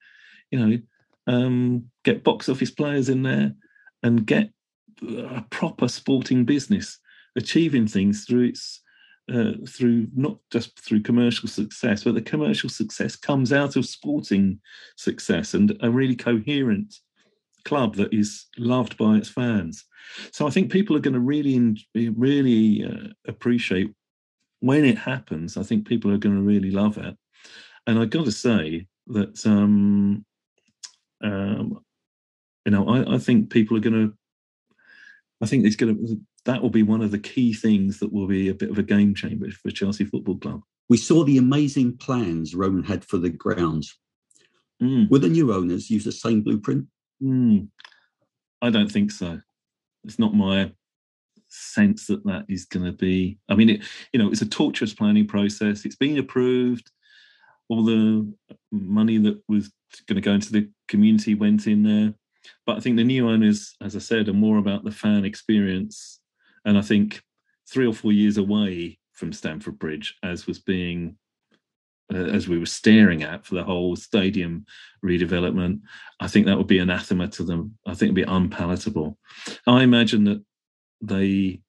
You 0.51 0.59
know, 0.59 0.79
um, 1.27 1.85
get 2.05 2.25
box 2.25 2.49
office 2.49 2.71
players 2.71 3.09
in 3.09 3.23
there, 3.23 3.55
and 4.03 4.27
get 4.27 4.51
a 5.03 5.45
proper 5.51 5.89
sporting 5.89 6.45
business 6.45 6.99
achieving 7.37 7.87
things 7.87 8.25
through 8.25 8.45
its 8.45 8.81
uh, 9.33 9.53
through 9.67 10.07
not 10.15 10.37
just 10.51 10.79
through 10.79 11.01
commercial 11.01 11.49
success, 11.49 12.05
but 12.05 12.15
the 12.15 12.23
commercial 12.23 12.69
success 12.69 13.17
comes 13.17 13.53
out 13.53 13.75
of 13.77 13.87
sporting 13.87 14.61
success 14.97 15.55
and 15.55 15.77
a 15.81 15.91
really 15.91 16.15
coherent 16.15 16.95
club 17.65 17.97
that 17.97 18.13
is 18.13 18.47
loved 18.59 18.97
by 18.99 19.17
its 19.17 19.31
fans. 19.31 19.87
So 20.31 20.47
I 20.47 20.51
think 20.51 20.71
people 20.71 20.95
are 20.95 21.01
going 21.01 21.15
to 21.15 21.21
really, 21.21 21.75
really 21.95 22.85
uh, 22.85 23.09
appreciate 23.27 23.91
when 24.61 24.85
it 24.85 24.99
happens. 24.99 25.57
I 25.57 25.63
think 25.63 25.89
people 25.89 26.11
are 26.11 26.19
going 26.19 26.37
to 26.37 26.43
really 26.43 26.71
love 26.71 26.99
it. 26.99 27.17
And 27.87 27.99
I've 27.99 28.11
got 28.11 28.27
to 28.27 28.33
say 28.33 28.87
that 29.07 29.47
um, 29.47 30.25
um, 31.25 31.81
you 32.65 32.73
know, 32.73 32.89
I, 32.89 33.15
I 33.15 33.19
think 33.19 33.51
people 33.51 33.77
are 33.77 33.81
going 33.81 34.11
to. 34.11 34.15
I 35.43 35.47
think 35.47 35.67
it's 35.67 35.77
going 35.77 35.97
to. 35.97 36.21
That 36.45 36.63
will 36.63 36.71
be 36.71 36.83
one 36.83 37.03
of 37.03 37.11
the 37.11 37.19
key 37.19 37.55
things 37.55 37.99
that 38.01 38.13
will 38.13 38.27
be 38.27 38.49
a 38.49 38.55
bit 38.55 38.71
of 38.71 38.79
a 38.79 38.83
game 38.83 39.15
changer 39.15 39.51
for 39.51 39.71
Chelsea 39.71 40.05
Football 40.05 40.37
Club. 40.37 40.61
We 40.89 40.99
saw 40.99 41.25
the 41.25 41.39
amazing 41.39 41.97
plans 41.97 42.55
Roman 42.55 42.85
had 42.85 43.05
for 43.05 43.17
the 43.17 43.31
grounds. 43.31 43.99
Mm. 44.83 45.11
Will 45.11 45.21
the 45.21 45.29
new 45.29 45.53
owners 45.53 45.91
use 45.91 46.05
the 46.05 46.13
same 46.13 46.43
blueprint? 46.43 46.87
Mm. 47.23 47.69
I 48.61 48.71
don't 48.71 48.91
think 48.91 49.11
so. 49.11 49.41
It's 50.05 50.19
not 50.19 50.35
my 50.35 50.73
sense 51.49 52.07
that 52.09 52.25
that 52.25 52.45
is 52.49 52.67
going 52.67 52.85
to 52.85 52.93
be. 52.93 53.39
I 53.49 53.55
mean, 53.55 53.71
it, 53.71 53.83
you 54.13 54.19
know, 54.19 54.31
it's 54.31 54.43
a 54.43 54.49
torturous 54.49 54.93
planning 54.93 55.27
process. 55.27 55.85
It's 55.85 55.97
been 55.97 56.19
approved. 56.19 56.91
All 57.69 57.85
the 57.85 58.31
money 58.71 59.17
that 59.19 59.41
was 59.49 59.73
going 60.03 60.17
to 60.17 60.21
go 60.21 60.33
into 60.33 60.53
the 60.53 60.69
community 60.89 61.35
went 61.35 61.67
in 61.67 61.83
there. 61.83 62.15
But 62.67 62.77
I 62.77 62.81
think 62.81 62.97
the 62.97 63.05
new 63.05 63.29
owners, 63.29 63.75
as 63.81 63.97
I 63.97 64.01
said, 64.01 64.29
are 64.29 64.35
more 64.35 64.59
about 64.59 64.85
the 64.85 64.91
fan 64.91 65.25
experience. 65.25 66.21
And 66.65 66.77
I 66.77 66.83
think 66.83 67.23
three 67.69 67.87
or 67.87 67.95
four 67.95 68.13
years 68.13 68.37
away 68.37 68.99
from 69.13 69.33
Stamford 69.33 69.79
Bridge, 69.79 70.17
as 70.23 70.47
was 70.47 70.59
being, 70.59 71.17
uh, 72.13 72.17
as 72.17 72.49
we 72.49 72.59
were 72.59 72.67
staring 72.67 73.23
at 73.23 73.47
for 73.47 73.55
the 73.55 73.65
whole 73.65 73.97
stadium 73.97 74.67
redevelopment, 75.05 75.81
I 76.21 76.29
think 76.29 76.47
that 76.47 76.59
would 76.59 76.67
be 76.67 76.79
anathema 76.79 77.29
to 77.29 77.45
them. 77.45 77.79
I 77.87 77.91
think 77.91 78.13
it'd 78.13 78.15
be 78.15 78.23
unpalatable. 78.23 79.19
I 79.67 79.83
imagine 79.83 80.25
that 80.25 80.45
they 81.01 81.61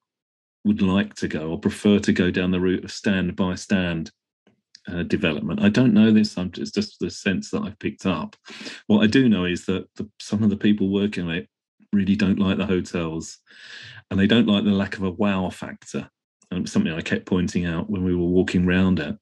would 0.64 0.82
like 0.82 1.14
to 1.16 1.28
go 1.28 1.52
or 1.52 1.60
prefer 1.60 2.00
to 2.00 2.12
go 2.12 2.32
down 2.32 2.52
the 2.52 2.60
route 2.60 2.84
of 2.84 2.91
stand 2.91 3.36
by 3.36 3.56
stand 3.56 4.12
uh, 4.88 5.04
development. 5.04 5.62
I 5.62 5.70
don't 5.70 5.94
know 5.94 6.12
this. 6.12 6.38
I'm 6.38 6.52
just, 6.52 6.76
just 6.76 7.00
the 7.00 7.10
sense 7.10 7.52
that 7.52 7.64
I've 7.64 7.80
picked 7.80 8.06
up. 8.06 8.36
What 8.88 9.04
I 9.04 9.08
do 9.08 9.30
know 9.30 9.46
is 9.46 9.66
that 9.66 9.88
the, 9.96 10.10
some 10.20 10.44
of 10.44 10.50
the 10.50 10.58
people 10.58 10.90
working 10.90 11.26
on 11.26 11.32
it 11.32 11.50
really 11.92 12.16
don't 12.16 12.40
like 12.40 12.58
the 12.58 12.66
hotels, 12.66 13.38
and 14.10 14.20
they 14.20 14.28
don't 14.28 14.48
like 14.48 14.64
the 14.64 14.72
lack 14.72 14.98
of 14.98 15.04
a 15.04 15.12
wow 15.12 15.50
factor. 15.50 16.10
And 16.52 16.70
something 16.70 16.94
I 16.94 17.02
kept 17.02 17.26
pointing 17.26 17.66
out 17.66 17.90
when 17.90 18.04
we 18.04 18.16
were 18.16 18.28
walking 18.28 18.68
around 18.68 19.00
it. 19.00 19.18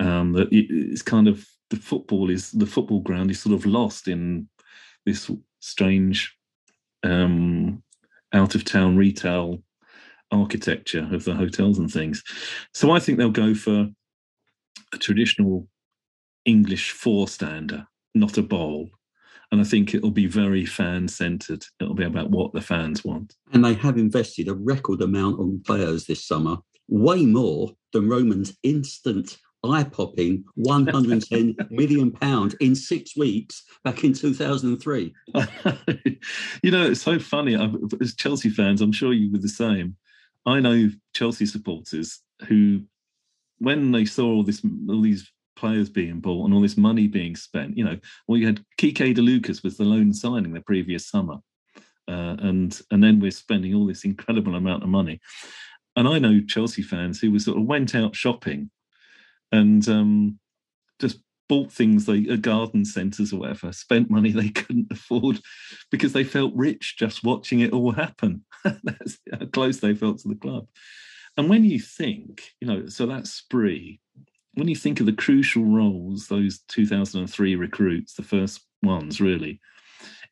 Um, 0.00 0.32
that 0.32 0.48
it's 0.50 1.02
kind 1.02 1.28
of 1.28 1.46
the 1.70 1.76
football 1.76 2.28
is 2.28 2.50
the 2.50 2.66
football 2.66 3.00
ground 3.00 3.30
is 3.30 3.40
sort 3.40 3.54
of 3.54 3.64
lost 3.64 4.08
in 4.08 4.48
this 5.06 5.30
strange 5.60 6.36
um, 7.02 7.82
out 8.32 8.54
of 8.54 8.64
town 8.64 8.96
retail 8.96 9.62
architecture 10.30 11.08
of 11.12 11.24
the 11.24 11.34
hotels 11.34 11.78
and 11.78 11.90
things. 11.90 12.22
So 12.74 12.90
I 12.90 12.98
think 12.98 13.18
they'll 13.18 13.30
go 13.30 13.54
for 13.54 13.88
traditional 14.98 15.68
English 16.44 16.90
four 16.90 17.28
stander, 17.28 17.86
not 18.14 18.38
a 18.38 18.42
bowl. 18.42 18.90
And 19.50 19.60
I 19.60 19.64
think 19.64 19.94
it'll 19.94 20.10
be 20.10 20.26
very 20.26 20.64
fan 20.64 21.08
centered. 21.08 21.64
It'll 21.78 21.94
be 21.94 22.04
about 22.04 22.30
what 22.30 22.54
the 22.54 22.62
fans 22.62 23.04
want. 23.04 23.34
And 23.52 23.64
they 23.64 23.74
have 23.74 23.98
invested 23.98 24.48
a 24.48 24.54
record 24.54 25.02
amount 25.02 25.40
on 25.40 25.62
players 25.66 26.06
this 26.06 26.24
summer, 26.24 26.56
way 26.88 27.26
more 27.26 27.70
than 27.92 28.08
Roman's 28.08 28.56
instant 28.62 29.36
eye 29.64 29.84
popping 29.84 30.44
110 30.54 31.56
million 31.70 32.10
pound 32.10 32.54
in 32.60 32.74
six 32.74 33.16
weeks 33.16 33.62
back 33.84 34.04
in 34.04 34.12
2003. 34.12 35.14
you 36.62 36.70
know, 36.70 36.90
it's 36.90 37.02
so 37.02 37.18
funny. 37.18 37.56
As 38.00 38.14
Chelsea 38.14 38.50
fans, 38.50 38.80
I'm 38.80 38.92
sure 38.92 39.12
you 39.12 39.30
were 39.30 39.38
the 39.38 39.48
same. 39.48 39.96
I 40.46 40.60
know 40.60 40.88
Chelsea 41.14 41.46
supporters 41.46 42.20
who, 42.48 42.82
when 43.62 43.92
they 43.92 44.04
saw 44.04 44.26
all 44.26 44.42
this, 44.42 44.62
all 44.88 45.00
these 45.00 45.30
players 45.56 45.88
being 45.88 46.20
bought 46.20 46.44
and 46.44 46.54
all 46.54 46.60
this 46.60 46.76
money 46.76 47.06
being 47.06 47.36
spent, 47.36 47.76
you 47.76 47.84
know, 47.84 47.96
well, 48.26 48.38
you 48.38 48.46
had 48.46 48.64
Quique 48.78 49.14
de 49.14 49.22
Lucas 49.22 49.62
was 49.62 49.76
the 49.76 49.84
loan 49.84 50.12
signing 50.12 50.52
the 50.52 50.60
previous 50.60 51.08
summer, 51.08 51.36
uh, 52.08 52.36
and 52.40 52.80
and 52.90 53.02
then 53.02 53.20
we're 53.20 53.30
spending 53.30 53.74
all 53.74 53.86
this 53.86 54.04
incredible 54.12 54.56
amount 54.56 54.82
of 54.82 54.88
money. 54.88 55.20
And 55.94 56.08
I 56.08 56.18
know 56.18 56.40
Chelsea 56.40 56.82
fans 56.82 57.20
who 57.20 57.30
were 57.30 57.38
sort 57.38 57.58
of 57.58 57.64
went 57.64 57.94
out 57.94 58.16
shopping 58.16 58.70
and 59.52 59.86
um, 59.88 60.38
just 60.98 61.18
bought 61.48 61.70
things 61.70 62.08
like 62.08 62.40
garden 62.40 62.84
centres 62.84 63.32
or 63.32 63.40
whatever, 63.40 63.72
spent 63.72 64.10
money 64.10 64.32
they 64.32 64.48
couldn't 64.60 64.90
afford 64.90 65.38
because 65.90 66.12
they 66.12 66.24
felt 66.24 66.54
rich 66.54 66.96
just 66.98 67.22
watching 67.22 67.60
it 67.60 67.72
all 67.72 67.92
happen. 67.92 68.44
That's 68.64 69.18
how 69.30 69.46
close 69.52 69.78
they 69.78 69.94
felt 69.94 70.18
to 70.20 70.28
the 70.28 70.34
club. 70.34 70.66
And 71.36 71.48
when 71.48 71.64
you 71.64 71.78
think, 71.78 72.42
you 72.60 72.66
know, 72.66 72.86
so 72.86 73.06
that 73.06 73.26
spree, 73.26 74.00
when 74.54 74.68
you 74.68 74.76
think 74.76 75.00
of 75.00 75.06
the 75.06 75.12
crucial 75.12 75.64
roles 75.64 76.28
those 76.28 76.60
2003 76.68 77.56
recruits, 77.56 78.14
the 78.14 78.22
first 78.22 78.60
ones 78.82 79.20
really, 79.20 79.60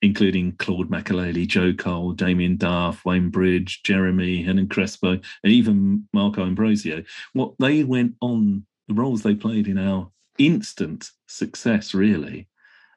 including 0.03 0.53
Claude 0.53 0.91
Makélélé, 0.91 1.47
Joe 1.47 1.73
Cole, 1.73 2.13
Damien 2.13 2.57
Duff, 2.57 3.05
Wayne 3.05 3.31
Bridge, 3.31 3.83
Geremi, 3.83 4.45
Hernan 4.45 4.69
Crespo, 4.69 5.13
and 5.13 5.53
even 5.53 6.07
Marco 6.13 6.45
Ambrosio, 6.45 7.03
what 7.33 7.55
they 7.59 7.85
went 7.85 8.15
on, 8.21 8.67
the 8.89 8.95
roles 8.95 9.23
they 9.23 9.35
played 9.35 9.69
in 9.69 9.79
our 9.79 10.11
instant 10.39 11.11
success, 11.27 11.95
really. 11.95 12.49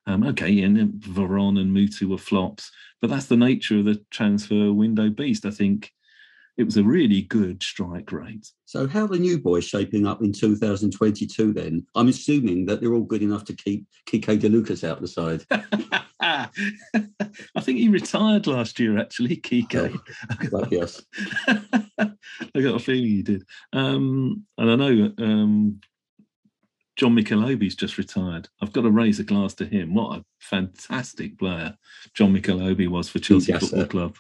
Um, 0.06 0.24
okay, 0.28 0.62
and 0.62 0.94
Veron 1.02 1.60
and 1.60 1.76
Mutu 1.76 2.10
were 2.10 2.18
flops, 2.18 2.72
but 3.00 3.10
that's 3.10 3.28
the 3.28 3.38
nature 3.38 3.80
of 3.80 3.86
the 3.86 4.04
transfer 4.12 4.74
window 4.74 5.10
beast. 5.10 5.46
I 5.46 5.52
think 5.52 5.94
it 6.58 6.64
was 6.64 6.78
a 6.78 6.84
really 6.84 7.24
good 7.24 7.64
strike 7.64 8.12
rate. 8.12 8.48
So, 8.66 8.88
how 8.88 9.06
are 9.06 9.08
the 9.08 9.20
new 9.20 9.40
boys 9.40 9.66
shaping 9.66 10.06
up 10.06 10.22
in 10.22 10.32
2022 10.32 11.54
then? 11.54 11.86
I'm 11.96 12.08
assuming 12.10 12.66
that 12.66 12.80
they're 12.80 12.94
all 12.94 13.02
good 13.02 13.24
enough 13.24 13.46
to 13.46 13.56
keep 13.56 13.88
Quique 14.08 14.40
de 14.40 14.50
Lucas 14.50 14.84
out 14.84 15.02
the 15.02 15.08
side. 15.08 15.44
I 16.22 16.48
think 17.60 17.80
he 17.80 17.90
retired 17.90 18.48
last 18.48 18.80
year, 18.80 19.00
actually, 19.00 19.38
Quique. 19.38 19.76
Oh, 19.76 20.68
yes. 20.70 21.02
I 21.48 22.62
got 22.62 22.76
a 22.76 22.80
feeling 22.80 23.04
he 23.04 23.24
did. 23.24 23.44
Um, 23.74 24.46
and 24.58 24.72
I 24.72 24.76
know 24.76 25.12
um, 25.18 25.82
John 26.96 27.16
Mikel 27.16 27.44
Obi's 27.44 27.76
just 27.76 27.98
retired. 27.98 28.48
I've 28.62 28.74
got 28.74 28.82
to 28.82 28.92
raise 28.92 29.20
a 29.20 29.24
glass 29.24 29.56
to 29.56 29.66
him. 29.66 29.96
What 29.96 30.20
a 30.20 30.26
fantastic 30.40 31.40
player 31.40 31.76
John 32.14 32.34
Mikel 32.34 32.62
Obi 32.62 32.88
was 32.88 33.10
for 33.10 33.20
Chelsea 33.20 33.54
Football 33.54 33.86
Club. 33.86 34.16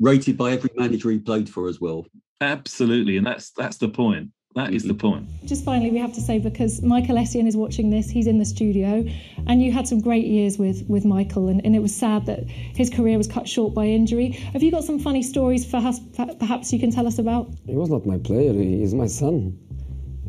Rated 0.00 0.36
by 0.36 0.52
every 0.52 0.70
manager 0.76 1.10
he 1.10 1.18
played 1.18 1.48
for 1.48 1.68
as 1.68 1.80
well. 1.80 2.06
Absolutely, 2.40 3.16
and 3.16 3.26
that's 3.26 3.50
that's 3.50 3.78
the 3.78 3.88
point. 3.88 4.30
That 4.54 4.72
is 4.72 4.82
the 4.82 4.94
mm-hmm. 4.94 4.98
point. 4.98 5.28
Just 5.44 5.64
finally, 5.64 5.90
we 5.90 5.98
have 5.98 6.12
to 6.14 6.20
say 6.20 6.38
because 6.38 6.82
Michael 6.82 7.16
Essien 7.16 7.46
is 7.46 7.56
watching 7.56 7.90
this, 7.90 8.08
he's 8.08 8.26
in 8.26 8.38
the 8.38 8.44
studio, 8.44 9.04
and 9.46 9.62
you 9.62 9.70
had 9.70 9.86
some 9.86 10.00
great 10.00 10.26
years 10.26 10.58
with 10.58 10.84
with 10.88 11.04
Michael, 11.04 11.48
and, 11.48 11.64
and 11.64 11.76
it 11.76 11.80
was 11.80 11.94
sad 11.94 12.26
that 12.26 12.44
his 12.48 12.90
career 12.90 13.18
was 13.18 13.28
cut 13.28 13.48
short 13.48 13.74
by 13.74 13.84
injury. 13.84 14.30
Have 14.52 14.62
you 14.62 14.70
got 14.70 14.84
some 14.84 14.98
funny 14.98 15.22
stories 15.22 15.68
for 15.68 15.76
us, 15.76 16.00
perhaps 16.38 16.72
you 16.72 16.80
can 16.80 16.90
tell 16.90 17.06
us 17.06 17.18
about? 17.18 17.50
He 17.66 17.76
was 17.76 17.90
not 17.90 18.06
my 18.06 18.18
player; 18.18 18.52
he 18.52 18.82
is 18.82 18.94
my 18.94 19.06
son. 19.06 19.58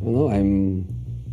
You 0.02 0.12
know, 0.12 0.30
I'm 0.30 0.88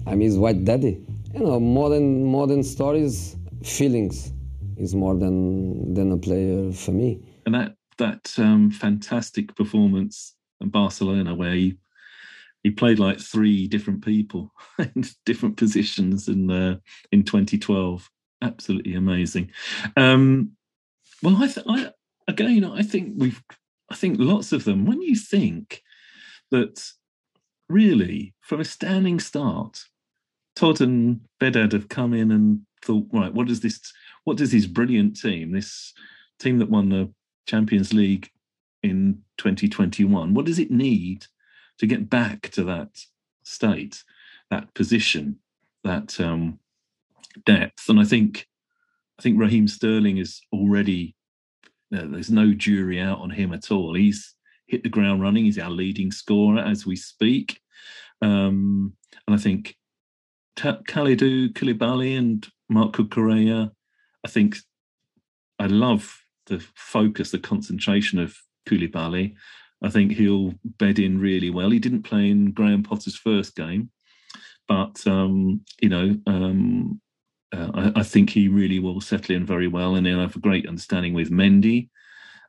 I'm 0.07 0.21
his 0.21 0.39
white 0.39 0.65
daddy. 0.65 1.05
You 1.35 1.41
know, 1.41 1.61
modern 1.61 2.25
modern 2.25 2.63
stories, 2.63 3.37
feelings 3.63 4.33
is 4.77 4.95
more 4.95 5.17
than 5.17 5.95
than 5.95 6.13
a 6.13 6.17
player 6.17 6.73
for 6.73 6.93
me. 6.93 7.21
And 7.45 7.55
that 7.55 7.77
that 7.99 8.33
um, 8.39 8.71
fantastic 8.71 9.55
performance 9.55 10.35
in 10.61 10.69
Barcelona 10.69 11.35
where 11.35 11.55
he 11.55 11.77
he 12.63 12.71
played 12.73 12.99
like 12.99 13.21
three 13.21 13.69
different 13.69 14.05
people 14.05 14.53
in 14.79 15.05
different 15.25 15.57
positions 15.57 16.29
in 16.29 16.51
uh, 16.51 16.77
in 17.13 17.23
2012. 17.23 18.11
Absolutely 18.43 18.95
amazing. 18.95 19.51
Um, 19.97 20.53
well, 21.23 21.37
I, 21.43 21.47
th- 21.47 21.67
I 21.69 21.91
again, 22.29 22.65
I 22.65 22.83
think 22.83 23.15
we've, 23.17 23.43
I 23.91 23.95
think 23.95 24.17
lots 24.19 24.53
of 24.53 24.65
them. 24.65 24.85
When 24.85 25.01
you 25.01 25.15
think 25.15 25.83
that 26.51 26.91
really 27.69 28.35
from 28.41 28.61
a 28.61 28.65
standing 28.65 29.21
start, 29.21 29.85
Todd 30.55 30.81
and 30.81 31.21
Behdad 31.41 31.73
have 31.73 31.89
come 31.89 32.15
in 32.15 32.31
and 32.31 32.63
thought, 32.83 33.07
right, 33.13 33.33
what 33.33 33.47
does 33.47 33.61
this, 33.61 33.81
what 34.25 34.37
does 34.37 34.53
this 34.53 34.67
brilliant 34.67 35.17
team, 35.17 35.53
this 35.53 35.93
team 36.39 36.59
that 36.59 36.71
won 36.71 36.89
the 36.89 37.13
Champions 37.47 37.93
League 37.93 38.31
in 38.83 39.23
2021, 39.39 40.35
what 40.35 40.47
does 40.47 40.59
it 40.59 40.71
need 40.71 41.27
to 41.79 41.87
get 41.87 42.09
back 42.09 42.51
to 42.51 42.65
that 42.65 42.89
state, 43.43 44.03
that 44.51 44.73
position, 44.75 45.39
that 45.85 46.19
um, 46.21 46.59
depth? 47.45 47.89
And 47.89 48.01
I 48.01 48.05
think, 48.05 48.47
I 49.19 49.23
think 49.23 49.41
Raheem 49.41 49.69
Sterling 49.69 50.19
is 50.19 50.41
already. 50.53 51.15
Uh, 51.95 52.07
there's 52.07 52.31
no 52.31 52.53
jury 52.53 53.01
out 53.01 53.21
on 53.21 53.31
him 53.31 53.53
at 53.53 53.71
all. 53.71 53.95
He's 53.95 54.35
hit 54.67 54.83
the 54.83 54.89
ground 54.89 55.23
running. 55.23 55.45
He's 55.45 55.59
our 55.59 55.71
leading 55.71 56.11
scorer 56.11 56.59
as 56.59 56.85
we 56.85 56.97
speak. 56.97 57.61
Um, 58.21 58.95
and 59.27 59.37
I 59.37 59.39
think 59.39 59.77
Kalidou 60.57 61.53
Koulibaly 61.53 62.19
and 62.19 62.47
Marc 62.69 62.95
Cucurella, 62.95 63.71
I 64.25 64.29
think 64.29 64.57
I 65.59 65.67
love 65.67 66.26
the 66.47 66.65
focus, 66.75 67.31
the 67.31 67.39
concentration 67.39 68.19
of 68.19 68.37
Koulibaly. 68.69 69.35
I 69.83 69.91
think 69.91 70.13
he'll 70.13 70.55
bed 70.65 70.99
in 70.99 71.19
really 71.19 71.51
well. 71.51 71.71
He 71.71 71.79
didn't 71.79 72.05
play 72.05 72.31
in 72.31 72.53
Graham 72.53 72.83
Potter's 72.83 73.17
first 73.17 73.55
game, 73.55 73.91
but 74.67 75.07
um, 75.07 75.63
you 75.81 75.89
know, 75.89 76.17
um, 76.27 77.01
uh, 77.55 77.71
I, 77.75 78.01
I, 78.01 78.03
think 78.03 78.31
he 78.31 78.49
really 78.49 78.79
will 78.79 79.01
settle 79.01 79.37
in 79.37 79.47
very 79.47 79.69
well, 79.69 79.95
and 79.95 80.07
he'll 80.07 80.21
have 80.21 80.37
a 80.37 80.41
great 80.41 80.67
understanding 80.67 81.15
with 81.15 81.31
Mendy 81.31 81.91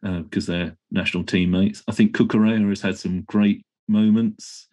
because 0.01 0.49
uh, 0.49 0.51
they're 0.51 0.77
national 0.91 1.23
teammates. 1.23 1.83
I 1.87 1.91
think 1.91 2.15
Cucurella 2.15 2.69
has 2.69 2.81
had 2.81 2.97
some 2.97 3.21
great 3.23 3.65
moments. 3.87 4.67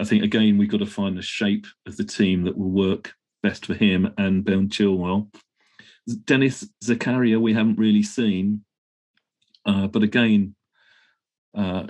I 0.00 0.04
think 0.04 0.24
again 0.24 0.58
we've 0.58 0.70
got 0.70 0.78
to 0.78 0.86
find 0.86 1.16
the 1.16 1.22
shape 1.22 1.66
of 1.86 1.96
the 1.96 2.04
team 2.04 2.44
that 2.44 2.56
will 2.56 2.70
work 2.70 3.14
best 3.42 3.66
for 3.66 3.74
him 3.74 4.12
and 4.18 4.44
Ben 4.44 4.68
Chilwell. 4.68 5.28
Denis 6.24 6.68
Zakaria 6.84 7.40
we 7.40 7.54
haven't 7.54 7.78
really 7.78 8.02
seen, 8.02 8.64
uh, 9.66 9.86
but 9.86 10.02
again, 10.02 10.54
uh, 11.56 11.86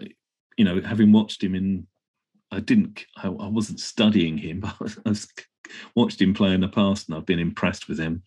you 0.56 0.64
know, 0.64 0.80
having 0.80 1.12
watched 1.12 1.42
him 1.42 1.54
in, 1.54 1.86
I 2.50 2.60
didn't, 2.60 3.04
I, 3.16 3.26
I 3.26 3.48
wasn't 3.48 3.80
studying 3.80 4.38
him, 4.38 4.60
but 4.80 4.96
I 5.04 5.08
was, 5.08 5.26
watched 5.94 6.20
him 6.20 6.34
play 6.34 6.52
in 6.52 6.60
the 6.60 6.68
past, 6.68 7.08
and 7.08 7.16
I've 7.16 7.26
been 7.26 7.38
impressed 7.38 7.88
with 7.88 7.98
him 7.98 8.22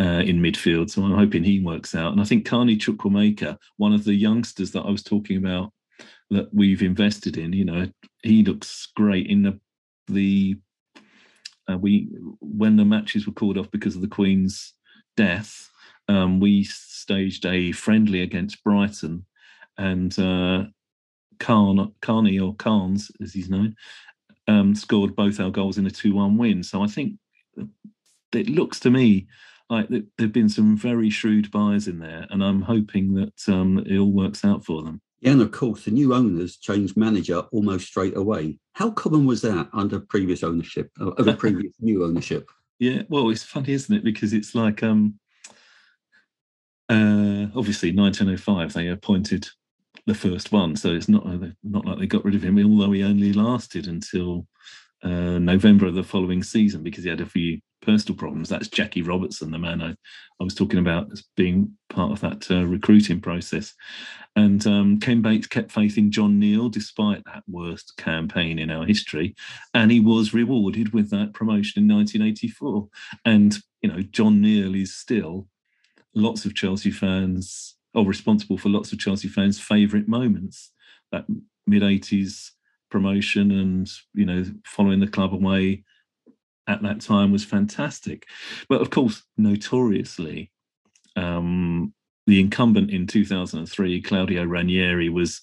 uh, 0.00 0.22
in 0.24 0.40
midfield. 0.40 0.90
So 0.90 1.02
I'm 1.02 1.14
hoping 1.14 1.44
he 1.44 1.60
works 1.60 1.94
out. 1.94 2.12
And 2.12 2.20
I 2.20 2.24
think 2.24 2.46
Carney 2.46 2.76
Chukwuemeka, 2.76 3.58
one 3.76 3.92
of 3.92 4.04
the 4.04 4.14
youngsters 4.14 4.72
that 4.72 4.82
I 4.82 4.90
was 4.90 5.02
talking 5.02 5.36
about 5.36 5.72
that 6.30 6.52
we've 6.52 6.82
invested 6.82 7.36
in. 7.36 7.52
You 7.52 7.64
know, 7.64 7.86
he 8.22 8.42
looks 8.42 8.88
great 8.94 9.26
in 9.26 9.42
the 9.42 9.60
the 10.08 10.56
uh, 11.70 11.76
we 11.76 12.08
when 12.40 12.76
the 12.76 12.84
matches 12.84 13.26
were 13.26 13.32
called 13.32 13.58
off 13.58 13.70
because 13.70 13.94
of 13.94 14.02
the 14.02 14.08
Queen's 14.08 14.74
death. 15.18 15.68
Um, 16.06 16.40
we 16.40 16.64
staged 16.64 17.44
a 17.44 17.72
friendly 17.72 18.22
against 18.22 18.62
Brighton, 18.62 19.26
and 19.76 20.16
uh, 20.18 20.64
Carney 21.38 22.38
or 22.38 22.54
Carnes, 22.54 23.10
as 23.20 23.32
he's 23.34 23.50
known, 23.50 23.74
um, 24.46 24.74
scored 24.74 25.16
both 25.16 25.40
our 25.40 25.50
goals 25.50 25.76
in 25.78 25.86
a 25.86 25.90
two-one 25.90 26.38
win. 26.38 26.62
So 26.62 26.82
I 26.82 26.86
think 26.86 27.18
it 28.32 28.48
looks 28.48 28.80
to 28.80 28.90
me 28.90 29.26
like 29.68 29.88
there've 30.16 30.32
been 30.32 30.48
some 30.48 30.76
very 30.76 31.10
shrewd 31.10 31.50
buyers 31.50 31.88
in 31.88 31.98
there, 31.98 32.26
and 32.30 32.42
I'm 32.42 32.62
hoping 32.62 33.14
that 33.14 33.38
um, 33.48 33.84
it 33.86 33.98
all 33.98 34.12
works 34.12 34.44
out 34.44 34.64
for 34.64 34.82
them. 34.82 35.00
Yeah, 35.20 35.32
and 35.32 35.42
of 35.42 35.50
course, 35.50 35.84
the 35.84 35.90
new 35.90 36.14
owners 36.14 36.56
changed 36.56 36.96
manager 36.96 37.40
almost 37.50 37.88
straight 37.88 38.16
away. 38.16 38.58
How 38.72 38.90
common 38.92 39.26
was 39.26 39.42
that 39.42 39.68
under 39.72 39.98
previous 39.98 40.42
ownership, 40.44 40.90
uh, 41.00 41.10
over 41.18 41.34
previous 41.34 41.74
new 41.80 42.04
ownership? 42.04 42.48
Yeah, 42.78 43.02
well, 43.08 43.30
it's 43.30 43.42
funny, 43.44 43.72
isn't 43.72 43.94
it? 43.94 44.04
Because 44.04 44.32
it's 44.32 44.54
like 44.54 44.82
um, 44.82 45.18
Uh, 46.88 47.48
obviously, 47.54 47.92
1905 47.92 48.72
they 48.72 48.88
appointed 48.88 49.46
the 50.06 50.14
first 50.14 50.52
one, 50.52 50.74
so 50.74 50.94
it's 50.94 51.08
not 51.08 51.26
not 51.62 51.84
like 51.84 51.98
they 51.98 52.06
got 52.06 52.24
rid 52.24 52.34
of 52.34 52.42
him, 52.42 52.58
although 52.58 52.92
he 52.92 53.02
only 53.02 53.32
lasted 53.32 53.86
until 53.86 54.46
uh, 55.02 55.38
November 55.38 55.86
of 55.86 55.94
the 55.94 56.02
following 56.02 56.42
season 56.42 56.82
because 56.82 57.04
he 57.04 57.10
had 57.10 57.20
a 57.20 57.26
few 57.26 57.60
personal 57.88 58.18
problems. 58.18 58.50
That's 58.50 58.68
Jackie 58.68 59.00
Robertson, 59.00 59.50
the 59.50 59.58
man 59.58 59.80
I, 59.80 59.92
I 60.38 60.44
was 60.44 60.54
talking 60.54 60.78
about 60.78 61.10
as 61.10 61.24
being 61.36 61.72
part 61.88 62.12
of 62.12 62.20
that 62.20 62.50
uh, 62.50 62.66
recruiting 62.66 63.18
process. 63.18 63.74
And 64.36 64.64
um, 64.66 65.00
Ken 65.00 65.22
Bates 65.22 65.46
kept 65.46 65.72
faith 65.72 65.96
in 65.96 66.10
John 66.10 66.38
Neal 66.38 66.68
despite 66.68 67.24
that 67.24 67.44
worst 67.48 67.96
campaign 67.96 68.58
in 68.58 68.70
our 68.70 68.84
history. 68.84 69.34
And 69.72 69.90
he 69.90 70.00
was 70.00 70.34
rewarded 70.34 70.92
with 70.92 71.08
that 71.10 71.32
promotion 71.32 71.82
in 71.82 71.96
1984. 71.96 72.88
And, 73.24 73.56
you 73.80 73.90
know, 73.90 74.02
John 74.02 74.42
Neal 74.42 74.74
is 74.74 74.94
still 74.94 75.48
lots 76.14 76.44
of 76.44 76.54
Chelsea 76.54 76.90
fans, 76.90 77.74
or 77.94 78.04
responsible 78.04 78.58
for 78.58 78.68
lots 78.68 78.92
of 78.92 78.98
Chelsea 78.98 79.28
fans' 79.28 79.58
favourite 79.58 80.08
moments. 80.08 80.72
That 81.10 81.24
mid 81.66 81.80
80s 81.80 82.50
promotion 82.90 83.50
and, 83.50 83.90
you 84.12 84.26
know, 84.26 84.44
following 84.66 85.00
the 85.00 85.06
club 85.06 85.32
away 85.32 85.84
at 86.68 86.82
that 86.82 87.00
time 87.00 87.32
was 87.32 87.44
fantastic. 87.44 88.26
But 88.68 88.80
of 88.80 88.90
course, 88.90 89.22
notoriously, 89.36 90.52
um, 91.16 91.92
the 92.26 92.40
incumbent 92.40 92.90
in 92.90 93.06
2003, 93.06 94.02
Claudio 94.02 94.44
Ranieri, 94.44 95.08
was 95.08 95.40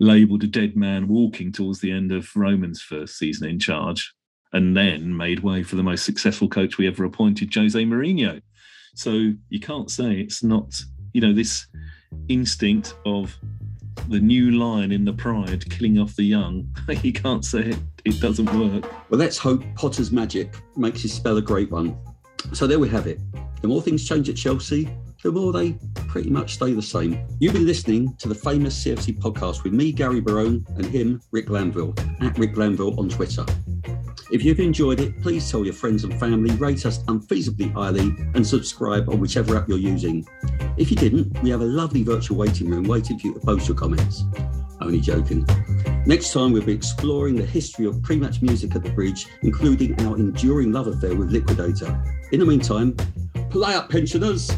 labelled 0.00 0.42
a 0.42 0.46
dead 0.46 0.74
man 0.74 1.06
walking 1.06 1.52
towards 1.52 1.80
the 1.80 1.92
end 1.92 2.10
of 2.10 2.34
Roman's 2.34 2.80
first 2.80 3.18
season 3.18 3.48
in 3.48 3.58
charge, 3.58 4.12
and 4.52 4.76
then 4.76 5.16
made 5.16 5.40
way 5.40 5.62
for 5.62 5.76
the 5.76 5.82
most 5.82 6.04
successful 6.04 6.48
coach 6.48 6.78
we 6.78 6.88
ever 6.88 7.04
appointed, 7.04 7.54
Jose 7.54 7.78
Mourinho. 7.78 8.40
So 8.94 9.32
you 9.50 9.60
can't 9.60 9.90
say 9.90 10.14
it's 10.14 10.42
not, 10.42 10.80
you 11.12 11.20
know, 11.20 11.34
this 11.34 11.66
instinct 12.28 12.94
of 13.04 13.38
the 14.08 14.20
new 14.20 14.52
lion 14.52 14.92
in 14.92 15.04
the 15.04 15.12
pride 15.12 15.68
killing 15.70 15.98
off 15.98 16.16
the 16.16 16.22
young. 16.22 16.66
you 17.02 17.12
can't 17.12 17.44
say 17.44 17.60
it, 17.60 17.78
it 18.04 18.20
doesn't 18.20 18.46
work. 18.54 18.90
Well, 19.10 19.18
let's 19.18 19.38
hope 19.38 19.62
Potter's 19.74 20.10
magic 20.10 20.54
makes 20.76 21.02
his 21.02 21.12
spell 21.12 21.36
a 21.36 21.42
great 21.42 21.70
one. 21.70 21.98
So 22.52 22.66
there 22.66 22.78
we 22.78 22.88
have 22.88 23.06
it. 23.06 23.20
The 23.60 23.68
more 23.68 23.82
things 23.82 24.08
change 24.08 24.28
at 24.28 24.36
Chelsea, 24.36 24.88
the 25.22 25.30
more 25.30 25.52
they 25.52 25.72
pretty 26.08 26.30
much 26.30 26.54
stay 26.54 26.72
the 26.72 26.82
same. 26.82 27.26
You've 27.38 27.52
been 27.52 27.66
listening 27.66 28.14
to 28.18 28.28
the 28.28 28.34
famous 28.34 28.82
CFC 28.84 29.18
podcast 29.18 29.64
with 29.64 29.72
me, 29.72 29.92
Gary 29.92 30.20
Barone, 30.20 30.64
and 30.76 30.86
him, 30.86 31.20
Rick 31.30 31.48
Glanvill, 31.48 31.98
at 32.22 32.38
Rick 32.38 32.54
Glanvill 32.54 32.98
on 32.98 33.08
Twitter. 33.08 33.44
If 34.32 34.44
you've 34.44 34.60
enjoyed 34.60 35.00
it, 35.00 35.20
please 35.20 35.50
tell 35.50 35.64
your 35.64 35.74
friends 35.74 36.04
and 36.04 36.18
family, 36.20 36.54
rate 36.54 36.86
us 36.86 37.02
unfeasibly 37.04 37.72
highly, 37.72 38.14
and 38.34 38.46
subscribe 38.46 39.08
on 39.08 39.18
whichever 39.18 39.56
app 39.56 39.68
you're 39.68 39.76
using. 39.76 40.24
If 40.76 40.88
you 40.90 40.96
didn't, 40.96 41.42
we 41.42 41.50
have 41.50 41.62
a 41.62 41.64
lovely 41.64 42.04
virtual 42.04 42.36
waiting 42.36 42.70
room 42.70 42.84
waiting 42.84 43.18
for 43.18 43.26
you 43.26 43.34
to 43.34 43.40
post 43.40 43.66
your 43.66 43.76
comments. 43.76 44.22
Only 44.80 45.00
joking. 45.00 45.44
Next 46.06 46.32
time, 46.32 46.52
we'll 46.52 46.62
be 46.62 46.72
exploring 46.72 47.34
the 47.34 47.44
history 47.44 47.86
of 47.86 48.00
pre 48.04 48.16
match 48.16 48.40
music 48.40 48.76
at 48.76 48.84
the 48.84 48.90
bridge, 48.90 49.26
including 49.42 50.00
our 50.06 50.16
enduring 50.16 50.70
love 50.70 50.86
affair 50.86 51.16
with 51.16 51.32
Liquidator. 51.32 52.00
In 52.30 52.38
the 52.38 52.46
meantime, 52.46 52.96
play 53.50 53.74
up, 53.74 53.90
pensioners! 53.90 54.52